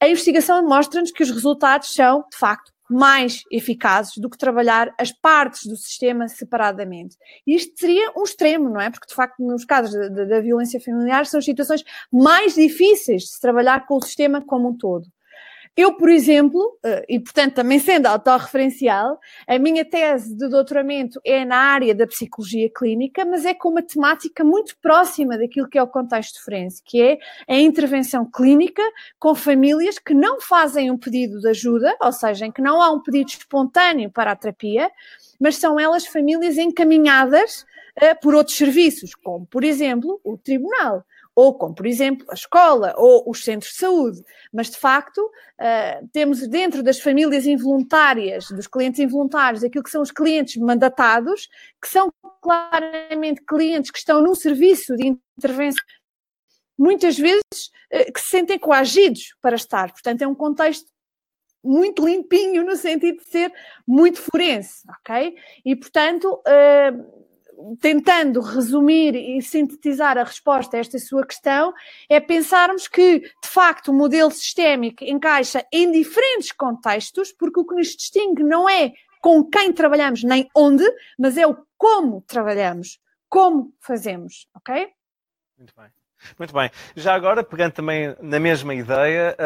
a 0.00 0.08
investigação 0.08 0.64
mostra-nos 0.66 1.10
que 1.10 1.22
os 1.22 1.30
resultados 1.30 1.94
são, 1.94 2.24
de 2.30 2.36
facto, 2.36 2.72
mais 2.88 3.42
eficazes 3.50 4.18
do 4.18 4.28
que 4.28 4.36
trabalhar 4.36 4.94
as 5.00 5.10
partes 5.10 5.66
do 5.66 5.76
sistema 5.76 6.28
separadamente. 6.28 7.16
Isto 7.46 7.72
seria 7.78 8.12
um 8.16 8.22
extremo, 8.22 8.68
não 8.68 8.80
é? 8.80 8.90
Porque, 8.90 9.06
de 9.06 9.14
facto, 9.14 9.42
nos 9.42 9.64
casos 9.64 9.94
da 10.10 10.40
violência 10.40 10.78
familiar, 10.78 11.24
são 11.24 11.40
situações 11.40 11.82
mais 12.12 12.54
difíceis 12.54 13.22
de 13.22 13.28
se 13.30 13.40
trabalhar 13.40 13.86
com 13.86 13.96
o 13.96 14.02
sistema 14.02 14.44
como 14.44 14.68
um 14.68 14.76
todo. 14.76 15.06
Eu, 15.76 15.94
por 15.94 16.08
exemplo, 16.08 16.78
eh, 16.84 17.04
e 17.08 17.18
portanto 17.18 17.54
também 17.54 17.80
sendo 17.80 18.06
autorreferencial, 18.06 19.18
a 19.46 19.58
minha 19.58 19.84
tese 19.84 20.32
de 20.32 20.48
doutoramento 20.48 21.20
é 21.24 21.44
na 21.44 21.56
área 21.56 21.92
da 21.92 22.06
psicologia 22.06 22.70
clínica, 22.70 23.24
mas 23.24 23.44
é 23.44 23.52
com 23.52 23.70
uma 23.70 23.82
temática 23.82 24.44
muito 24.44 24.76
próxima 24.78 25.36
daquilo 25.36 25.68
que 25.68 25.76
é 25.76 25.82
o 25.82 25.88
contexto 25.88 26.44
forense, 26.44 26.80
que 26.84 27.02
é 27.02 27.18
a 27.48 27.56
intervenção 27.56 28.24
clínica 28.24 28.82
com 29.18 29.34
famílias 29.34 29.98
que 29.98 30.14
não 30.14 30.40
fazem 30.40 30.92
um 30.92 30.96
pedido 30.96 31.40
de 31.40 31.48
ajuda, 31.48 31.96
ou 32.00 32.12
seja, 32.12 32.46
em 32.46 32.52
que 32.52 32.62
não 32.62 32.80
há 32.80 32.92
um 32.92 33.02
pedido 33.02 33.30
espontâneo 33.30 34.10
para 34.10 34.30
a 34.30 34.36
terapia, 34.36 34.88
mas 35.40 35.56
são 35.56 35.80
elas 35.80 36.06
famílias 36.06 36.56
encaminhadas 36.56 37.66
uh, 38.00 38.20
por 38.22 38.32
outros 38.32 38.56
serviços, 38.56 39.12
como, 39.16 39.44
por 39.46 39.64
exemplo, 39.64 40.20
o 40.22 40.38
tribunal 40.38 41.04
ou 41.34 41.58
como, 41.58 41.74
por 41.74 41.86
exemplo, 41.86 42.26
a 42.30 42.34
escola 42.34 42.94
ou 42.96 43.28
os 43.28 43.42
centros 43.42 43.72
de 43.72 43.78
saúde. 43.78 44.22
Mas, 44.52 44.70
de 44.70 44.76
facto, 44.76 45.18
uh, 45.18 46.08
temos 46.12 46.46
dentro 46.46 46.82
das 46.82 47.00
famílias 47.00 47.46
involuntárias, 47.46 48.46
dos 48.48 48.66
clientes 48.66 49.00
involuntários, 49.00 49.64
aquilo 49.64 49.84
que 49.84 49.90
são 49.90 50.02
os 50.02 50.12
clientes 50.12 50.56
mandatados, 50.56 51.48
que 51.82 51.88
são 51.88 52.12
claramente 52.40 53.42
clientes 53.46 53.90
que 53.90 53.98
estão 53.98 54.22
num 54.22 54.34
serviço 54.34 54.94
de 54.96 55.16
intervenção, 55.38 55.84
muitas 56.78 57.18
vezes 57.18 57.70
uh, 57.92 58.12
que 58.12 58.20
se 58.20 58.28
sentem 58.28 58.58
coagidos 58.58 59.34
para 59.40 59.56
estar. 59.56 59.90
Portanto, 59.90 60.22
é 60.22 60.28
um 60.28 60.34
contexto 60.34 60.94
muito 61.64 62.06
limpinho 62.06 62.62
no 62.62 62.76
sentido 62.76 63.18
de 63.18 63.24
ser 63.24 63.52
muito 63.86 64.20
forense, 64.20 64.82
ok? 65.00 65.34
E, 65.64 65.74
portanto, 65.74 66.42
uh, 66.46 67.23
tentando 67.80 68.40
resumir 68.40 69.14
e 69.14 69.40
sintetizar 69.42 70.18
a 70.18 70.24
resposta 70.24 70.76
a 70.76 70.80
esta 70.80 70.98
sua 70.98 71.26
questão, 71.26 71.72
é 72.08 72.20
pensarmos 72.20 72.88
que, 72.88 73.20
de 73.20 73.48
facto, 73.48 73.88
o 73.88 73.94
modelo 73.94 74.30
sistémico 74.30 75.04
encaixa 75.04 75.64
em 75.72 75.90
diferentes 75.90 76.52
contextos, 76.52 77.32
porque 77.32 77.60
o 77.60 77.64
que 77.64 77.74
nos 77.74 77.88
distingue 77.88 78.42
não 78.42 78.68
é 78.68 78.92
com 79.20 79.42
quem 79.44 79.72
trabalhamos 79.72 80.22
nem 80.22 80.48
onde, 80.54 80.84
mas 81.18 81.38
é 81.38 81.46
o 81.46 81.56
como 81.78 82.22
trabalhamos, 82.22 83.00
como 83.28 83.74
fazemos, 83.80 84.46
ok? 84.54 84.88
Muito 85.56 85.74
bem. 85.76 86.03
Muito 86.38 86.52
bem. 86.54 86.70
Já 86.96 87.14
agora, 87.14 87.42
pegando 87.42 87.72
também 87.72 88.14
na 88.20 88.38
mesma 88.38 88.74
ideia, 88.74 89.36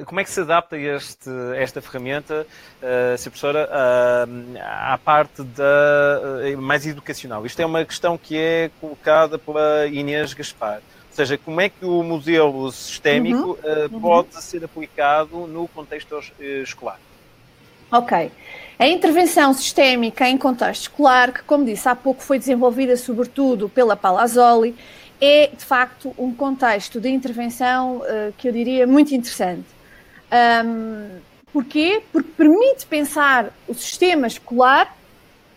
uh, 0.00 0.04
como 0.04 0.20
é 0.20 0.24
que 0.24 0.30
se 0.30 0.40
adapta 0.40 0.76
este, 0.76 1.30
esta 1.56 1.80
ferramenta, 1.80 2.46
uh, 2.82 3.18
se 3.18 3.30
professora, 3.30 3.68
uh, 3.68 4.58
à 4.60 4.98
parte 4.98 5.42
da 5.42 6.20
uh, 6.54 6.60
mais 6.60 6.86
educacional? 6.86 7.44
Isto 7.46 7.60
é 7.60 7.66
uma 7.66 7.84
questão 7.84 8.18
que 8.18 8.36
é 8.36 8.70
colocada 8.80 9.38
pela 9.38 9.86
Inês 9.86 10.34
Gaspar. 10.34 10.78
Ou 11.10 11.16
seja, 11.16 11.36
como 11.36 11.60
é 11.60 11.68
que 11.68 11.84
o 11.84 12.02
modelo 12.02 12.70
sistémico 12.70 13.58
uhum. 13.64 13.82
Uhum. 13.92 14.00
pode 14.00 14.42
ser 14.42 14.64
aplicado 14.64 15.46
no 15.46 15.66
contexto 15.68 16.22
escolar? 16.62 17.00
Ok. 17.90 18.30
A 18.78 18.86
intervenção 18.86 19.52
sistémica 19.52 20.28
em 20.28 20.38
contexto 20.38 20.82
escolar, 20.82 21.32
que, 21.32 21.42
como 21.42 21.64
disse 21.64 21.88
há 21.88 21.96
pouco, 21.96 22.22
foi 22.22 22.38
desenvolvida 22.38 22.96
sobretudo 22.96 23.68
pela 23.68 23.96
Palazzoli, 23.96 24.74
é 25.20 25.48
de 25.48 25.64
facto 25.64 26.14
um 26.18 26.32
contexto 26.32 27.00
de 27.00 27.08
intervenção 27.08 27.98
uh, 27.98 28.32
que 28.38 28.48
eu 28.48 28.52
diria 28.52 28.86
muito 28.86 29.14
interessante. 29.14 29.66
Um, 30.64 31.18
porquê? 31.52 32.02
Porque 32.12 32.30
permite 32.36 32.86
pensar 32.86 33.52
o 33.68 33.74
sistema 33.74 34.26
escolar 34.26 34.96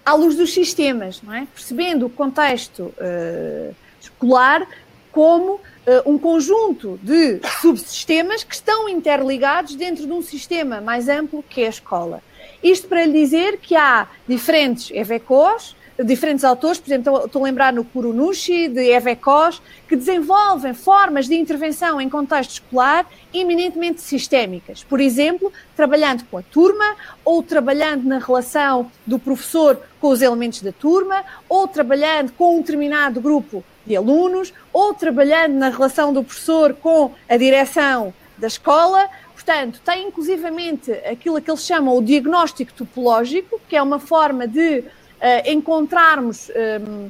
à 0.06 0.14
luz 0.14 0.36
dos 0.36 0.54
sistemas, 0.54 1.22
é? 1.32 1.46
percebendo 1.54 2.08
o 2.08 2.10
contexto 2.10 2.94
uh, 2.98 3.76
escolar 4.02 4.68
como 5.12 5.54
uh, 5.54 5.62
um 6.06 6.18
conjunto 6.18 7.00
de 7.02 7.40
subsistemas 7.62 8.44
que 8.44 8.56
estão 8.56 8.90
interligados 8.90 9.76
dentro 9.76 10.06
de 10.06 10.12
um 10.12 10.22
sistema 10.22 10.82
mais 10.82 11.08
amplo 11.08 11.44
que 11.48 11.62
é 11.62 11.68
a 11.68 11.70
escola. 11.70 12.22
Isto 12.62 12.88
para 12.88 13.06
lhe 13.06 13.14
dizer 13.14 13.60
que 13.60 13.76
há 13.76 14.08
diferentes 14.28 14.92
EVECOs, 14.92 15.76
diferentes 16.02 16.44
autores, 16.44 16.80
por 16.80 16.88
exemplo, 16.88 17.26
estou 17.26 17.42
a 17.42 17.46
lembrar 17.46 17.72
no 17.72 17.84
Kurunushi, 17.84 18.68
de 18.68 18.92
Evecos, 18.92 19.62
que 19.88 19.96
desenvolvem 19.96 20.74
formas 20.74 21.28
de 21.28 21.36
intervenção 21.36 22.02
em 22.02 22.10
contexto 22.10 22.52
escolar 22.54 23.06
eminentemente 23.34 24.02
sistémicas. 24.02 24.84
Por 24.84 25.00
exemplo, 25.00 25.52
trabalhando 25.76 26.24
com 26.26 26.38
a 26.38 26.42
turma, 26.42 26.96
ou 27.24 27.44
trabalhando 27.44 28.06
na 28.06 28.18
relação 28.18 28.90
do 29.06 29.20
professor 29.20 29.80
com 30.00 30.08
os 30.10 30.22
elementos 30.22 30.62
da 30.62 30.72
turma, 30.72 31.24
ou 31.48 31.68
trabalhando 31.68 32.32
com 32.32 32.58
um 32.58 32.62
determinado 32.62 33.22
grupo 33.22 33.64
de 33.86 33.96
alunos, 33.96 34.54
ou 34.72 34.94
trabalhando 34.94 35.54
na 35.54 35.70
relação 35.70 36.12
do 36.12 36.24
professor 36.24 36.74
com 36.74 37.12
a 37.30 37.38
direção 37.38 38.14
da 38.38 38.48
escola. 38.48 39.08
Portanto, 39.34 39.82
tem 39.84 40.08
inclusivamente 40.08 40.92
aquilo 40.92 41.42
que 41.42 41.52
eles 41.52 41.66
chamam 41.66 41.98
o 41.98 42.02
diagnóstico 42.02 42.74
topológico, 42.74 43.60
que 43.68 43.76
é 43.76 43.82
uma 43.82 44.00
forma 44.00 44.48
de 44.48 44.84
encontrarmos 45.46 46.50
um, 46.50 47.10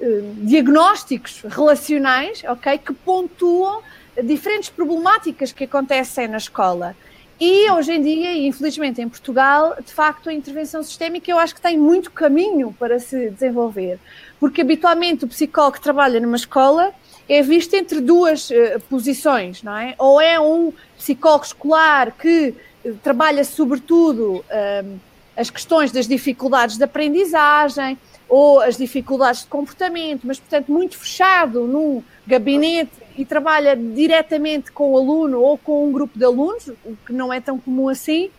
um, 0.00 0.34
diagnósticos 0.46 1.42
relacionais, 1.42 2.42
ok, 2.44 2.78
que 2.78 2.92
pontuam 2.92 3.82
diferentes 4.22 4.70
problemáticas 4.70 5.52
que 5.52 5.64
acontecem 5.64 6.28
na 6.28 6.38
escola. 6.38 6.96
E 7.40 7.70
hoje 7.70 7.92
em 7.92 8.02
dia, 8.02 8.32
e 8.34 8.46
infelizmente 8.46 9.00
em 9.00 9.08
Portugal, 9.08 9.74
de 9.82 9.92
facto 9.92 10.28
a 10.28 10.34
intervenção 10.34 10.82
sistémica 10.82 11.30
eu 11.30 11.38
acho 11.38 11.54
que 11.54 11.60
tem 11.60 11.78
muito 11.78 12.10
caminho 12.10 12.74
para 12.78 12.98
se 12.98 13.30
desenvolver, 13.30 13.98
porque 14.38 14.60
habitualmente 14.60 15.24
o 15.24 15.28
psicólogo 15.28 15.76
que 15.76 15.80
trabalha 15.80 16.20
numa 16.20 16.36
escola 16.36 16.92
é 17.26 17.40
visto 17.40 17.72
entre 17.74 18.00
duas 18.00 18.50
uh, 18.50 18.80
posições, 18.90 19.62
não 19.62 19.74
é? 19.74 19.94
Ou 19.96 20.20
é 20.20 20.38
um 20.38 20.72
psicólogo 20.98 21.44
escolar 21.44 22.12
que 22.12 22.54
uh, 22.84 22.94
trabalha 22.96 23.42
sobretudo 23.42 24.44
uh, 24.44 25.00
as 25.40 25.48
questões 25.48 25.90
das 25.90 26.06
dificuldades 26.06 26.76
de 26.76 26.84
aprendizagem 26.84 27.98
ou 28.28 28.60
as 28.60 28.76
dificuldades 28.76 29.40
de 29.40 29.48
comportamento, 29.48 30.20
mas, 30.24 30.38
portanto, 30.38 30.70
muito 30.70 30.98
fechado 30.98 31.66
num 31.66 32.02
gabinete 32.26 32.92
e 33.16 33.24
trabalha 33.24 33.74
diretamente 33.74 34.70
com 34.70 34.92
o 34.92 34.98
aluno 34.98 35.40
ou 35.40 35.56
com 35.56 35.88
um 35.88 35.92
grupo 35.92 36.18
de 36.18 36.24
alunos, 36.24 36.68
o 36.84 36.94
que 37.06 37.12
não 37.12 37.32
é 37.32 37.40
tão 37.40 37.58
comum 37.58 37.88
assim, 37.88 38.30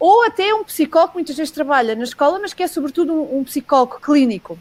ou 0.00 0.26
até 0.26 0.52
um 0.52 0.64
psicólogo 0.64 1.12
muitas 1.14 1.36
vezes 1.36 1.52
trabalha 1.52 1.94
na 1.94 2.02
escola, 2.02 2.40
mas 2.40 2.52
que 2.52 2.64
é 2.64 2.66
sobretudo 2.66 3.12
um, 3.14 3.38
um 3.38 3.44
psicólogo 3.44 4.00
clínico. 4.00 4.58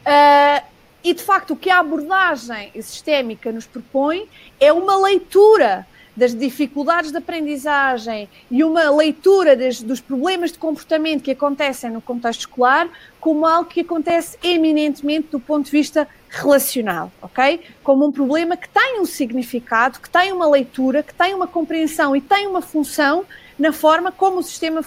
Uh, 0.00 0.64
e 1.04 1.14
de 1.14 1.22
facto, 1.22 1.52
o 1.52 1.56
que 1.56 1.70
a 1.70 1.78
abordagem 1.78 2.72
sistémica 2.82 3.52
nos 3.52 3.66
propõe 3.66 4.28
é 4.58 4.72
uma 4.72 4.96
leitura 4.96 5.86
das 6.16 6.34
dificuldades 6.34 7.10
de 7.10 7.18
aprendizagem 7.18 8.28
e 8.50 8.62
uma 8.62 8.88
leitura 8.90 9.56
dos 9.56 10.00
problemas 10.00 10.52
de 10.52 10.58
comportamento 10.58 11.22
que 11.22 11.30
acontecem 11.30 11.90
no 11.90 12.00
contexto 12.00 12.40
escolar 12.40 12.88
como 13.20 13.46
algo 13.46 13.68
que 13.68 13.80
acontece 13.80 14.38
eminentemente 14.42 15.28
do 15.30 15.40
ponto 15.40 15.66
de 15.66 15.70
vista 15.70 16.06
relacional, 16.28 17.10
ok? 17.22 17.60
Como 17.82 18.06
um 18.06 18.12
problema 18.12 18.56
que 18.56 18.68
tem 18.68 19.00
um 19.00 19.06
significado, 19.06 20.00
que 20.00 20.10
tem 20.10 20.32
uma 20.32 20.48
leitura, 20.48 21.02
que 21.02 21.14
tem 21.14 21.34
uma 21.34 21.46
compreensão 21.46 22.14
e 22.14 22.20
tem 22.20 22.46
uma 22.46 22.60
função 22.60 23.24
na 23.58 23.72
forma 23.72 24.10
como 24.12 24.38
o 24.38 24.42
sistema 24.42 24.84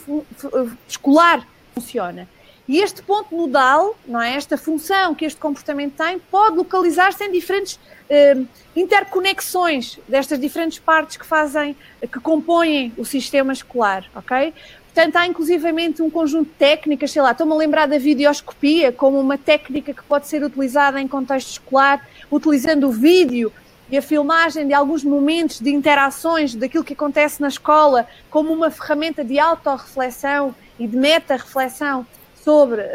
escolar 0.88 1.48
funciona. 1.74 2.28
E 2.68 2.80
este 2.80 3.02
ponto 3.02 3.36
nodal, 3.36 3.98
não 4.06 4.22
é? 4.22 4.36
esta 4.36 4.58
função 4.58 5.16
que 5.16 5.24
este 5.24 5.40
comportamento 5.40 5.94
tem, 5.96 6.20
pode 6.20 6.58
localizar-se 6.58 7.24
em 7.24 7.32
diferentes 7.32 7.80
eh, 8.10 8.36
interconexões 8.76 9.98
destas 10.06 10.38
diferentes 10.38 10.78
partes 10.78 11.16
que 11.16 11.26
fazem, 11.26 11.78
que 12.02 12.20
compõem 12.20 12.92
o 12.98 13.06
sistema 13.06 13.54
escolar, 13.54 14.06
ok? 14.14 14.54
Portanto, 14.94 15.16
há 15.16 15.28
inclusivamente 15.28 16.02
um 16.02 16.10
conjunto 16.10 16.50
de 16.50 16.56
técnicas, 16.56 17.12
sei 17.12 17.22
lá, 17.22 17.32
estou-me 17.32 17.54
a 17.54 17.56
lembrar 17.56 17.86
da 17.88 17.98
videoscopia 17.98 18.92
como 18.92 19.18
uma 19.18 19.38
técnica 19.38 19.94
que 19.94 20.04
pode 20.04 20.28
ser 20.28 20.44
utilizada 20.44 21.00
em 21.00 21.08
contexto 21.08 21.52
escolar, 21.52 22.06
utilizando 22.30 22.88
o 22.88 22.92
vídeo 22.92 23.54
e 23.90 23.98
a 23.98 24.02
filmagem 24.02 24.68
de 24.68 24.74
alguns 24.74 25.04
momentos 25.04 25.62
de 25.62 25.70
interações 25.70 26.54
daquilo 26.54 26.84
que 26.84 26.94
acontece 26.94 27.40
na 27.42 27.48
escola 27.48 28.08
como 28.30 28.52
uma 28.52 28.70
ferramenta 28.70 29.24
de 29.24 29.40
autorreflexão 29.40 30.54
e 30.78 30.86
de 30.86 30.98
meta-reflexão 30.98 32.06
sobre 32.48 32.80
uh, 32.80 32.86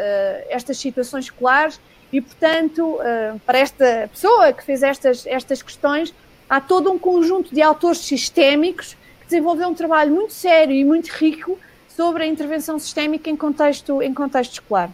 estas 0.49 0.79
situações 0.79 1.25
escolares 1.25 1.79
e, 2.11 2.19
portanto, 2.19 2.95
uh, 2.95 3.39
para 3.45 3.59
esta 3.59 4.09
pessoa 4.11 4.51
que 4.51 4.63
fez 4.63 4.81
estas, 4.81 5.27
estas 5.27 5.61
questões, 5.61 6.11
há 6.49 6.59
todo 6.59 6.91
um 6.91 6.97
conjunto 6.97 7.53
de 7.53 7.61
autores 7.61 7.99
sistémicos 7.99 8.97
que 9.19 9.25
desenvolveu 9.25 9.67
um 9.67 9.75
trabalho 9.75 10.11
muito 10.11 10.33
sério 10.33 10.73
e 10.73 10.83
muito 10.83 11.09
rico 11.09 11.59
sobre 11.87 12.23
a 12.23 12.25
intervenção 12.25 12.79
sistémica 12.79 13.29
em 13.29 13.37
contexto, 13.37 14.01
em 14.01 14.11
contexto 14.11 14.53
escolar. 14.53 14.89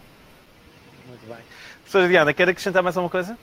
Muito 1.08 1.26
bem. 1.26 1.38
Professora 1.78 2.06
Diana, 2.06 2.34
quer 2.34 2.50
acrescentar 2.50 2.82
mais 2.82 2.98
alguma 2.98 3.10
coisa? 3.10 3.38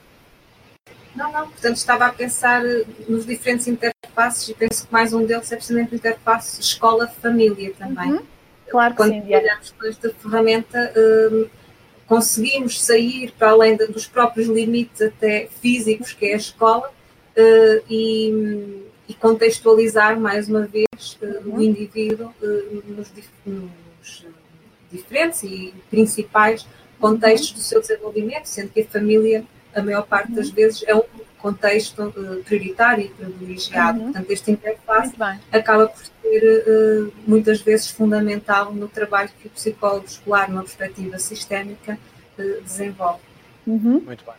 Não, 1.16 1.32
não. 1.32 1.48
Portanto, 1.48 1.76
estava 1.78 2.06
a 2.06 2.12
pensar 2.12 2.64
eh, 2.64 2.84
nos 3.08 3.26
diferentes 3.26 3.66
interfaces 3.66 4.50
e 4.50 4.54
penso 4.54 4.86
que 4.86 4.92
mais 4.92 5.12
um 5.12 5.26
deles 5.26 5.50
é 5.50 5.56
precisamente 5.56 5.92
o 5.92 5.96
interface 5.96 6.60
escola-família 6.60 7.74
também. 7.76 8.12
Uhum. 8.12 8.37
Claro 8.70 8.94
que 8.94 8.96
Quando 8.98 9.12
sim. 9.12 9.34
olhamos 9.34 9.70
com 9.72 9.86
esta 9.86 10.10
ferramenta, 10.10 10.92
hum, 10.96 11.46
conseguimos 12.06 12.80
sair 12.82 13.32
para 13.38 13.50
além 13.50 13.76
de, 13.76 13.86
dos 13.86 14.06
próprios 14.06 14.48
limites 14.48 15.02
até 15.02 15.48
físicos, 15.60 16.12
que 16.12 16.26
é 16.26 16.34
a 16.34 16.36
escola, 16.36 16.88
uh, 16.88 17.84
e, 17.88 18.82
e, 19.08 19.14
contextualizar 19.14 20.18
mais 20.18 20.48
uma 20.48 20.66
vez 20.66 21.18
uh, 21.22 21.54
o 21.54 21.62
indivíduo 21.62 22.32
uh, 22.42 22.82
nos, 22.88 23.12
nos, 23.44 24.26
diferentes 24.90 25.42
e 25.42 25.74
principais 25.90 26.66
contextos 26.98 27.52
do 27.52 27.60
seu 27.60 27.80
desenvolvimento, 27.80 28.46
sendo 28.46 28.70
que 28.70 28.80
a 28.80 28.86
família, 28.86 29.44
a 29.74 29.82
maior 29.82 30.06
parte 30.06 30.32
das 30.32 30.48
vezes, 30.50 30.82
é 30.86 30.94
um 30.94 31.02
contexto 31.38 32.02
uh, 32.08 32.42
prioritário 32.44 33.06
e 33.06 33.08
privilegiado. 33.08 33.98
Uhum. 33.98 34.04
Portanto, 34.06 34.30
este 34.30 34.50
interface 34.50 35.14
acaba 35.52 35.88
por 35.88 36.02
ser 36.04 36.64
uh, 36.66 37.12
muitas 37.26 37.60
vezes 37.60 37.90
fundamental 37.90 38.72
no 38.72 38.88
trabalho 38.88 39.30
que 39.40 39.46
o 39.46 39.50
psicólogo 39.50 40.06
escolar, 40.06 40.50
numa 40.50 40.62
perspectiva 40.62 41.18
sistémica, 41.18 41.98
uh, 42.38 42.62
desenvolve. 42.62 43.20
Uhum. 43.66 44.02
Muito 44.04 44.24
bem. 44.24 44.34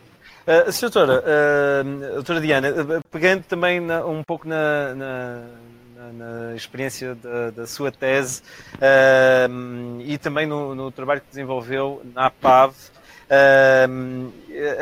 Uh, 0.46 0.80
doutora, 0.80 1.22
uh, 1.22 2.14
doutora 2.14 2.40
Diana, 2.40 3.02
pegando 3.10 3.42
também 3.44 3.78
na, 3.80 4.04
um 4.04 4.22
pouco 4.22 4.48
na, 4.48 4.94
na, 4.94 5.44
na 6.12 6.56
experiência 6.56 7.14
da, 7.14 7.50
da, 7.50 7.66
sua 7.66 7.92
tese 7.92 8.42
uh, 8.76 10.00
e 10.00 10.18
também 10.18 10.46
no, 10.46 10.74
no, 10.74 10.90
trabalho 10.90 11.20
que 11.20 11.28
desenvolveu 11.28 12.02
na 12.14 12.26
APAV, 12.26 12.72
Uh, 12.72 12.99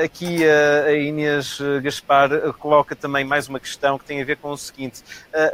aqui 0.02 0.38
a 0.48 0.92
Inês 0.92 1.58
Gaspar 1.82 2.30
coloca 2.54 2.96
também 2.96 3.24
mais 3.24 3.48
uma 3.48 3.60
questão 3.60 3.98
que 3.98 4.04
tem 4.04 4.20
a 4.22 4.24
ver 4.24 4.38
com 4.38 4.50
o 4.50 4.56
seguinte: 4.56 5.02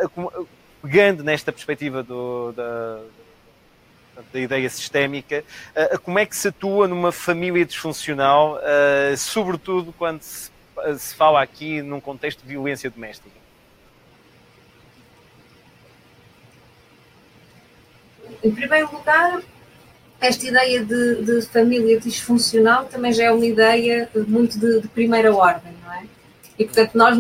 uh, 0.09 0.47
pegando 0.83 1.25
nesta 1.25 1.53
perspectiva 1.53 2.03
do, 2.03 2.53
da, 2.53 3.01
da, 4.33 4.39
ideia 4.39 4.69
sistémica, 4.71 5.45
como 6.03 6.19
é 6.19 6.27
que 6.27 6.37
se 6.37 6.49
atua 6.49 6.87
numa 6.87 7.11
família 7.11 7.65
disfuncional, 7.65 8.61
sobretudo 9.17 9.93
quando 9.93 10.23
se, 10.23 10.51
se 10.99 11.15
fala 11.15 11.43
aqui 11.43 11.83
num 11.83 12.01
contexto 12.01 12.43
de 12.43 12.49
violência 12.49 12.91
doméstica? 12.91 13.45
Em 18.45 18.55
primeiro 18.55 18.93
lugar, 18.93 19.41
esta 20.21 20.47
ideia 20.47 20.85
de, 20.85 21.23
de, 21.23 21.43
família 21.43 22.01
disfuncional 22.01 22.87
também 22.87 23.13
já 23.13 23.25
é 23.25 23.31
uma 23.31 23.45
ideia 23.45 24.09
muito 24.27 24.59
de, 24.59 24.81
de, 24.81 24.89
primeira 24.89 25.35
ordem, 25.35 25.73
não 25.85 25.93
é? 25.93 26.05
E, 26.59 26.65
portanto, 26.65 26.95
nós 26.95 27.19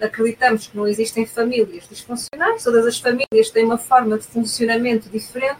acreditamos 0.00 0.66
que 0.66 0.76
não 0.76 0.86
existem 0.86 1.26
famílias 1.26 1.88
disfuncionais, 1.88 2.62
todas 2.62 2.86
as 2.86 2.98
famílias 2.98 3.50
têm 3.50 3.64
uma 3.64 3.78
forma 3.78 4.18
de 4.18 4.24
funcionamento 4.24 5.08
diferente 5.08 5.58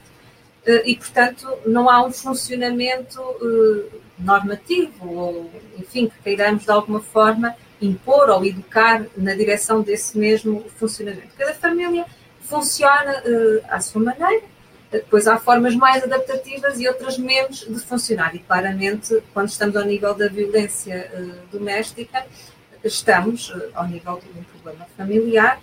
eh, 0.66 0.83
e, 0.85 0.97
portanto, 0.97 1.47
não 1.64 1.89
há 1.89 2.05
um 2.05 2.12
funcionamento 2.12 3.20
eh, 3.20 3.97
normativo 4.18 5.09
ou, 5.09 5.51
enfim, 5.79 6.09
que 6.09 6.22
queiramos 6.22 6.64
de 6.64 6.70
alguma 6.70 7.01
forma 7.01 7.57
impor 7.81 8.29
ou 8.31 8.45
educar 8.45 9.07
na 9.16 9.35
direção 9.35 9.81
desse 9.81 10.18
mesmo 10.18 10.64
funcionamento. 10.77 11.29
Cada 11.39 11.55
família 11.55 12.05
funciona 12.43 13.22
eh, 13.24 13.62
à 13.68 13.81
sua 13.81 14.03
maneira 14.03 14.45
depois 14.91 15.26
há 15.26 15.39
formas 15.39 15.74
mais 15.74 16.03
adaptativas 16.05 16.78
e 16.78 16.87
outras 16.87 17.18
menos 17.18 17.61
de 17.61 17.80
funcionar. 17.80 18.34
E 18.34 18.39
claramente, 18.39 19.22
quando 19.32 19.49
estamos 19.49 19.76
ao 19.76 19.84
nível 19.84 20.14
da 20.14 20.28
violência 20.28 21.11
uh, 21.12 21.57
doméstica, 21.57 22.24
estamos 22.84 23.51
uh, 23.51 23.70
ao 23.74 23.87
nível 23.87 24.20
de 24.20 24.39
um 24.39 24.43
problema 24.45 24.87
familiar 24.97 25.61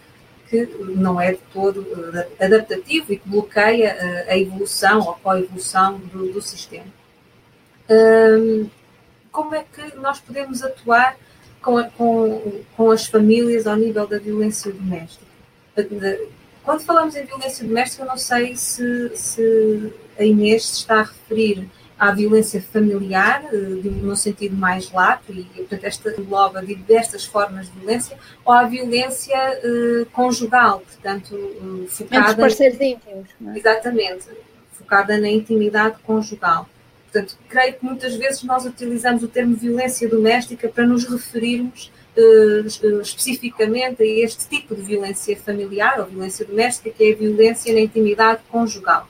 que 0.50 0.66
não 0.96 1.20
é 1.20 1.32
de 1.32 1.40
todo 1.52 1.88
adaptativo 2.40 3.12
e 3.12 3.18
que 3.18 3.28
bloqueia 3.28 4.26
a 4.28 4.38
evolução 4.38 5.00
ou 5.00 5.16
coevolução 5.16 5.98
do, 5.98 6.32
do 6.32 6.42
sistema. 6.44 6.86
como 9.32 9.56
é 9.56 9.64
que 9.64 9.96
nós 9.96 10.20
podemos 10.20 10.62
atuar 10.62 11.18
com, 11.60 11.84
com, 11.92 12.62
com 12.78 12.92
as 12.92 13.08
famílias 13.08 13.66
ao 13.66 13.76
nível 13.76 14.06
da 14.06 14.20
violência 14.20 14.72
doméstica? 14.72 15.26
Quando 16.64 16.82
falamos 16.82 17.16
em 17.16 17.26
violência 17.26 17.68
doméstica, 17.68 18.04
eu 18.04 18.08
não 18.08 18.18
sei 18.18 18.56
se, 18.56 19.12
se 19.16 19.94
a 20.18 20.24
Inês 20.24 20.66
se 20.66 20.78
está 20.78 21.02
a 21.02 21.04
referir 21.04 21.70
à 22.00 22.12
violência 22.12 22.62
familiar, 22.62 23.46
eh, 23.54 23.58
no 23.58 24.16
sentido 24.16 24.56
mais 24.56 24.92
lato, 24.92 25.32
e 25.32 25.44
portanto 25.44 25.84
esta 25.84 26.10
engloba 26.10 26.62
diversas 26.62 27.24
formas 27.24 27.68
de 27.68 27.80
violência, 27.80 28.18
ou 28.44 28.54
à 28.54 28.64
violência 28.66 29.38
uh, 29.64 30.06
conjugal, 30.08 30.82
portanto, 30.82 31.34
uh, 31.34 31.88
focada. 31.88 32.32
Entre 32.32 32.42
parceiros 32.42 32.82
íntimos. 32.82 33.30
É? 33.48 33.58
Exatamente, 33.58 34.28
focada 34.74 35.18
na 35.18 35.30
intimidade 35.30 35.98
conjugal. 36.04 36.68
Portanto, 37.12 37.38
creio 37.48 37.74
que 37.76 37.86
muitas 37.86 38.16
vezes 38.16 38.44
nós 38.44 38.66
utilizamos 38.66 39.22
o 39.24 39.28
termo 39.28 39.56
violência 39.56 40.10
doméstica 40.10 40.68
para 40.68 40.86
nos 40.86 41.06
referirmos 41.06 41.92
uh, 42.18 43.02
especificamente 43.02 44.04
a 44.04 44.06
este 44.06 44.48
tipo 44.48 44.76
de 44.76 44.82
violência 44.82 45.36
familiar 45.38 46.00
ou 46.00 46.06
violência 46.06 46.46
doméstica, 46.46 46.90
que 46.90 47.04
é 47.04 47.14
a 47.14 47.16
violência 47.16 47.74
na 47.74 47.80
intimidade 47.80 48.42
conjugal. 48.50 49.08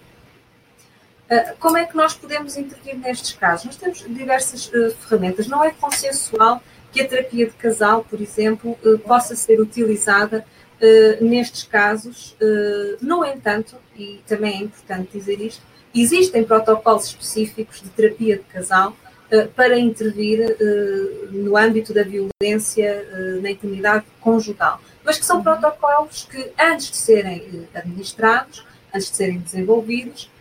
Uh, 1.29 1.55
como 1.59 1.77
é 1.77 1.85
que 1.85 1.95
nós 1.95 2.13
podemos 2.13 2.57
intervir 2.57 2.97
nestes 2.97 3.33
casos? 3.33 3.65
Nós 3.65 3.77
temos 3.77 3.99
diversas 4.07 4.67
uh, 4.67 4.91
ferramentas. 5.01 5.47
Não 5.47 5.63
é 5.63 5.71
consensual 5.71 6.61
que 6.91 7.01
a 7.01 7.07
terapia 7.07 7.47
de 7.47 7.53
casal, 7.53 8.05
por 8.07 8.21
exemplo, 8.21 8.77
possa 9.03 9.35
ser 9.35 9.59
utilizada 9.59 10.45
nestes 11.19 11.63
casos. 11.63 12.37
no 13.01 13.25
entanto, 13.25 13.77
e 13.97 14.21
também 14.27 14.59
é 14.59 14.63
importante 14.65 15.09
dizer 15.11 15.41
isto, 15.41 15.63
Existem 15.95 16.43
protocolos 16.43 17.05
específicos 17.05 17.81
de 17.81 17.89
terapia 17.89 18.37
de 18.37 18.43
casal 18.45 18.97
para 19.55 19.77
intervir 19.77 20.39
uh, 20.39 21.31
no 21.31 21.57
âmbito 21.57 21.93
da 21.93 22.03
violência 22.03 23.05
uh, 23.11 23.41
na 23.41 23.51
intimidade 23.51 24.05
conjugal, 24.21 24.79
mas 25.03 25.17
que 25.17 25.25
são 25.25 25.41
protocolos 25.41 26.27
que, 26.29 26.51
antes 26.59 26.91
de 26.91 26.97
serem 26.97 27.67
administrados, 27.73 28.65
antes 28.93 29.09
de 29.09 29.17
serem 29.17 29.39
desenvolvidos, 29.39 30.31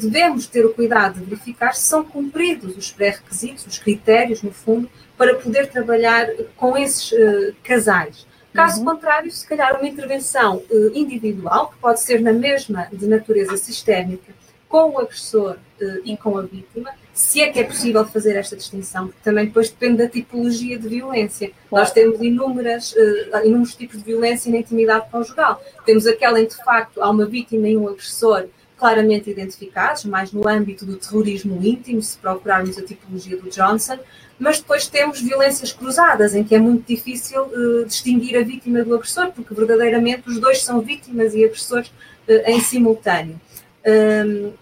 devemos 0.00 0.46
ter 0.48 0.66
o 0.66 0.74
cuidado 0.74 1.20
de 1.20 1.24
verificar 1.24 1.74
se 1.74 1.86
são 1.86 2.04
cumpridos 2.04 2.76
os 2.76 2.90
pré-requisitos, 2.90 3.64
os 3.64 3.78
critérios, 3.78 4.42
no 4.42 4.50
fundo, 4.50 4.90
para 5.16 5.36
poder 5.36 5.68
trabalhar 5.70 6.26
com 6.56 6.76
esses 6.76 7.14
casais. 7.62 8.26
Caso 8.52 8.80
uhum. 8.80 8.86
contrário, 8.86 9.30
se 9.30 9.46
calhar 9.46 9.78
uma 9.78 9.88
intervenção 9.88 10.62
individual, 10.92 11.68
que 11.68 11.78
pode 11.78 12.00
ser 12.00 12.20
na 12.20 12.32
mesma 12.32 12.88
de 12.92 13.06
natureza 13.06 13.56
sistémica, 13.56 14.34
com 14.74 14.90
o 14.90 14.98
agressor 14.98 15.56
uh, 15.80 16.00
e 16.04 16.16
com 16.16 16.36
a 16.36 16.42
vítima, 16.42 16.90
se 17.14 17.40
é 17.40 17.48
que 17.48 17.60
é 17.60 17.64
possível 17.64 18.04
fazer 18.04 18.34
esta 18.34 18.56
distinção, 18.56 19.06
porque 19.06 19.20
também 19.22 19.46
depois 19.46 19.70
depende 19.70 19.98
da 19.98 20.08
tipologia 20.08 20.76
de 20.76 20.88
violência. 20.88 21.52
Nós 21.70 21.92
temos 21.92 22.20
inúmeras, 22.20 22.92
uh, 22.92 23.46
inúmeros 23.46 23.76
tipos 23.76 23.98
de 23.98 24.04
violência 24.04 24.50
na 24.50 24.58
intimidade 24.58 25.08
conjugal. 25.10 25.62
Temos 25.86 26.08
aquela 26.08 26.40
em 26.40 26.46
que, 26.46 26.56
de 26.56 26.64
facto, 26.64 27.00
há 27.00 27.08
uma 27.08 27.24
vítima 27.24 27.68
e 27.68 27.76
um 27.76 27.88
agressor 27.88 28.46
claramente 28.76 29.30
identificados, 29.30 30.04
mais 30.04 30.32
no 30.32 30.48
âmbito 30.48 30.84
do 30.84 30.96
terrorismo 30.96 31.64
íntimo, 31.64 32.02
se 32.02 32.18
procurarmos 32.18 32.76
a 32.76 32.82
tipologia 32.82 33.36
do 33.36 33.48
Johnson, 33.48 33.98
mas 34.36 34.58
depois 34.58 34.88
temos 34.88 35.20
violências 35.20 35.72
cruzadas, 35.72 36.34
em 36.34 36.42
que 36.42 36.54
é 36.54 36.58
muito 36.58 36.84
difícil 36.84 37.42
uh, 37.42 37.84
distinguir 37.86 38.36
a 38.36 38.42
vítima 38.42 38.82
do 38.82 38.92
agressor, 38.92 39.30
porque 39.30 39.54
verdadeiramente 39.54 40.28
os 40.28 40.40
dois 40.40 40.62
são 40.62 40.80
vítimas 40.80 41.32
e 41.32 41.44
agressores 41.44 41.88
uh, 42.28 42.32
em 42.46 42.60
simultâneo. 42.60 43.40
Um, 43.86 44.52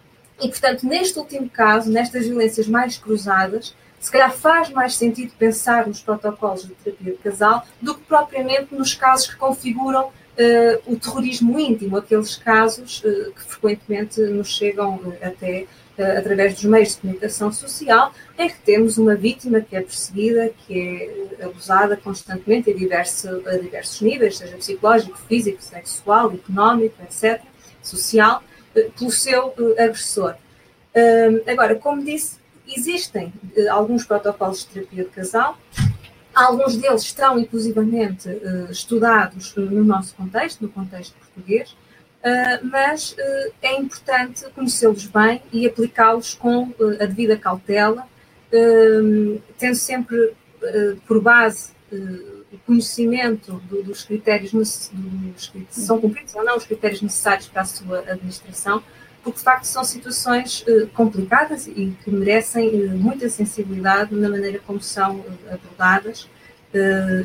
e, 0.43 0.49
portanto, 0.49 0.85
neste 0.85 1.19
último 1.19 1.49
caso, 1.49 1.91
nestas 1.91 2.27
violências 2.27 2.67
mais 2.67 2.99
cruzadas, 2.99 3.75
se 4.01 4.11
calhar 4.11 4.33
faz 4.33 4.69
mais 4.71 4.97
sentido 4.97 5.33
pensar 5.39 5.87
nos 5.87 6.01
protocolos 6.01 6.67
de 6.67 6.75
terapia 6.75 7.13
de 7.13 7.19
casal 7.19 7.65
do 7.81 7.95
que 7.95 8.01
propriamente 8.03 8.75
nos 8.75 8.95
casos 8.95 9.29
que 9.29 9.37
configuram 9.37 10.07
uh, 10.07 10.93
o 10.93 10.99
terrorismo 10.99 11.59
íntimo, 11.59 11.97
aqueles 11.97 12.35
casos 12.35 12.99
uh, 13.05 13.33
que 13.33 13.43
frequentemente 13.45 14.21
nos 14.21 14.49
chegam 14.49 14.97
uh, 14.97 15.15
até 15.23 15.67
através 16.19 16.55
dos 16.55 16.65
meios 16.65 16.95
de 16.95 17.03
comunicação 17.03 17.53
social, 17.53 18.13
em 18.39 18.49
que 18.49 18.59
temos 18.61 18.97
uma 18.97 19.15
vítima 19.15 19.61
que 19.61 19.77
é 19.77 19.83
perseguida, 19.83 20.51
que 20.67 21.37
é 21.39 21.45
abusada 21.45 21.99
constantemente 21.99 22.71
a, 22.71 22.75
diverso, 22.75 23.29
a 23.47 23.57
diversos 23.59 24.01
níveis, 24.01 24.39
seja 24.39 24.57
psicológico, 24.57 25.19
físico, 25.29 25.63
sexual, 25.63 26.33
económico, 26.33 26.97
etc., 27.03 27.43
social, 27.83 28.43
pelo 28.73 29.11
seu 29.11 29.55
eh, 29.59 29.85
agressor. 29.85 30.35
Agora, 31.47 31.75
como 31.77 32.03
disse, 32.05 32.39
existem 32.67 33.33
eh, 33.57 33.69
alguns 33.69 34.05
protocolos 34.05 34.61
de 34.61 34.67
terapia 34.67 35.05
de 35.05 35.11
casal, 35.11 35.59
alguns 36.35 36.77
deles 36.77 37.03
estão 37.03 37.39
inclusivamente 37.39 38.29
eh, 38.29 38.67
estudados 38.71 39.55
no 39.57 39.85
nosso 39.85 40.15
contexto, 40.15 40.63
no 40.63 40.69
contexto 40.69 41.15
português, 41.15 41.77
mas 42.63 43.17
é 43.61 43.81
importante 43.81 44.49
conhecê-los 44.55 45.07
bem 45.07 45.43
e 45.53 45.67
aplicá-los 45.67 46.35
com 46.35 46.73
a 47.01 47.05
devida 47.05 47.37
cautela, 47.37 48.07
tendo 49.59 49.75
sempre 49.75 50.33
por 51.05 51.21
base 51.21 51.73
o 52.53 52.59
conhecimento 52.59 53.53
do, 53.69 53.83
dos 53.83 54.05
critérios 54.05 54.53
dos, 54.53 54.91
se 55.71 55.81
são 55.81 56.01
cumpridos 56.01 56.35
ou 56.35 56.45
não 56.45 56.57
os 56.57 56.67
critérios 56.67 57.01
necessários 57.01 57.49
para 57.49 57.63
a 57.63 57.65
sua 57.65 58.01
administração, 58.01 58.83
porque 59.23 59.39
de 59.39 59.45
facto 59.45 59.65
são 59.65 59.85
situações 59.85 60.63
uh, 60.63 60.87
complicadas 60.89 61.67
e 61.67 61.97
que 62.05 62.11
merecem 62.11 62.69
uh, 62.69 62.99
muita 62.99 63.29
sensibilidade 63.29 64.15
na 64.15 64.29
maneira 64.29 64.61
como 64.67 64.81
são 64.81 65.17
uh, 65.17 65.39
abordadas 65.51 66.29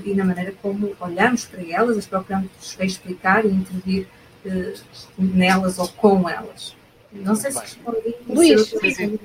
e 0.04 0.14
na 0.14 0.26
maneira 0.26 0.54
como 0.62 0.94
olhamos 1.00 1.46
para 1.46 1.62
elas, 1.62 1.98
as 1.98 2.06
procuramos 2.06 2.50
explicar 2.82 3.46
e 3.46 3.48
intervir 3.48 4.06
nelas 5.18 5.80
ou 5.80 5.88
com 5.88 6.28
elas. 6.30 6.76
Não 7.14 7.34
sei 7.34 7.52
se 7.52 7.60
respondi. 7.60 8.14
Luís, 8.28 8.74
Sim, 8.94 9.18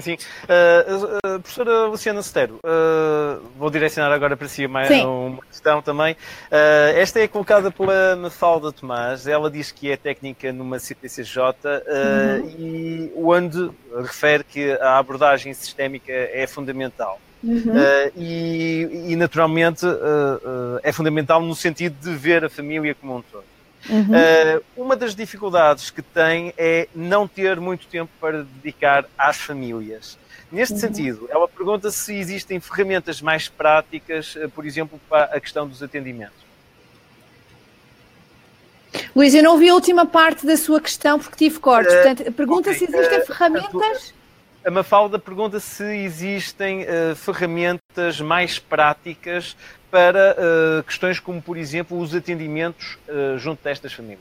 sim. 0.00 0.16
Uh, 0.44 1.36
uh, 1.36 1.40
professora 1.40 1.86
Luciana 1.86 2.22
Setero, 2.22 2.58
uh, 2.64 3.42
vou 3.56 3.70
direcionar 3.70 4.12
agora 4.12 4.36
para 4.36 4.48
si 4.48 4.66
mais 4.66 4.90
uma 5.04 5.42
questão 5.42 5.82
também. 5.82 6.14
Uh, 6.14 6.96
esta 6.96 7.20
é 7.20 7.28
colocada 7.28 7.70
pela 7.70 8.16
Mafalda 8.16 8.72
Tomás. 8.72 9.26
Ela 9.26 9.50
diz 9.50 9.70
que 9.70 9.90
é 9.90 9.96
técnica 9.96 10.52
numa 10.52 10.78
CPCJ 10.78 11.42
uhum. 11.42 12.48
e 12.58 13.12
onde 13.16 13.70
refere 13.96 14.44
que 14.44 14.72
a 14.80 14.98
abordagem 14.98 15.52
sistémica 15.54 16.12
é 16.12 16.46
fundamental. 16.46 17.20
Uhum. 17.42 17.72
E, 18.16 19.10
e, 19.10 19.16
naturalmente, 19.16 19.86
é 20.82 20.90
fundamental 20.92 21.40
no 21.40 21.54
sentido 21.54 21.94
de 22.00 22.16
ver 22.16 22.44
a 22.44 22.50
família 22.50 22.96
como 22.96 23.16
um 23.16 23.22
todo. 23.22 23.44
Uhum. 23.88 24.02
Uh, 24.02 24.64
uma 24.76 24.96
das 24.96 25.14
dificuldades 25.14 25.90
que 25.90 26.02
tem 26.02 26.52
é 26.58 26.88
não 26.94 27.28
ter 27.28 27.60
muito 27.60 27.86
tempo 27.86 28.10
para 28.20 28.42
dedicar 28.42 29.04
às 29.16 29.36
famílias. 29.36 30.18
Neste 30.50 30.74
uhum. 30.74 30.80
sentido, 30.80 31.28
ela 31.30 31.46
pergunta 31.46 31.90
se 31.90 32.14
existem 32.14 32.58
ferramentas 32.58 33.20
mais 33.20 33.48
práticas, 33.48 34.34
uh, 34.36 34.48
por 34.50 34.66
exemplo, 34.66 35.00
para 35.08 35.24
a 35.24 35.40
questão 35.40 35.66
dos 35.66 35.82
atendimentos. 35.82 36.48
Luís, 39.14 39.34
eu 39.34 39.42
não 39.42 39.52
ouvi 39.52 39.68
a 39.68 39.74
última 39.74 40.06
parte 40.06 40.46
da 40.46 40.56
sua 40.56 40.80
questão 40.80 41.18
porque 41.18 41.36
tive 41.36 41.58
cortes. 41.60 41.92
Uh, 41.92 41.96
Portanto, 41.96 42.32
pergunta 42.32 42.70
okay. 42.70 42.86
se 42.86 42.92
existem 42.92 43.26
ferramentas. 43.26 44.14
A 44.64 44.70
Mafalda 44.70 45.18
pergunta 45.18 45.60
se 45.60 45.84
existem 45.84 46.82
uh, 46.82 47.14
ferramentas 47.16 48.20
mais 48.20 48.58
práticas 48.58 49.56
para 49.90 50.36
uh, 50.38 50.82
questões 50.82 51.18
como, 51.18 51.40
por 51.40 51.56
exemplo, 51.56 51.98
os 51.98 52.14
atendimentos 52.14 52.98
uh, 53.08 53.38
junto 53.38 53.62
destas 53.62 53.92
famílias. 53.92 54.20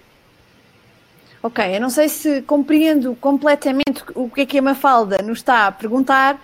Ok, 1.44 1.64
eu 1.76 1.80
não 1.80 1.90
sei 1.90 2.10
se 2.10 2.42
compreendo 2.42 3.16
completamente 3.16 4.04
o 4.16 4.30
que 4.30 4.42
é 4.42 4.46
que 4.46 4.58
a 4.58 4.62
Mafalda 4.62 5.18
nos 5.24 5.40
está 5.40 5.68
a 5.68 5.72
perguntar, 5.72 6.42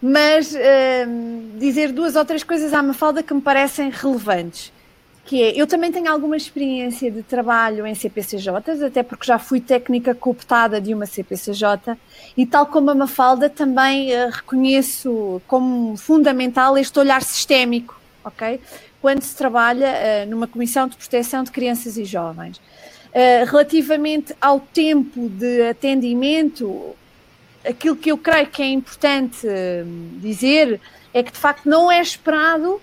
mas 0.00 0.52
uh, 0.52 1.58
dizer 1.58 1.92
duas 1.92 2.16
ou 2.16 2.24
três 2.24 2.42
coisas 2.42 2.72
à 2.72 2.82
Mafalda 2.82 3.22
que 3.22 3.32
me 3.32 3.40
parecem 3.40 3.90
relevantes. 3.90 4.72
Que 5.24 5.40
é, 5.40 5.60
eu 5.60 5.68
também 5.68 5.92
tenho 5.92 6.10
alguma 6.10 6.36
experiência 6.36 7.08
de 7.08 7.22
trabalho 7.22 7.86
em 7.86 7.94
CPCJs, 7.94 8.82
até 8.82 9.04
porque 9.04 9.24
já 9.24 9.38
fui 9.38 9.60
técnica 9.60 10.16
cooptada 10.16 10.80
de 10.80 10.92
uma 10.92 11.06
CPCJ, 11.06 11.96
e 12.36 12.44
tal 12.44 12.66
como 12.66 12.90
a 12.90 12.94
Mafalda, 12.94 13.48
também 13.48 14.08
reconheço 14.30 15.40
como 15.46 15.96
fundamental 15.96 16.76
este 16.76 16.98
olhar 16.98 17.22
sistémico 17.22 18.01
ok? 18.24 18.60
Quando 19.00 19.22
se 19.22 19.34
trabalha 19.36 19.88
uh, 19.88 20.30
numa 20.30 20.46
comissão 20.46 20.88
de 20.88 20.96
proteção 20.96 21.42
de 21.42 21.50
crianças 21.50 21.96
e 21.96 22.04
jovens. 22.04 22.56
Uh, 22.56 23.44
relativamente 23.46 24.34
ao 24.40 24.58
tempo 24.58 25.28
de 25.28 25.68
atendimento, 25.68 26.96
aquilo 27.64 27.96
que 27.96 28.10
eu 28.10 28.18
creio 28.18 28.46
que 28.46 28.62
é 28.62 28.66
importante 28.66 29.46
uh, 29.46 30.20
dizer 30.20 30.80
é 31.12 31.22
que 31.22 31.32
de 31.32 31.38
facto 31.38 31.68
não 31.68 31.92
é 31.92 32.00
esperado, 32.00 32.80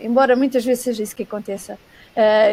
embora 0.00 0.36
muitas 0.36 0.64
vezes 0.64 0.84
seja 0.84 1.02
isso 1.02 1.16
que 1.16 1.24
aconteça, 1.24 1.76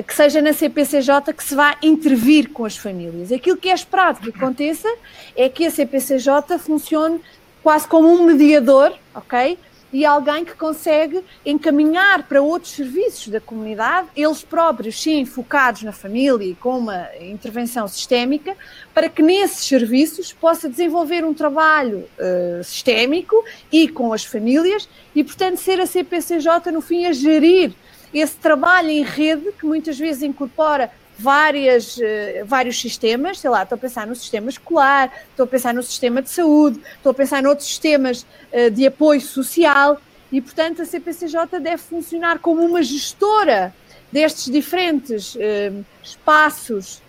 que 0.08 0.12
seja 0.16 0.41
na 0.41 0.53
CPCJ 0.53 1.32
que 1.38 1.43
se 1.43 1.53
vá 1.53 1.78
intervir 1.84 2.49
com 2.49 2.66
as 2.66 2.76
famílias. 2.76 3.32
Aquilo 3.32 3.58
que 3.58 3.70
é 3.70 3.76
esperado 3.76 4.20
que 4.20 4.36
aconteça 4.36 4.91
é 5.36 5.47
que 5.47 5.68
a 5.68 5.70
CPCJ 5.70 6.58
funcione 6.58 7.22
quase 7.62 7.88
como 7.88 8.08
um 8.08 8.24
mediador, 8.24 8.91
ok? 9.14 9.60
E 9.92 10.06
alguém 10.06 10.44
que 10.44 10.54
consegue 10.54 11.24
encaminhar 11.46 12.24
para 12.24 12.42
outros 12.42 12.74
serviços 12.74 13.30
da 13.30 13.40
comunidade, 13.40 14.10
eles 14.16 14.44
próprios, 14.44 15.02
sim, 15.02 15.26
focados 15.26 15.84
na 15.84 15.94
família 15.94 16.46
e 16.46 16.56
com 16.56 16.78
uma 16.78 17.08
intervenção 17.22 17.88
sistémica, 17.88 18.56
para 18.94 19.08
que 19.08 19.22
nesses 19.22 19.66
serviços 19.66 20.34
possa 20.34 20.68
desenvolver 20.70 21.24
um 21.24 21.34
trabalho 21.34 22.08
uh, 22.20 22.64
sistémico 22.64 23.44
e 23.72 23.88
com 23.88 24.12
as 24.12 24.26
famílias 24.26 24.90
e, 25.16 25.24
portanto, 25.24 25.58
ser 25.58 25.80
a 25.80 25.86
CPCJ, 25.86 26.72
no 26.72 26.82
fim, 26.82 27.06
a 27.06 27.14
gerir 27.14 27.74
esse 28.14 28.36
trabalho 28.36 28.90
em 28.90 29.04
rede, 29.04 29.52
que 29.54 29.66
muitas 29.66 29.98
vezes 29.98 30.24
incorpora 30.24 30.92
várias, 31.18 31.97
uh, 31.97 32.45
vários 32.45 32.80
sistemas, 32.80 33.39
sei 33.39 33.49
lá, 33.49 33.63
estou 33.63 33.76
a 33.76 33.80
pensar 33.80 34.05
no 34.05 34.15
sistema 34.15 34.49
escolar, 34.49 35.11
estou 35.30 35.45
a 35.45 35.47
pensar 35.47 35.74
no 35.74 35.82
sistema 35.82 36.22
de 36.22 36.30
saúde, 36.30 36.80
estou 36.95 37.11
a 37.11 37.13
pensar 37.13 37.41
noutros 37.41 37.68
sistemas 37.68 38.26
uh, 38.53 38.70
de 38.70 38.86
apoio 38.86 39.20
social 39.20 39.99
e, 40.32 40.39
portanto, 40.39 40.82
a 40.82 40.86
CPCJ 40.86 41.59
deve 41.59 41.78
funcionar 41.78 42.39
como 42.39 42.61
uma 42.61 42.84
gestora 42.84 43.74
destes 44.11 44.51
diferentes 44.51 45.36
uh, 45.36 45.86
espaços 46.03 47.01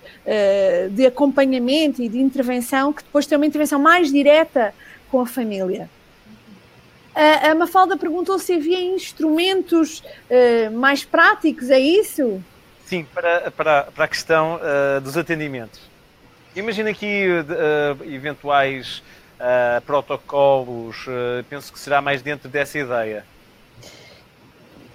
de 0.90 1.06
acompanhamento 1.06 2.02
e 2.02 2.09
de 2.09 2.20
intervenção, 2.20 2.92
que 2.92 3.02
depois 3.02 3.24
tem 3.24 3.38
uma 3.38 3.46
intervenção 3.46 3.80
mais 3.80 4.12
direta 4.12 4.74
com 5.11 5.22
a 5.22 5.26
família. 5.26 5.88
A, 7.14 7.54
Mafalda 7.54 7.96
perguntou 7.96 8.38
se 8.38 8.52
havia 8.52 8.78
instrumentos 8.78 10.02
mais 10.70 11.02
práticos, 11.02 11.70
é 11.70 11.80
isso? 11.80 12.42
Sim, 12.89 13.07
para, 13.12 13.51
para, 13.51 13.82
para 13.84 14.05
a 14.07 14.09
questão 14.09 14.57
uh, 14.57 14.99
dos 15.03 15.14
atendimentos. 15.14 15.78
Imagina 16.57 16.89
aqui 16.89 17.26
uh, 17.28 18.05
eventuais 18.11 19.03
protocolos, 19.86 21.07
penso 21.49 21.72
que 21.72 21.78
será 21.78 22.03
mais 22.03 22.20
dentro 22.22 22.49
dessa 22.49 22.76
ideia. 22.76 23.24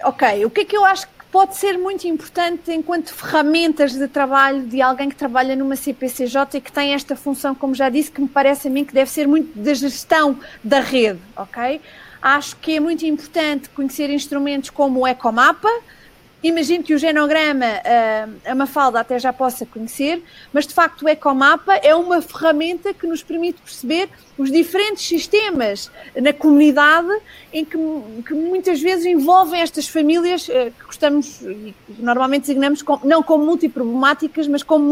Ok, 0.02 0.44
o 0.44 0.50
que 0.50 0.60
é 0.60 0.64
que 0.66 0.76
eu 0.76 0.84
acho 0.84 1.06
que 1.06 1.24
pode 1.32 1.56
ser 1.56 1.78
muito 1.78 2.06
importante 2.06 2.70
enquanto 2.70 3.14
ferramentas 3.14 3.94
de 3.94 4.06
trabalho 4.06 4.64
de 4.64 4.82
alguém 4.82 5.08
que 5.08 5.16
trabalha 5.16 5.56
numa 5.56 5.76
CPCJ 5.76 6.58
e 6.58 6.60
que 6.60 6.70
tem 6.70 6.92
esta 6.92 7.16
função, 7.16 7.54
como 7.54 7.74
já 7.74 7.88
disse, 7.88 8.10
que 8.10 8.20
me 8.20 8.28
parece 8.28 8.68
a 8.68 8.70
mim 8.70 8.84
que 8.84 8.92
deve 8.92 9.08
ser 9.08 9.26
muito 9.26 9.58
da 9.58 9.72
gestão 9.72 10.38
da 10.62 10.80
rede, 10.80 11.20
ok? 11.34 11.80
Acho 12.20 12.54
que 12.56 12.76
é 12.76 12.80
muito 12.80 13.06
importante 13.06 13.70
conhecer 13.70 14.10
instrumentos 14.10 14.68
como 14.68 15.00
o 15.00 15.08
Ecomapa. 15.08 15.70
Imagino 16.44 16.84
que 16.84 16.92
o 16.92 16.98
genograma 16.98 17.64
ah, 17.64 18.28
a 18.44 18.54
Mafalda 18.54 19.00
até 19.00 19.18
já 19.18 19.32
possa 19.32 19.64
conhecer, 19.64 20.22
mas 20.52 20.66
de 20.66 20.74
facto 20.74 21.06
o 21.06 21.08
Ecomapa 21.08 21.76
é 21.76 21.94
uma 21.94 22.20
ferramenta 22.20 22.92
que 22.92 23.06
nos 23.06 23.22
permite 23.22 23.62
perceber 23.62 24.10
os 24.36 24.52
diferentes 24.52 25.06
sistemas 25.06 25.90
na 26.14 26.34
comunidade 26.34 27.08
em 27.50 27.64
que, 27.64 27.78
que 28.26 28.34
muitas 28.34 28.78
vezes 28.82 29.06
envolvem 29.06 29.62
estas 29.62 29.88
famílias 29.88 30.46
eh, 30.50 30.70
que 30.78 30.84
gostamos, 30.84 31.40
normalmente 31.98 32.42
designamos 32.42 32.82
com, 32.82 33.00
não 33.04 33.22
como 33.22 33.46
multiproblemáticas, 33.46 34.46
mas 34.46 34.62
como 34.62 34.84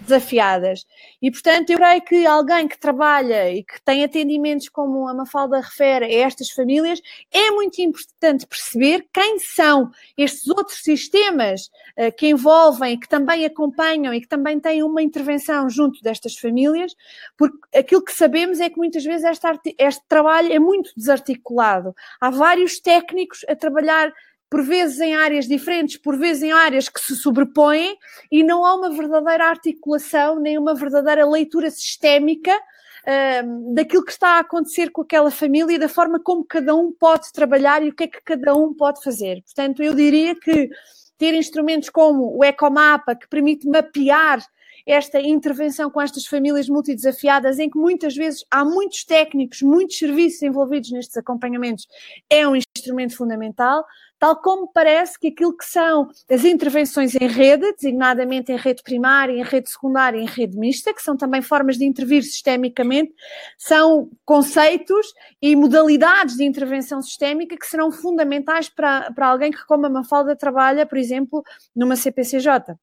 multidesafiadas. 0.00 0.86
E, 1.20 1.30
portanto, 1.30 1.70
eu 1.70 1.78
creio 1.78 2.02
que 2.02 2.26
alguém 2.26 2.66
que 2.66 2.78
trabalha 2.78 3.52
e 3.52 3.62
que 3.62 3.80
tem 3.82 4.02
atendimentos 4.02 4.68
como 4.68 5.06
a 5.08 5.14
Mafalda 5.14 5.60
refere 5.60 6.06
a 6.06 6.26
estas 6.26 6.50
famílias, 6.50 7.00
é 7.30 7.50
muito 7.50 7.80
importante 7.80 8.46
perceber 8.46 9.06
quem 9.12 9.38
são 9.38 9.90
estes 10.16 10.48
outros 10.48 10.78
sistemas 10.82 11.70
uh, 11.96 12.12
que 12.16 12.28
envolvem, 12.28 12.98
que 12.98 13.08
também 13.08 13.44
acompanham 13.44 14.12
e 14.12 14.20
que 14.20 14.28
também 14.28 14.58
têm 14.58 14.82
uma 14.82 15.02
intervenção 15.02 15.68
junto 15.68 16.02
destas 16.02 16.36
famílias, 16.36 16.94
porque 17.36 17.58
aquilo 17.74 18.02
que 18.02 18.12
sabemos 18.12 18.60
é 18.60 18.68
que 18.68 18.78
muitas 18.78 19.04
vezes 19.04 19.24
este, 19.24 19.74
este 19.78 20.02
trabalho 20.08 20.52
é 20.52 20.58
muito 20.58 20.90
desarticulado. 20.96 21.94
Há 22.20 22.30
vários 22.30 22.80
técnicos 22.80 23.44
a 23.48 23.54
trabalhar 23.54 24.12
por 24.50 24.62
vezes 24.62 24.98
em 25.00 25.14
áreas 25.14 25.46
diferentes, 25.46 25.96
por 25.96 26.18
vezes 26.18 26.42
em 26.42 26.50
áreas 26.50 26.88
que 26.88 27.00
se 27.00 27.14
sobrepõem, 27.14 27.96
e 28.30 28.42
não 28.42 28.64
há 28.64 28.74
uma 28.74 28.90
verdadeira 28.90 29.46
articulação, 29.46 30.40
nem 30.40 30.58
uma 30.58 30.74
verdadeira 30.74 31.24
leitura 31.24 31.70
sistémica 31.70 32.52
uh, 32.52 33.74
daquilo 33.74 34.04
que 34.04 34.10
está 34.10 34.30
a 34.36 34.40
acontecer 34.40 34.90
com 34.90 35.02
aquela 35.02 35.30
família 35.30 35.76
e 35.76 35.78
da 35.78 35.88
forma 35.88 36.18
como 36.18 36.44
cada 36.44 36.74
um 36.74 36.92
pode 36.92 37.32
trabalhar 37.32 37.82
e 37.84 37.90
o 37.90 37.94
que 37.94 38.04
é 38.04 38.08
que 38.08 38.20
cada 38.22 38.52
um 38.54 38.74
pode 38.74 39.00
fazer. 39.02 39.40
Portanto, 39.42 39.82
eu 39.82 39.94
diria 39.94 40.34
que 40.34 40.68
ter 41.16 41.32
instrumentos 41.34 41.88
como 41.88 42.36
o 42.36 42.44
Ecomapa, 42.44 43.14
que 43.14 43.28
permite 43.28 43.68
mapear 43.68 44.44
esta 44.86 45.20
intervenção 45.20 45.90
com 45.90 46.00
estas 46.00 46.26
famílias 46.26 46.68
multidesafiadas, 46.68 47.58
em 47.58 47.70
que 47.70 47.78
muitas 47.78 48.16
vezes 48.16 48.44
há 48.50 48.64
muitos 48.64 49.04
técnicos, 49.04 49.62
muitos 49.62 49.98
serviços 49.98 50.42
envolvidos 50.42 50.90
nestes 50.90 51.16
acompanhamentos, 51.16 51.86
é 52.28 52.48
um 52.48 52.56
instrumento 52.56 53.16
fundamental, 53.16 53.84
tal 54.20 54.36
como 54.36 54.70
parece 54.70 55.18
que 55.18 55.28
aquilo 55.28 55.56
que 55.56 55.64
são 55.64 56.10
as 56.30 56.44
intervenções 56.44 57.14
em 57.14 57.26
rede, 57.26 57.72
designadamente 57.72 58.52
em 58.52 58.56
rede 58.56 58.82
primária, 58.82 59.32
em 59.32 59.42
rede 59.42 59.70
secundária 59.70 60.18
em 60.18 60.26
rede 60.26 60.58
mista, 60.58 60.92
que 60.92 61.02
são 61.02 61.16
também 61.16 61.40
formas 61.40 61.78
de 61.78 61.86
intervir 61.86 62.22
sistemicamente, 62.22 63.14
são 63.56 64.10
conceitos 64.22 65.06
e 65.40 65.56
modalidades 65.56 66.36
de 66.36 66.44
intervenção 66.44 67.00
sistémica 67.00 67.56
que 67.56 67.66
serão 67.66 67.90
fundamentais 67.90 68.68
para, 68.68 69.10
para 69.12 69.28
alguém 69.28 69.50
que, 69.50 69.64
como 69.64 69.86
a 69.86 69.90
Mafalda, 69.90 70.36
trabalha, 70.36 70.84
por 70.84 70.98
exemplo, 70.98 71.42
numa 71.74 71.96
CPCJ. 71.96 72.76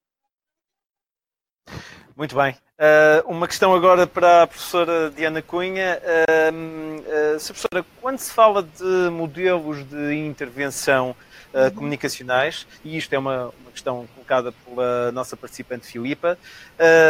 Muito 2.15 2.35
bem. 2.35 2.55
Uh, 2.79 3.31
uma 3.31 3.47
questão 3.47 3.75
agora 3.75 4.07
para 4.07 4.41
a 4.41 4.47
professora 4.47 5.11
Diana 5.11 5.39
Cunha. 5.39 6.01
Uh, 6.01 6.97
uh, 6.97 7.45
professora, 7.45 7.85
quando 8.01 8.17
se 8.17 8.31
fala 8.31 8.63
de 8.63 9.09
modelos 9.11 9.83
de 9.83 10.15
intervenção 10.15 11.15
uh, 11.57 11.71
comunicacionais, 11.73 12.67
e 12.83 12.97
isto 12.97 13.13
é 13.13 13.17
uma, 13.17 13.53
uma, 13.61 13.71
questão 13.71 14.07
colocada 14.15 14.51
pela 14.51 15.11
nossa 15.11 15.37
participante 15.37 15.85
Filipa, 15.85 16.35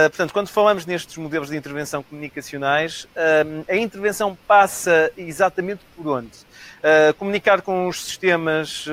portanto, 0.09 0.33
quando 0.33 0.49
falamos 0.49 0.85
nestes 0.85 1.15
modelos 1.15 1.49
de 1.49 1.55
intervenção 1.55 2.03
comunicacionais, 2.03 3.07
a 3.69 3.75
intervenção 3.77 4.37
passa 4.45 5.09
exatamente 5.15 5.79
por 5.95 6.07
onde? 6.07 6.37
comunicar 7.17 7.61
com 7.61 7.87
os 7.87 8.03
sistemas, 8.03 8.85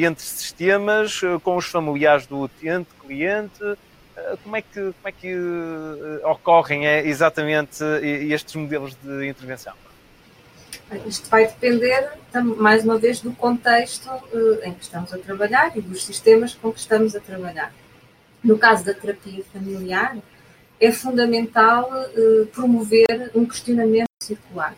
entre 0.00 0.22
sistemas, 0.22 1.20
com 1.42 1.56
os 1.56 1.66
familiares 1.66 2.28
do 2.28 2.42
utente, 2.42 2.90
cliente, 3.00 3.76
eh, 4.16 4.36
como 4.42 4.56
é 4.56 4.62
que, 4.62 4.74
como 4.74 4.94
é 5.04 5.12
que 5.12 5.34
uh, 5.34 6.30
ocorrem 6.30 6.84
exatamente 6.84 7.84
estes 8.30 8.54
modelos 8.54 8.94
de 8.94 9.28
intervenção? 9.28 9.74
Isto 11.04 11.28
vai 11.28 11.46
depender, 11.46 12.12
mais 12.56 12.84
uma 12.84 12.96
vez, 12.96 13.20
do 13.20 13.32
contexto 13.32 14.08
uh, 14.08 14.60
em 14.62 14.72
que 14.72 14.84
estamos 14.84 15.12
a 15.12 15.18
trabalhar 15.18 15.76
e 15.76 15.80
dos 15.80 16.04
sistemas 16.04 16.54
com 16.54 16.72
que 16.72 16.78
estamos 16.78 17.16
a 17.16 17.20
trabalhar. 17.20 17.74
No 18.42 18.56
caso 18.56 18.84
da 18.84 18.94
terapia 18.94 19.42
familiar, 19.52 20.16
é 20.80 20.92
fundamental 20.92 21.90
uh, 21.90 22.46
promover 22.46 23.32
um 23.34 23.44
questionamento 23.44 24.06
circular. 24.22 24.74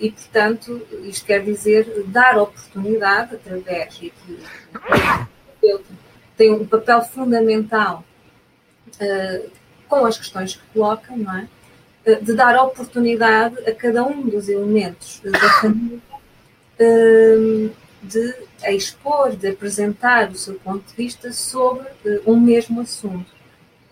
e, 0.00 0.10
portanto, 0.10 0.86
isto 1.04 1.24
quer 1.24 1.42
dizer 1.42 2.04
dar 2.08 2.36
oportunidade, 2.36 3.36
através, 3.36 3.98
e 4.02 4.08
aqui 4.08 4.38
tem 6.36 6.52
um 6.52 6.66
papel 6.66 7.02
fundamental 7.02 8.04
com 9.88 10.04
as 10.04 10.18
questões 10.18 10.56
que 10.56 10.62
coloca, 10.72 11.16
não 11.16 11.38
é? 11.38 11.48
Uh, 12.06 12.24
de 12.24 12.32
dar 12.34 12.56
oportunidade 12.64 13.58
a 13.68 13.74
cada 13.74 14.02
um 14.02 14.22
dos 14.22 14.48
elementos 14.48 15.20
da 15.22 15.38
família 15.60 15.98
uh, 16.80 17.70
de 18.02 18.34
expor, 18.64 19.36
de 19.36 19.48
apresentar 19.48 20.30
o 20.30 20.34
seu 20.34 20.54
ponto 20.54 20.82
de 20.88 20.94
vista 20.94 21.32
sobre 21.32 21.86
um 22.26 22.40
mesmo 22.40 22.80
assunto. 22.80 23.30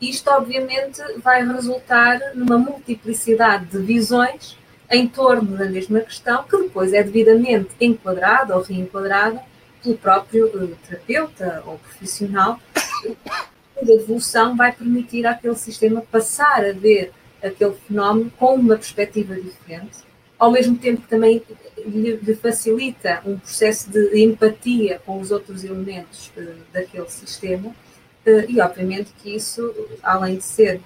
Isto, 0.00 0.30
obviamente, 0.30 1.02
vai 1.18 1.46
resultar 1.46 2.18
numa 2.34 2.56
multiplicidade 2.56 3.66
de 3.66 3.78
visões 3.78 4.56
em 4.90 5.06
torno 5.06 5.56
da 5.56 5.66
mesma 5.66 6.00
questão, 6.00 6.44
que 6.44 6.56
depois 6.56 6.92
é 6.92 7.02
devidamente 7.02 7.70
enquadrada 7.80 8.56
ou 8.56 8.62
reenquadrada 8.62 9.42
pelo 9.82 9.98
próprio 9.98 10.76
terapeuta 10.86 11.62
ou 11.66 11.78
profissional 11.78 12.58
de 13.82 13.92
evolução 13.92 14.56
vai 14.56 14.72
permitir 14.72 15.26
àquele 15.26 15.54
sistema 15.54 16.02
passar 16.10 16.64
a 16.64 16.72
ver 16.72 17.12
aquele 17.42 17.74
fenómeno 17.86 18.32
com 18.38 18.54
uma 18.54 18.76
perspectiva 18.76 19.34
diferente, 19.34 19.98
ao 20.38 20.50
mesmo 20.50 20.76
tempo 20.76 21.02
que 21.02 21.08
também 21.08 21.42
lhe, 21.84 22.34
facilita 22.36 23.20
um 23.26 23.38
processo 23.38 23.90
de 23.90 24.22
empatia 24.22 25.00
com 25.04 25.20
os 25.20 25.30
outros 25.30 25.64
elementos 25.64 26.30
uh, 26.36 26.54
daquele 26.72 27.08
sistema, 27.08 27.68
uh, 27.68 28.44
e 28.48 28.60
obviamente 28.60 29.12
que 29.18 29.34
isso, 29.34 29.74
além 30.02 30.36
de 30.36 30.44
ser 30.44 30.76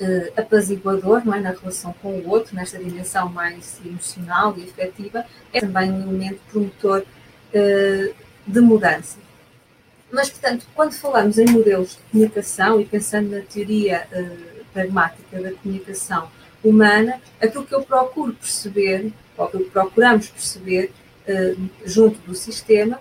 uh, 0.00 0.32
apaziguador 0.36 1.24
não 1.24 1.34
é, 1.34 1.40
na 1.40 1.50
relação 1.50 1.94
com 2.02 2.18
o 2.18 2.28
outro, 2.28 2.54
nesta 2.54 2.78
dimensão 2.78 3.28
mais 3.30 3.80
emocional 3.84 4.54
e 4.58 4.64
afetiva, 4.64 5.24
é 5.52 5.60
também 5.60 5.90
um 5.90 6.02
elemento 6.02 6.40
promotor 6.50 7.02
de 8.46 8.60
mudança. 8.60 9.18
Mas, 10.12 10.28
portanto, 10.28 10.66
quando 10.74 10.92
falamos 10.92 11.38
em 11.38 11.46
modelos 11.46 11.92
de 11.92 11.98
comunicação 12.10 12.78
e 12.78 12.84
pensando 12.84 13.30
na 13.30 13.40
teoria 13.40 14.06
pragmática 14.76 15.40
da 15.40 15.52
comunicação 15.52 16.28
humana, 16.62 17.20
aquilo 17.40 17.64
que 17.64 17.74
eu 17.74 17.82
procuro 17.82 18.34
perceber, 18.34 19.12
ou 19.36 19.48
que 19.48 19.58
procuramos 19.64 20.28
perceber 20.28 20.92
uh, 21.26 21.68
junto 21.84 22.18
do 22.20 22.34
sistema, 22.34 23.00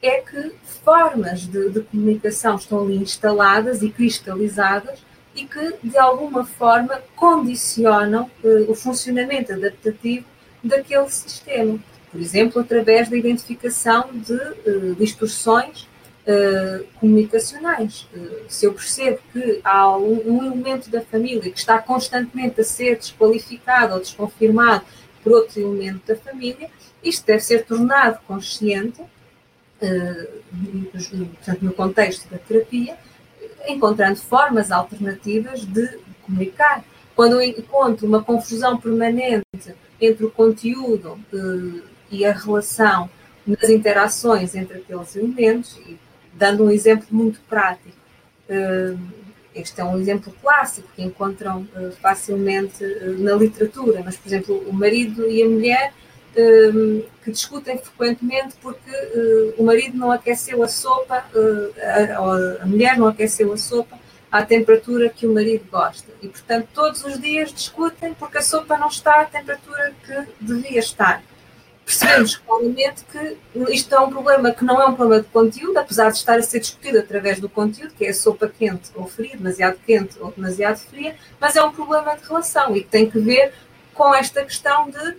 é 0.00 0.20
que 0.20 0.52
formas 0.84 1.42
de, 1.42 1.70
de, 1.70 1.80
comunicação 1.82 2.56
estão 2.56 2.82
ali 2.82 2.96
instaladas 2.96 3.82
e 3.82 3.90
cristalizadas 3.90 5.00
e 5.34 5.44
que, 5.44 5.74
de 5.82 5.98
alguma 5.98 6.44
forma, 6.44 7.00
condicionam 7.14 8.30
uh, 8.42 8.70
o 8.70 8.74
funcionamento 8.74 9.52
adaptativo 9.52 10.26
daquele 10.64 11.08
sistema. 11.08 11.78
Por 12.10 12.20
exemplo, 12.20 12.60
através 12.60 13.08
da 13.08 13.16
identificação 13.16 14.08
de 14.12 14.34
uh, 14.34 14.94
distorções 14.96 15.88
uh, 16.26 16.84
comunicacionais. 17.00 18.06
se 18.48 18.66
eu 18.66 18.72
percebo 18.72 19.18
que 19.32 19.60
há 19.64 19.96
um, 19.96 20.22
um 20.26 20.44
elemento 20.44 20.90
da 20.90 21.00
família 21.00 21.50
que 21.50 21.58
está 21.58 21.78
constantemente 21.78 22.60
a 22.60 22.64
ser 22.64 22.96
desqualificado 22.96 23.94
ou 23.94 24.00
desconfirmado 24.00 24.84
por 25.22 25.32
outro 25.32 25.60
elemento 25.60 26.06
da 26.06 26.16
família, 26.16 26.68
isto 27.02 27.26
deve 27.26 27.40
ser 27.40 27.64
tornado 27.64 28.18
consciente 28.26 29.02
portanto, 30.92 31.62
no 31.62 31.72
contexto 31.72 32.28
da 32.28 32.38
terapia, 32.38 32.96
encontrando 33.66 34.16
formas 34.16 34.70
alternativas 34.70 35.64
de 35.64 35.98
comunicar. 36.22 36.84
Quando 37.14 37.34
eu 37.34 37.42
encontro 37.42 38.06
uma 38.06 38.22
confusão 38.22 38.78
permanente 38.78 39.44
entre 40.00 40.24
o 40.24 40.30
conteúdo 40.30 41.18
e 42.10 42.24
a 42.24 42.32
relação 42.32 43.10
nas 43.46 43.68
interações 43.68 44.54
entre 44.54 44.78
aqueles 44.78 45.16
elementos, 45.16 45.76
e 45.86 45.98
dando 46.34 46.64
um 46.64 46.70
exemplo 46.70 47.06
muito 47.10 47.40
prático, 47.48 47.96
este 49.54 49.80
é 49.80 49.84
um 49.84 49.98
exemplo 49.98 50.34
clássico 50.40 50.88
que 50.94 51.02
encontram 51.02 51.66
facilmente 52.00 52.84
na 53.18 53.34
literatura, 53.34 54.02
mas, 54.04 54.16
por 54.16 54.28
exemplo, 54.28 54.64
o 54.68 54.72
marido 54.72 55.28
e 55.28 55.42
a 55.42 55.46
mulher 55.48 55.92
que 57.22 57.30
discutem 57.30 57.78
frequentemente 57.78 58.54
porque 58.60 58.90
o 59.58 59.64
marido 59.64 59.96
não 59.96 60.10
aqueceu 60.10 60.62
a 60.62 60.68
sopa, 60.68 61.24
a, 62.16 62.62
a, 62.62 62.66
mulher 62.66 62.96
não 62.96 63.06
aqueceu 63.06 63.52
a 63.52 63.56
sopa 63.56 63.98
à 64.30 64.42
temperatura 64.42 65.10
que 65.10 65.26
o 65.26 65.34
marido 65.34 65.66
gosta. 65.70 66.10
E, 66.22 66.28
portanto, 66.28 66.68
todos 66.72 67.04
os 67.04 67.20
dias 67.20 67.52
discutem 67.52 68.14
porque 68.14 68.38
a 68.38 68.42
sopa 68.42 68.78
não 68.78 68.88
está 68.88 69.20
à 69.20 69.24
temperatura 69.26 69.92
que 70.06 70.26
devia 70.40 70.80
estar. 70.80 71.22
Percebemos 71.84 72.36
claramente 72.36 73.04
que 73.10 73.36
isto 73.72 73.94
é 73.94 74.00
um 74.00 74.10
problema 74.10 74.52
que 74.52 74.64
não 74.64 74.80
é 74.80 74.86
um 74.86 74.94
problema 74.94 75.22
de 75.22 75.28
conteúdo, 75.28 75.76
apesar 75.76 76.10
de 76.10 76.18
estar 76.18 76.38
a 76.38 76.42
ser 76.42 76.60
discutido 76.60 76.98
através 76.98 77.40
do 77.40 77.48
conteúdo, 77.48 77.92
que 77.94 78.04
é 78.04 78.12
sopa 78.12 78.48
quente 78.48 78.90
ou 78.94 79.06
fria, 79.06 79.36
demasiado 79.36 79.78
quente 79.84 80.16
ou 80.20 80.30
demasiado 80.30 80.78
fria, 80.78 81.16
mas 81.40 81.56
é 81.56 81.62
um 81.62 81.72
problema 81.72 82.16
de 82.16 82.26
relação 82.26 82.76
e 82.76 82.82
que 82.82 82.88
tem 82.88 83.10
que 83.10 83.18
ver 83.18 83.52
com 83.92 84.14
esta 84.14 84.44
questão 84.44 84.88
de 84.88 85.16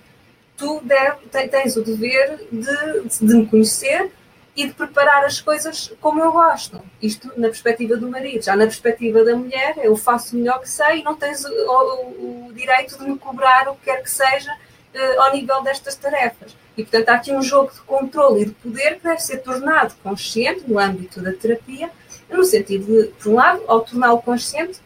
tu 0.58 0.82
deve, 0.84 1.18
tens 1.50 1.76
o 1.76 1.84
dever 1.84 2.48
de, 2.52 3.26
de 3.26 3.36
me 3.36 3.46
conhecer 3.46 4.12
e 4.56 4.68
de 4.68 4.74
preparar 4.74 5.26
as 5.26 5.42
coisas 5.42 5.92
como 6.00 6.22
eu 6.22 6.32
gosto. 6.32 6.82
Isto 7.02 7.28
na 7.36 7.48
perspectiva 7.48 7.98
do 7.98 8.08
marido. 8.10 8.44
Já 8.44 8.56
na 8.56 8.66
perspectiva 8.66 9.24
da 9.24 9.36
mulher, 9.36 9.76
eu 9.78 9.96
faço 9.96 10.36
o 10.36 10.40
melhor 10.40 10.62
que 10.62 10.70
sei 10.70 11.00
e 11.00 11.04
não 11.04 11.16
tens 11.16 11.44
o, 11.44 11.50
o, 11.50 12.48
o 12.48 12.54
direito 12.54 12.98
de 12.98 13.10
me 13.10 13.18
cobrar 13.18 13.68
o 13.68 13.76
que 13.76 13.86
quer 13.86 14.04
que 14.04 14.12
seja 14.12 14.56
uh, 14.94 15.22
ao 15.22 15.34
nível 15.34 15.62
destas 15.64 15.96
tarefas. 15.96 16.56
E, 16.78 16.84
portanto, 16.84 17.10
há 17.10 17.14
aqui 17.16 17.32
um 17.32 17.42
jogo 17.42 17.72
de 17.72 17.82
controle 17.82 18.42
e 18.42 18.46
de 18.46 18.52
poder 18.52 18.96
que 18.96 19.04
deve 19.04 19.20
ser 19.20 19.38
tornado 19.38 19.94
consciente 20.02 20.64
no 20.68 20.80
âmbito 20.80 21.22
da 21.22 21.32
terapia, 21.34 21.90
no 22.30 22.44
sentido 22.44 22.86
de, 22.86 23.08
por 23.10 23.30
um 23.32 23.36
lado, 23.36 23.62
ao 23.68 23.82
torná-lo 23.82 24.22
consciente, 24.22 24.80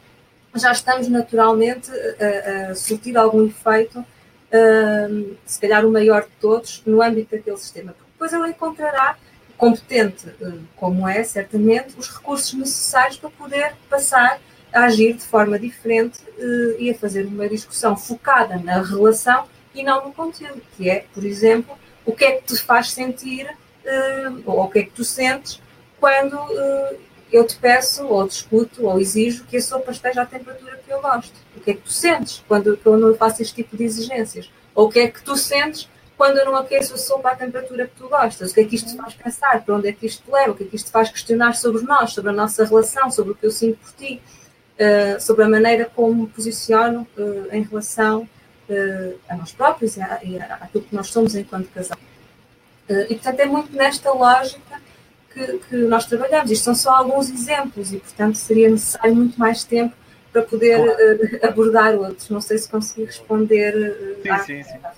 já 0.56 0.72
estamos 0.72 1.08
naturalmente 1.08 1.92
a, 1.92 2.72
a 2.72 2.76
surtir 2.76 3.16
algum 3.16 3.46
efeito 3.46 4.04
se 5.46 5.60
calhar 5.60 5.86
o 5.86 5.92
maior 5.92 6.24
de 6.24 6.32
todos, 6.40 6.82
no 6.86 7.02
âmbito 7.02 7.36
daquele 7.36 7.58
sistema. 7.58 7.94
Porque 7.94 8.12
depois 8.14 8.34
ele 8.34 8.50
encontrará, 8.50 9.18
competente 9.58 10.26
como 10.76 11.08
é, 11.08 11.24
certamente, 11.24 11.98
os 11.98 12.10
recursos 12.10 12.54
necessários 12.54 13.18
para 13.18 13.30
poder 13.30 13.76
passar 13.90 14.40
a 14.74 14.86
agir 14.86 15.14
de 15.14 15.24
forma 15.24 15.60
diferente 15.60 16.20
e 16.80 16.90
a 16.90 16.96
fazer 16.96 17.26
uma 17.26 17.48
discussão 17.48 17.98
focada 17.98 18.58
na 18.58 18.82
relação 18.82 19.46
e 19.80 19.84
não 19.84 20.06
no 20.06 20.14
conteúdo, 20.14 20.62
que 20.76 20.90
é, 20.90 21.06
por 21.14 21.24
exemplo, 21.24 21.78
o 22.06 22.14
que 22.14 22.26
é 22.26 22.32
que 22.34 22.54
te 22.54 22.58
faz 22.58 22.92
sentir 22.92 23.48
ou 24.46 24.62
o 24.62 24.70
que 24.70 24.80
é 24.80 24.84
que 24.84 24.92
tu 24.92 25.04
sentes 25.04 25.62
quando 26.00 26.38
eu 27.32 27.46
te 27.46 27.56
peço, 27.58 28.06
ou 28.06 28.26
discuto, 28.28 28.86
ou 28.86 29.00
exijo 29.00 29.46
que 29.46 29.58
a 29.58 29.62
sopa 29.62 29.92
esteja 29.92 30.22
à 30.22 30.26
temperatura 30.26 30.80
que 30.86 30.92
eu 30.92 31.02
gosto. 31.02 31.34
O 31.56 31.60
que 31.60 31.72
é 31.72 31.74
que 31.74 31.82
tu 31.82 31.92
sentes 31.92 32.44
quando 32.48 32.80
eu 32.84 32.98
não 32.98 33.14
faço 33.16 33.42
este 33.42 33.56
tipo 33.56 33.76
de 33.76 33.84
exigências? 33.84 34.50
Ou 34.74 34.88
o 34.88 34.90
que 34.90 35.00
é 35.00 35.08
que 35.08 35.22
tu 35.22 35.36
sentes 35.36 35.90
quando 36.18 36.38
eu 36.38 36.46
não 36.46 36.56
aqueço 36.56 36.94
a 36.94 36.98
sopa 36.98 37.32
à 37.32 37.36
temperatura 37.36 37.88
que 37.88 37.96
tu 37.96 38.08
gostas? 38.08 38.52
O 38.52 38.54
que 38.54 38.62
é 38.62 38.64
que 38.64 38.76
isto 38.76 38.92
te 38.92 38.98
faz 38.98 39.14
pensar? 39.14 39.64
Para 39.64 39.76
onde 39.76 39.90
é 39.90 39.92
que 39.92 40.06
isto 40.06 40.24
te 40.24 40.32
leva? 40.32 40.52
O 40.52 40.56
que 40.56 40.64
é 40.64 40.68
que 40.68 40.76
isto 40.76 40.86
te 40.86 40.92
faz 40.92 41.10
questionar 41.10 41.54
sobre 41.56 41.82
nós, 41.84 42.14
sobre 42.14 42.32
a 42.32 42.34
nossa 42.34 42.64
relação, 42.64 43.12
sobre 43.12 43.32
o 43.34 43.36
que 43.36 43.46
eu 43.46 43.52
sinto 43.52 43.78
por 43.80 43.92
ti, 43.94 44.22
uh, 44.80 45.22
sobre 45.22 45.44
a 45.44 45.50
maneira 45.50 45.92
como 45.94 46.24
me 46.24 46.28
posiciono 46.28 47.06
uh, 47.18 47.48
em 47.52 47.64
relação 47.64 48.28
uh, 48.70 49.20
a 49.30 49.36
nós 49.36 49.52
próprios 49.52 49.98
e, 49.98 50.02
a, 50.02 50.20
e 50.24 50.40
a, 50.40 50.56
àquilo 50.56 50.84
que 50.84 50.96
nós 50.96 51.08
somos 51.08 51.36
enquanto 51.36 51.70
casal. 51.70 51.98
e, 52.90 53.16
portanto, 53.16 53.40
é 53.40 53.46
muito 53.46 53.76
nesta 53.76 54.12
lógica 54.12 54.82
que, 55.34 55.60
que, 55.60 55.76
nós 55.76 56.06
trabalhamos. 56.06 56.52
Isto 56.52 56.66
são 56.66 56.76
só 56.76 56.96
alguns 56.96 57.30
exemplos 57.30 57.94
e, 57.94 57.98
portanto, 57.98 58.36
seria 58.36 58.70
necessário 58.70 59.16
muito 59.16 59.40
mais 59.40 59.64
tempo 59.64 59.96
para 60.32 60.44
poder 60.44 60.80
uh, 60.80 61.48
abordar 61.48 61.96
outros. 61.96 62.30
Não 62.30 62.40
sei 62.42 62.58
se 62.58 62.70
consegui 62.70 63.06
responder. 63.06 63.74
Uh, 63.76 64.22
sim, 64.22 64.30
à, 64.30 64.40
sim, 64.40 64.64
sim. 64.64 64.78
À 64.84 64.92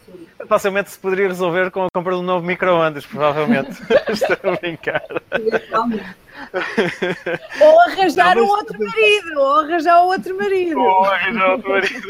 Facilmente 0.48 0.90
se 0.90 0.98
poderia 0.98 1.28
resolver 1.28 1.70
com 1.72 1.86
a 1.86 1.88
compra 1.94 2.14
de 2.14 2.20
um 2.20 2.24
novo 2.24 2.46
micro-ondas, 2.46 3.06
provavelmente. 3.06 3.72
Estou 4.10 4.52
a 4.52 4.56
brincar. 4.56 5.04
ou 7.62 7.82
arranjar 7.82 8.38
um 8.38 8.48
outro 8.48 8.80
marido, 8.80 9.40
ou 9.40 9.60
arranjar 9.60 10.04
um 10.04 10.08
outro 10.08 10.38
marido. 10.38 10.80
Ou 10.80 11.06
arranjar 11.06 11.52
outro 11.52 11.70
marido. 11.70 12.10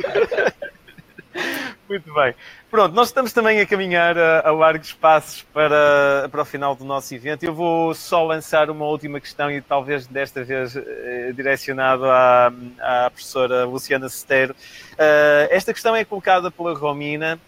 Muito 1.89 2.13
bem. 2.13 2.35
Pronto, 2.69 2.93
nós 2.93 3.07
estamos 3.07 3.33
também 3.33 3.59
a 3.59 3.65
caminhar 3.65 4.15
a, 4.15 4.47
a 4.47 4.51
largos 4.51 4.93
passos 4.93 5.41
para, 5.51 6.29
para 6.31 6.41
o 6.43 6.45
final 6.45 6.75
do 6.75 6.85
nosso 6.85 7.15
evento. 7.15 7.43
Eu 7.43 7.53
vou 7.53 7.95
só 7.95 8.23
lançar 8.23 8.69
uma 8.69 8.85
última 8.85 9.19
questão 9.19 9.49
e 9.49 9.59
talvez 9.59 10.05
desta 10.05 10.43
vez 10.43 10.75
eh, 10.75 11.31
direcionado 11.35 12.05
à, 12.05 12.53
à 12.79 13.09
professora 13.09 13.65
Luciana 13.65 14.07
Cetero. 14.07 14.53
Uh, 14.93 15.49
esta 15.49 15.73
questão 15.73 15.95
é 15.95 16.05
colocada 16.05 16.51
pela 16.51 16.75
Romina. 16.75 17.39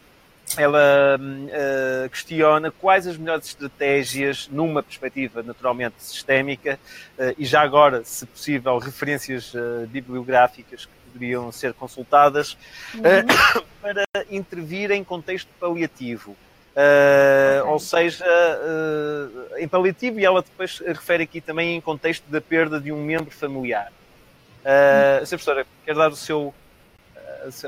Ela 0.58 1.18
uh, 1.18 2.10
questiona 2.10 2.72
quais 2.72 3.06
as 3.06 3.16
melhores 3.18 3.46
estratégias, 3.46 4.50
numa 4.52 4.82
perspectiva 4.82 5.44
naturalmente 5.44 5.96
sistémica, 6.00 6.80
uh, 7.18 7.36
e 7.38 7.46
já 7.46 7.62
agora, 7.62 8.04
se 8.04 8.26
possível, 8.26 8.78
referências 8.80 9.54
bibliográficas 9.88 10.86
que 10.86 10.92
poderiam 11.12 11.52
ser 11.52 11.74
consultadas 11.74 12.58
uhum. 12.94 13.02
uh, 13.02 13.66
para 13.82 14.04
intervir 14.30 14.92
em 14.92 15.04
contexto 15.04 15.50
paliativo. 15.60 16.32
Uh, 16.32 17.60
okay. 17.60 17.72
Ou 17.72 17.80
seja, 17.80 18.26
uh, 18.26 19.58
em 19.58 19.68
paliativo, 19.68 20.20
e 20.20 20.26
ela 20.26 20.42
depois 20.42 20.80
refere 20.80 21.24
aqui 21.24 21.42
também 21.42 21.76
em 21.76 21.82
contexto 21.82 22.24
da 22.30 22.40
perda 22.40 22.80
de 22.80 22.92
um 22.92 23.04
membro 23.04 23.32
familiar. 23.32 23.92
Uh, 24.64 25.20
uhum. 25.20 25.28
Professora, 25.28 25.66
quer 25.86 25.96
dar 25.96 26.12
o 26.12 26.16
seu, 26.16 26.54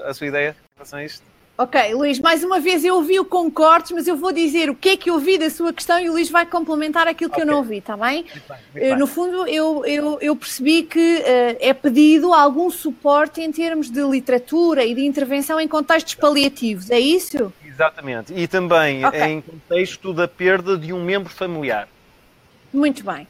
a 0.06 0.14
sua 0.14 0.28
ideia 0.28 0.52
em 0.52 0.78
relação 0.78 1.00
a 1.00 1.04
isto? 1.04 1.33
Ok, 1.56 1.94
Luís, 1.94 2.20
mais 2.20 2.44
uma 2.44 2.60
vez 2.60 2.84
eu 2.84 2.96
ouvi 2.96 3.20
o 3.20 3.26
com 3.26 3.50
cortes, 3.52 3.92
mas 3.92 4.08
eu 4.08 4.18
vou 4.18 4.32
dizer 4.32 4.72
o 4.72 4.76
que 4.76 4.90
é 4.90 4.98
que 4.98 5.12
eu 5.12 5.14
ouvi 5.14 5.38
da 5.38 5.52
sua 5.52 5.72
questão 5.72 6.00
e 6.00 6.10
o 6.10 6.14
Luís 6.14 6.28
vai 6.28 6.48
complementar 6.48 7.08
aquilo 7.08 7.30
que 7.30 7.36
okay. 7.36 7.44
eu 7.44 7.48
não 7.48 7.60
ouvi, 7.60 7.78
está 7.78 7.96
bem? 7.96 8.24
Muito 8.24 8.34
bem, 8.34 8.58
muito 8.74 8.74
bem. 8.74 8.96
No 8.98 9.06
fundo, 9.06 9.48
eu, 9.48 9.86
eu, 9.86 10.18
eu 10.20 10.36
percebi 10.36 10.82
que 10.82 11.18
uh, 11.20 11.58
é 11.60 11.72
pedido 11.72 12.34
algum 12.34 12.72
suporte 12.72 13.40
em 13.40 13.52
termos 13.52 13.92
de 13.92 14.02
literatura 14.02 14.84
e 14.84 14.96
de 14.96 15.06
intervenção 15.06 15.60
em 15.60 15.68
contextos 15.68 16.16
paliativos, 16.16 16.90
é 16.90 17.00
isso? 17.00 17.54
Exatamente, 17.64 18.34
e 18.34 18.48
também 18.48 19.06
okay. 19.06 19.22
em 19.22 19.42
contexto 19.42 20.12
da 20.12 20.28
perda 20.28 20.76
de 20.76 20.92
um 20.92 21.04
membro 21.04 21.32
familiar. 21.32 21.88
Muito 22.74 23.04
bem. 23.04 23.28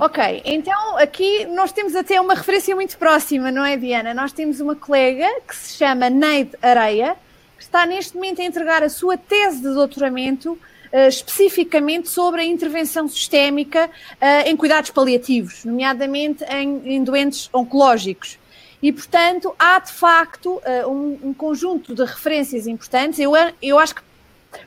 Ok, 0.00 0.42
então 0.44 0.98
aqui 0.98 1.46
nós 1.46 1.72
temos 1.72 1.96
até 1.96 2.20
uma 2.20 2.34
referência 2.34 2.74
muito 2.74 2.96
próxima, 2.98 3.50
não 3.50 3.64
é, 3.64 3.76
Diana? 3.76 4.12
Nós 4.12 4.32
temos 4.32 4.60
uma 4.60 4.76
colega 4.76 5.26
que 5.48 5.56
se 5.56 5.78
chama 5.78 6.10
Neide 6.10 6.52
Areia, 6.62 7.16
está 7.64 7.86
neste 7.86 8.14
momento 8.14 8.40
a 8.40 8.44
entregar 8.44 8.82
a 8.82 8.88
sua 8.88 9.16
tese 9.16 9.56
de 9.58 9.74
doutoramento 9.74 10.52
uh, 10.52 11.08
especificamente 11.08 12.08
sobre 12.08 12.42
a 12.42 12.44
intervenção 12.44 13.08
sistémica 13.08 13.86
uh, 13.86 14.48
em 14.48 14.56
cuidados 14.56 14.90
paliativos, 14.90 15.64
nomeadamente 15.64 16.44
em, 16.44 17.02
doentes 17.02 17.48
oncológicos. 17.52 18.38
E, 18.82 18.92
portanto, 18.92 19.54
há 19.58 19.78
de 19.78 19.92
facto 19.92 20.60
uh, 20.84 20.90
um, 20.90 21.32
conjunto 21.32 21.94
de 21.94 22.04
referências 22.04 22.66
importantes. 22.66 23.18
Eu, 23.18 23.78
acho 23.78 23.94
que 23.94 24.02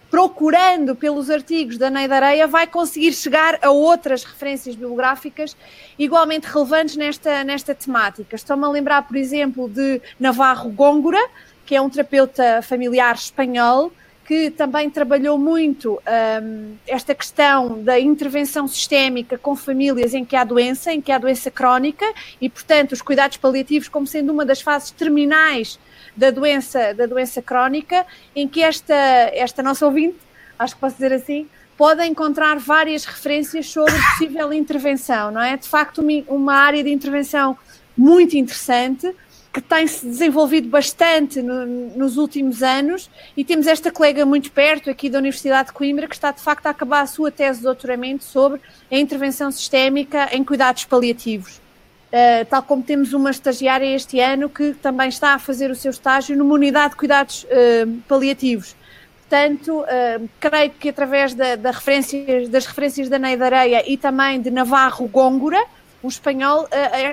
procurando 0.10 0.96
pelos 0.96 1.30
artigos 1.30 1.78
da 1.78 1.90
Neida 1.90 2.16
Areia, 2.16 2.48
vai 2.48 2.66
conseguir 2.66 3.14
chegar 3.14 3.60
a 3.62 3.70
outras 3.70 4.24
referências 4.24 4.76
bibliográficas 4.76 5.56
igualmente 6.00 6.48
relevantes 6.48 6.96
nesta, 6.96 7.44
nesta 7.44 7.76
temática. 7.76 8.36
Estou-me 8.36 8.66
a 8.66 8.70
lembrar, 8.70 9.04
por 9.08 9.16
exemplo, 9.16 9.70
de 9.70 10.02
Navarro 10.20 10.72
Góngora, 10.72 11.24
que 11.68 11.76
é 11.76 11.82
um 11.82 11.90
terapeuta 11.90 12.62
familiar 12.62 13.14
espanhol, 13.16 13.92
que 14.26 14.50
também 14.50 14.90
trabalhou 14.90 15.38
muito 15.38 16.02
um, 16.42 16.76
esta 16.88 17.14
questão 17.14 17.84
da 17.84 18.00
intervenção 18.00 18.68
sistémica 18.68 19.38
com 19.38 19.54
famílias 19.54 20.14
em 20.14 20.24
que 20.24 20.36
há 20.36 20.46
doença, 20.46 20.94
em 20.94 21.02
que 21.02 21.12
há 21.12 21.18
doença 21.18 21.52
crónica, 21.52 22.06
e, 22.40 22.50
portanto, 22.50 22.94
os 22.94 23.02
cuidados 23.02 23.36
paliativos 23.36 23.90
como 23.90 24.08
sendo 24.08 24.32
uma 24.32 24.46
das 24.46 24.62
fases 24.62 24.92
terminais 24.92 25.78
da 26.16 26.32
doença, 26.32 26.94
da 26.94 27.06
doença 27.06 27.42
crónica, 27.42 28.06
em 28.34 28.48
que 28.48 28.64
esta, 28.64 28.96
esta 29.34 29.62
nossa 29.62 29.86
ouvinte, 29.86 30.18
acho 30.58 30.74
que 30.76 30.82
posso 30.82 30.96
dizer 30.96 31.12
assim, 31.12 31.48
pode 31.78 32.02
encontrar 32.06 32.58
várias 32.60 33.04
referências 33.04 33.70
sobre 33.70 33.94
possível 33.94 34.54
intervenção, 34.54 35.32
não 35.32 35.42
é? 35.42 35.58
De 35.58 35.68
facto, 35.68 36.02
uma 36.30 36.54
área 36.54 36.82
de 36.82 36.90
intervenção 36.90 37.58
muito 37.96 38.38
interessante 38.38 39.14
que 39.58 39.62
tem 39.64 39.88
se 39.88 40.06
desenvolvido 40.06 40.70
bastante 40.70 41.42
no, 41.42 41.66
nos 41.66 42.16
últimos 42.16 42.62
anos 42.62 43.10
e 43.36 43.44
temos 43.44 43.66
esta 43.66 43.92
colega 43.92 44.24
muito 44.24 44.52
perto 44.52 44.88
aqui 44.88 45.10
da 45.10 45.18
Universidade 45.18 45.70
de 45.70 45.74
Coimbra 45.74 46.08
que 46.08 46.14
está 46.14 46.32
de 46.32 46.42
facto 46.42 46.68
a 46.68 46.70
acabar 46.70 47.02
a 47.02 47.08
sua 47.08 47.32
tese 47.32 47.60
de 47.60 47.64
doutoramento 47.64 48.24
sobre 48.24 48.62
a 48.92 48.96
intervenção 48.96 49.50
sistémica 49.50 50.30
em 50.32 50.44
cuidados 50.44 50.86
paliativos. 50.86 51.58
Uh, 51.58 52.46
tal 52.48 52.62
como 52.62 52.84
temos 52.84 53.14
uma 53.14 53.32
estagiária 53.32 53.96
este 53.96 54.20
ano 54.20 54.48
que 54.48 54.74
também 54.76 55.10
está 55.10 55.34
a 55.34 55.40
fazer 55.40 55.72
o 55.72 55.76
seu 55.76 55.90
estágio 55.90 56.38
numa 56.38 56.54
unidade 56.54 56.92
de 56.92 56.98
cuidados 56.98 57.44
uh, 57.46 57.92
paliativos. 58.08 58.76
Portanto, 59.22 59.82
uh, 59.82 60.30
creio 60.40 60.70
que 60.72 60.90
através 60.90 61.34
da, 61.34 61.56
da 61.56 61.72
das 61.72 62.66
referências 62.68 63.10
da 63.10 63.18
Neida 63.18 63.46
Areia 63.46 63.84
e 63.92 63.98
também 63.98 64.40
de 64.40 64.52
Navarro 64.52 65.08
Góngora, 65.08 65.62
o 66.08 66.10
espanhol, 66.10 66.68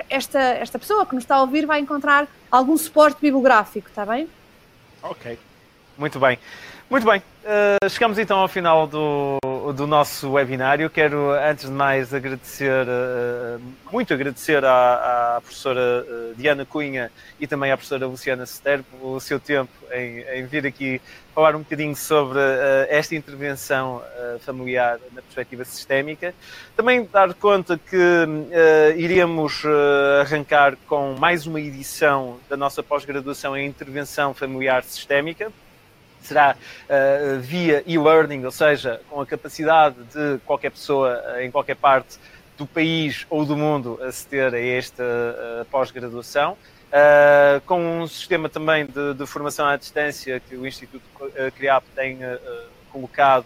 esta, 0.09 0.39
esta 0.39 0.79
pessoa 0.79 1.05
que 1.05 1.13
nos 1.13 1.23
está 1.23 1.35
a 1.35 1.41
ouvir 1.41 1.65
vai 1.65 1.79
encontrar 1.79 2.27
algum 2.49 2.77
suporte 2.77 3.19
bibliográfico, 3.21 3.89
está 3.89 4.05
bem? 4.05 4.27
Ok, 5.03 5.37
muito 5.97 6.19
bem. 6.19 6.39
Muito 6.89 7.05
bem, 7.05 7.19
uh, 7.19 7.89
chegamos 7.89 8.17
então 8.17 8.39
ao 8.39 8.47
final 8.47 8.85
do, 8.87 9.37
do 9.73 9.87
nosso 9.87 10.31
webinário. 10.31 10.89
Quero, 10.89 11.31
antes 11.31 11.65
de 11.65 11.71
mais, 11.71 12.13
agradecer, 12.13 12.85
uh, 12.87 13.61
muito 13.91 14.13
agradecer 14.13 14.63
à, 14.63 15.35
à 15.35 15.41
professora 15.41 16.05
uh, 16.07 16.35
Diana 16.35 16.65
Cunha 16.65 17.11
e 17.39 17.47
também 17.47 17.71
à 17.71 17.77
professora 17.77 18.07
Luciana 18.07 18.45
Sterbo 18.45 18.85
o 19.01 19.19
seu 19.19 19.39
tempo 19.39 19.71
em, 19.91 20.19
em, 20.21 20.45
vir 20.45 20.65
aqui 20.65 21.01
falar 21.33 21.55
um 21.55 21.59
bocadinho 21.59 21.95
sobre 21.95 22.39
esta 22.87 23.13
intervenção 23.13 24.01
familiar 24.39 24.99
na 25.11 25.21
perspectiva 25.21 25.65
sistémica. 25.65 26.33
Também 26.77 27.05
dar 27.11 27.33
conta 27.33 27.77
que 27.77 28.25
iremos 28.95 29.61
arrancar 30.21 30.77
com 30.87 31.13
mais 31.19 31.45
uma 31.45 31.59
edição 31.59 32.39
da 32.49 32.55
nossa 32.55 32.81
pós-graduação 32.81 33.55
em 33.57 33.67
intervenção 33.67 34.33
familiar 34.33 34.83
sistémica 34.85 35.51
será 36.25 36.55
uh, 36.55 37.39
via 37.39 37.83
e-learning, 37.85 38.45
ou 38.45 38.51
seja, 38.51 39.01
com 39.09 39.21
a 39.21 39.25
capacidade 39.25 39.95
de 40.13 40.39
qualquer 40.45 40.71
pessoa 40.71 41.21
eh, 41.25 41.45
em 41.45 41.51
qualquer 41.51 41.75
parte 41.75 42.17
do 42.57 42.65
país 42.65 43.25
ou 43.29 43.45
do 43.45 43.55
mundo 43.55 43.99
aceder 44.01 44.53
a 44.53 44.59
esta 44.59 45.03
uh, 45.03 45.65
pós-graduação. 45.65 46.57
Uh, 46.85 47.59
com 47.65 48.01
um 48.01 48.07
sistema 48.07 48.47
também 48.47 48.85
de, 48.85 49.13
de, 49.15 49.25
formação 49.25 49.65
à 49.65 49.75
distância 49.75 50.39
que 50.39 50.55
o 50.55 50.65
Instituto 50.65 51.03
CRIAP 51.55 51.83
tem 51.93 52.19
colocado 52.89 53.45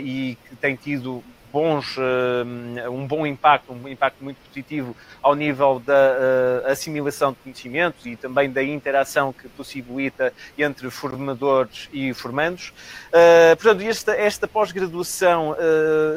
e 0.00 0.36
que 0.48 0.56
tem 0.56 0.76
tido 0.76 1.24
bons, 1.52 1.96
eh, 1.98 2.88
um 2.88 3.06
bom 3.06 3.26
impacto, 3.26 3.72
um 3.72 3.88
impacto 3.88 4.22
muito 4.22 4.38
positivo 4.46 4.96
ao 5.22 5.34
nível 5.34 5.80
da 5.84 5.94
eh, 5.94 6.70
assimilação 6.72 7.32
de 7.32 7.38
conhecimentos 7.38 8.06
e 8.06 8.16
também 8.16 8.50
da 8.50 8.62
interação 8.62 9.32
que 9.32 9.48
possibilita 9.48 10.32
entre 10.56 10.88
formadores 10.90 11.88
e 11.92 12.14
formandos. 12.14 12.72
Eh, 13.12 13.54
portanto, 13.56 13.82
esta, 13.82 14.12
esta 14.12 14.48
pós-graduação 14.48 15.56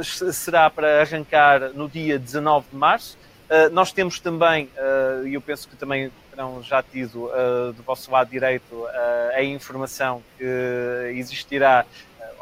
será 0.03 0.69
para 0.69 1.01
arrancar 1.01 1.71
no 1.73 1.89
dia 1.89 2.17
19 2.19 2.67
de 2.71 2.75
março. 2.75 3.17
nós 3.71 3.91
temos 3.91 4.19
também, 4.19 4.69
e 5.25 5.34
eu 5.34 5.41
penso 5.41 5.67
que 5.67 5.75
também 5.75 6.11
terão 6.31 6.63
já 6.63 6.81
tido 6.81 7.29
do 7.75 7.84
vosso 7.84 8.09
lado 8.11 8.29
direito 8.29 8.86
a 9.36 9.43
informação 9.43 10.23
que 10.38 11.13
existirá 11.15 11.86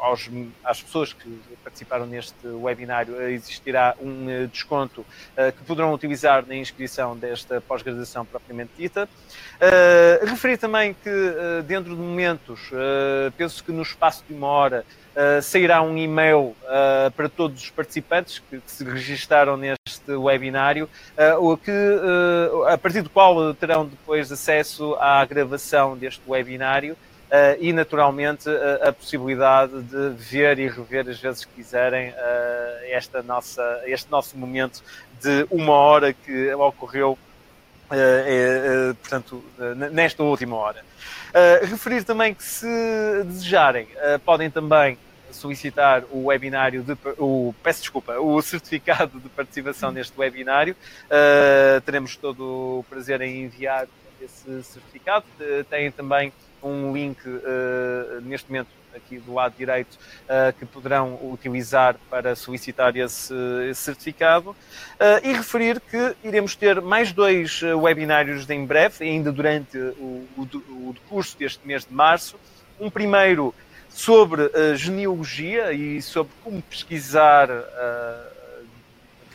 aos, 0.02 0.28
às 0.64 0.82
pessoas 0.82 1.12
que 1.12 1.40
participaram 1.62 2.06
neste 2.06 2.44
webinário 2.46 3.22
existirá 3.30 3.94
um 4.00 4.28
eh, 4.28 4.46
desconto 4.46 5.02
uh, 5.02 5.52
que 5.56 5.62
poderão 5.64 5.94
utilizar 5.94 6.44
na 6.44 6.56
inscrição 6.56 7.16
desta 7.16 7.60
pós-graduação 7.60 8.26
propriamente 8.26 8.72
dita. 8.76 9.08
Referir 10.26 10.58
também 10.58 10.92
que 10.92 11.10
dentro 11.66 11.94
de 11.94 12.00
momentos, 12.00 12.70
penso 13.36 13.62
que 13.62 13.70
no 13.70 13.82
espaço 13.82 14.24
de 14.28 14.34
uma 14.34 14.48
hora, 14.48 14.84
sairá 15.40 15.80
um 15.82 15.96
e-mail 15.96 16.56
para 17.16 17.28
todos 17.28 17.62
os 17.62 17.70
participantes 17.70 18.42
que, 18.50 18.60
se 18.66 18.82
registaram 18.82 19.56
neste 19.56 20.10
webinário, 20.10 20.90
que, 21.64 21.70
a 22.66 22.76
partir 22.76 23.02
do 23.02 23.10
qual 23.10 23.54
terão 23.54 23.86
depois 23.86 24.32
acesso 24.32 24.96
à 24.96 25.24
gravação 25.24 25.96
deste 25.96 26.22
webinário 26.26 26.96
e 27.58 27.72
naturalmente 27.72 28.48
uh, 28.48 28.88
a 28.88 28.92
possibilidade 28.92 29.80
de 29.82 30.10
ver 30.10 30.58
e 30.58 30.68
rever 30.68 31.08
as 31.08 31.18
vezes 31.18 31.44
que 31.46 31.54
quiserem 31.54 32.10
uh, 32.10 32.14
esta 32.90 33.22
nossa, 33.22 33.82
este 33.86 34.10
nosso 34.10 34.36
momento 34.36 34.82
de 35.20 35.46
uma 35.50 35.72
hora 35.72 36.12
que 36.12 36.52
ocorreu, 36.54 37.16
é, 37.90 38.92
portanto, 39.00 39.44
nesta 39.92 40.22
última 40.22 40.56
hora. 40.56 40.82
referir 41.62 42.02
também 42.02 42.34
que 42.34 42.42
se 42.42 42.66
desejarem, 43.24 43.86
podem 44.24 44.50
também 44.50 44.98
solicitar 45.30 46.02
o 46.10 46.24
webinário 46.24 46.82
de, 46.82 46.96
o, 47.18 47.54
peço 47.62 47.82
desculpa, 47.82 48.18
o 48.18 48.42
certificado 48.42 49.20
de 49.20 49.28
participação 49.28 49.92
neste 49.92 50.18
webinário. 50.18 50.74
teremos 51.84 52.16
todo 52.16 52.80
o 52.80 52.86
prazer 52.90 53.20
em 53.20 53.44
enviar 53.44 53.86
esse 54.20 54.64
certificado. 54.64 55.26
Têm 55.70 55.92
também 55.92 56.32
um 56.62 56.92
link 56.92 57.18
uh, 57.26 58.20
neste 58.22 58.50
momento 58.50 58.68
aqui 58.94 59.18
do 59.18 59.32
lado 59.32 59.54
direito 59.56 59.94
uh, 59.94 60.52
que 60.58 60.66
poderão 60.66 61.18
utilizar 61.22 61.96
para 62.10 62.36
solicitar 62.36 62.94
esse, 62.96 63.34
certificado 63.74 64.50
uh, 64.50 64.56
e 65.22 65.32
referir 65.32 65.80
que 65.80 66.14
iremos 66.22 66.54
ter 66.54 66.80
mais 66.80 67.10
dois 67.10 67.62
webinários 67.62 68.48
em 68.50 68.64
breve, 68.64 69.04
ainda 69.04 69.32
durante 69.32 69.78
o, 69.78 70.26
o 70.36 70.94
curso 71.08 71.36
deste 71.38 71.66
mês 71.66 71.84
de 71.84 71.92
março. 71.92 72.36
Um 72.78 72.90
primeiro 72.90 73.54
sobre 73.88 74.50
genealogia 74.74 75.72
e 75.72 76.00
sobre 76.00 76.32
como 76.42 76.62
pesquisar 76.62 77.48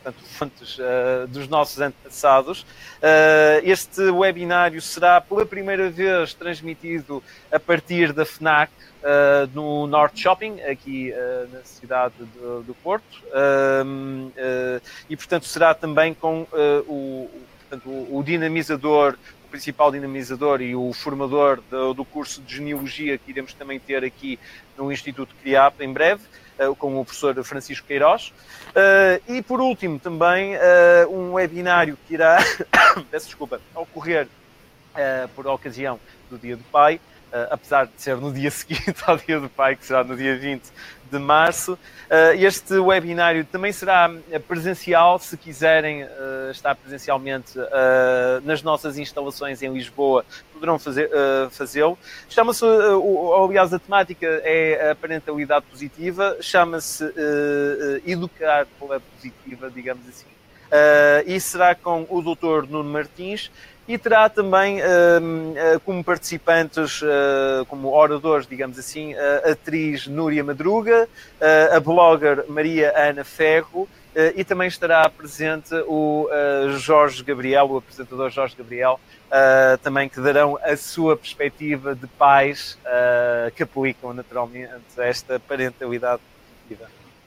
portanto, 0.08 0.24
fontes 0.24 0.78
uh, 0.78 1.28
dos 1.28 1.48
nossos 1.48 1.80
antepassados. 1.80 2.62
Uh, 2.62 3.62
este 3.64 4.02
webinário 4.02 4.82
será 4.82 5.20
pela 5.20 5.46
primeira 5.46 5.90
vez 5.90 6.34
transmitido 6.34 7.24
a 7.52 7.60
partir 7.60 8.14
da 8.14 8.26
FNAC 8.26 8.72
uh, 8.72 9.50
no 9.54 9.88
Norte 9.88 10.22
Shopping, 10.22 10.62
aqui 10.62 11.14
na 11.52 11.64
cidade 11.64 12.16
do, 12.18 12.64
do 12.64 12.74
Porto, 12.76 13.24
e 15.10 15.16
portanto 15.16 15.46
será 15.46 15.74
também 15.74 16.14
com 16.14 16.48
o, 16.88 17.30
portanto, 17.62 17.90
o, 17.90 18.18
o 18.20 18.24
dinamizador 18.24 19.18
o 19.46 19.50
principal 19.50 19.92
dinamizador 19.92 20.62
e 20.62 20.76
o 20.76 20.92
formador 20.92 21.62
do, 21.72 21.94
do, 21.94 22.04
curso 22.04 22.42
de 22.42 22.56
genealogia 22.56 23.18
que 23.18 23.32
iremos 23.32 23.54
também 23.54 23.80
ter 23.80 24.04
aqui 24.04 24.38
no 24.78 24.92
Instituto 24.92 25.34
CRIAP 25.42 25.82
em 25.82 25.94
breve. 25.94 26.22
Eh, 26.58 26.74
com 26.78 27.00
o 27.00 27.06
professor 27.06 27.44
Francisco 27.44 27.86
Queiroz. 27.88 28.34
Eh, 28.74 29.22
e 29.28 29.42
por 29.44 29.62
último, 29.62 30.00
também 30.00 30.56
eh, 30.56 31.06
um 31.08 31.34
webinário 31.34 31.98
que 32.08 32.16
irá, 32.16 32.38
peço 33.12 33.28
desculpa, 33.28 33.62
ocorrer 33.76 34.28
por 35.36 35.46
ocasião 35.46 36.00
do 36.28 36.40
Dia 36.40 36.58
do 36.58 36.64
Pai, 36.64 37.00
Uh, 37.28 37.52
apesar 37.52 37.88
de 37.88 37.92
ser 37.98 38.16
no 38.16 38.32
dia 38.32 38.50
seguinte 38.52 38.96
ao 39.06 39.18
Dia 39.18 39.38
do 39.38 39.50
Pai, 39.50 39.76
que 39.76 39.86
será 39.86 40.02
no 40.02 40.16
dia 40.16 40.38
20 40.38 40.64
de 41.12 41.20
março. 41.20 41.74
Uh, 41.74 42.34
este 42.38 42.74
webinário 42.76 43.44
também 43.44 43.74
será 43.74 44.10
presencial, 44.48 45.20
se 45.20 45.36
quiserem 45.36 46.04
uh, 46.04 46.52
estar 46.52 46.74
presencialmente 46.76 47.54
nas 48.44 48.64
nossas 48.64 48.98
instalações 48.98 49.62
em 49.62 49.74
Lisboa, 49.74 50.24
poderão 50.54 50.80
fazê-lo. 50.80 52.00
Chama-se, 52.30 52.64
aliás, 53.44 53.74
a 53.74 53.80
temática 53.80 54.26
é 54.46 54.92
a 54.92 54.96
parentalidade 54.96 55.66
positiva, 55.66 56.38
chama-se 56.40 57.04
Educar 58.06 58.68
pela 58.80 59.00
Positiva, 59.00 59.70
digamos 59.70 60.08
assim. 60.08 60.28
e 61.26 61.40
será 61.40 61.76
com 61.76 62.06
o 62.10 62.22
Dr. 62.22 62.70
Nuno 62.70 62.90
Martins, 62.90 63.52
e 63.88 63.98
terá 63.98 64.28
também 64.30 64.80
como 65.86 66.04
participantes, 66.04 67.02
como 67.68 67.94
oradores, 67.94 68.46
digamos 68.46 68.78
assim, 68.78 69.14
a 69.16 69.52
atriz 69.52 70.08
Núria 70.08 70.44
Madruga, 70.44 71.08
a 71.74 71.80
blogger 71.80 72.46
Maria 72.50 72.94
Ana 72.96 73.24
Ferro 73.24 73.88
e 74.36 74.44
também 74.44 74.68
estará 74.68 75.08
presente 75.10 75.74
o 75.88 76.28
Jorge 76.78 77.24
Gabriel, 77.24 77.70
o 77.70 77.78
apresentador 77.78 78.30
Jorge 78.30 78.56
Gabriel, 78.58 79.00
também 79.84 80.10
que 80.10 80.20
darão 80.20 80.60
a 80.64 80.76
sua 80.76 81.16
perspectiva 81.16 81.96
de 81.96 82.08
pais 82.08 82.78
que 83.56 83.64
aplicam 83.64 84.14
naturalmente 84.14 84.72
esta 84.98 85.40
parentalidade. 85.40 86.22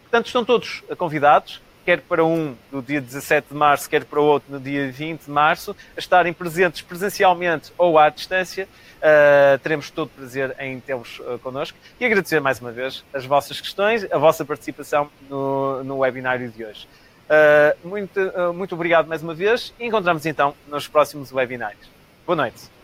Portanto, 0.03 0.27
estão 0.27 0.45
todos 0.45 0.83
convidados 0.99 1.63
quer 1.85 2.01
para 2.01 2.25
um 2.25 2.55
no 2.71 2.83
dia 2.83 3.01
17 3.01 3.49
de 3.49 3.55
março, 3.55 3.89
quer 3.89 4.05
para 4.05 4.21
o 4.21 4.25
outro 4.25 4.53
no 4.53 4.61
dia 4.61 4.91
20 4.91 5.25
de 5.25 5.31
março, 5.31 5.75
a 5.97 6.01
estarem 6.01 6.33
presentes 6.33 6.83
presencialmente 6.83 7.73
ou 7.77 7.99
à 7.99 8.09
distância. 8.09 8.69
Uh, 8.99 9.59
teremos 9.61 9.91
todo 9.91 10.09
o 10.09 10.11
prazer 10.11 10.55
em 10.59 10.79
tê-los 10.79 11.21
uh, 11.21 11.39
connosco 11.39 11.79
e 11.99 12.05
agradecer 12.05 12.39
mais 12.39 12.61
uma 12.61 12.71
vez 12.71 13.03
as 13.15 13.25
vossas 13.25 13.59
questões, 13.59 14.05
a 14.13 14.19
vossa 14.19 14.45
participação 14.45 15.11
no, 15.29 15.83
no 15.83 15.99
webinário 15.99 16.51
de 16.51 16.65
hoje. 16.65 16.87
Uh, 17.27 17.89
muito, 17.89 18.21
muito 18.55 18.75
obrigado 18.75 19.07
mais 19.07 19.23
uma 19.23 19.35
vez 19.35 19.73
e 19.79 19.87
encontramos 19.87 20.27
então 20.27 20.55
nos 20.69 20.87
próximos 20.87 21.33
webinários. 21.33 21.89
Boa 22.27 22.37
noite. 22.37 22.80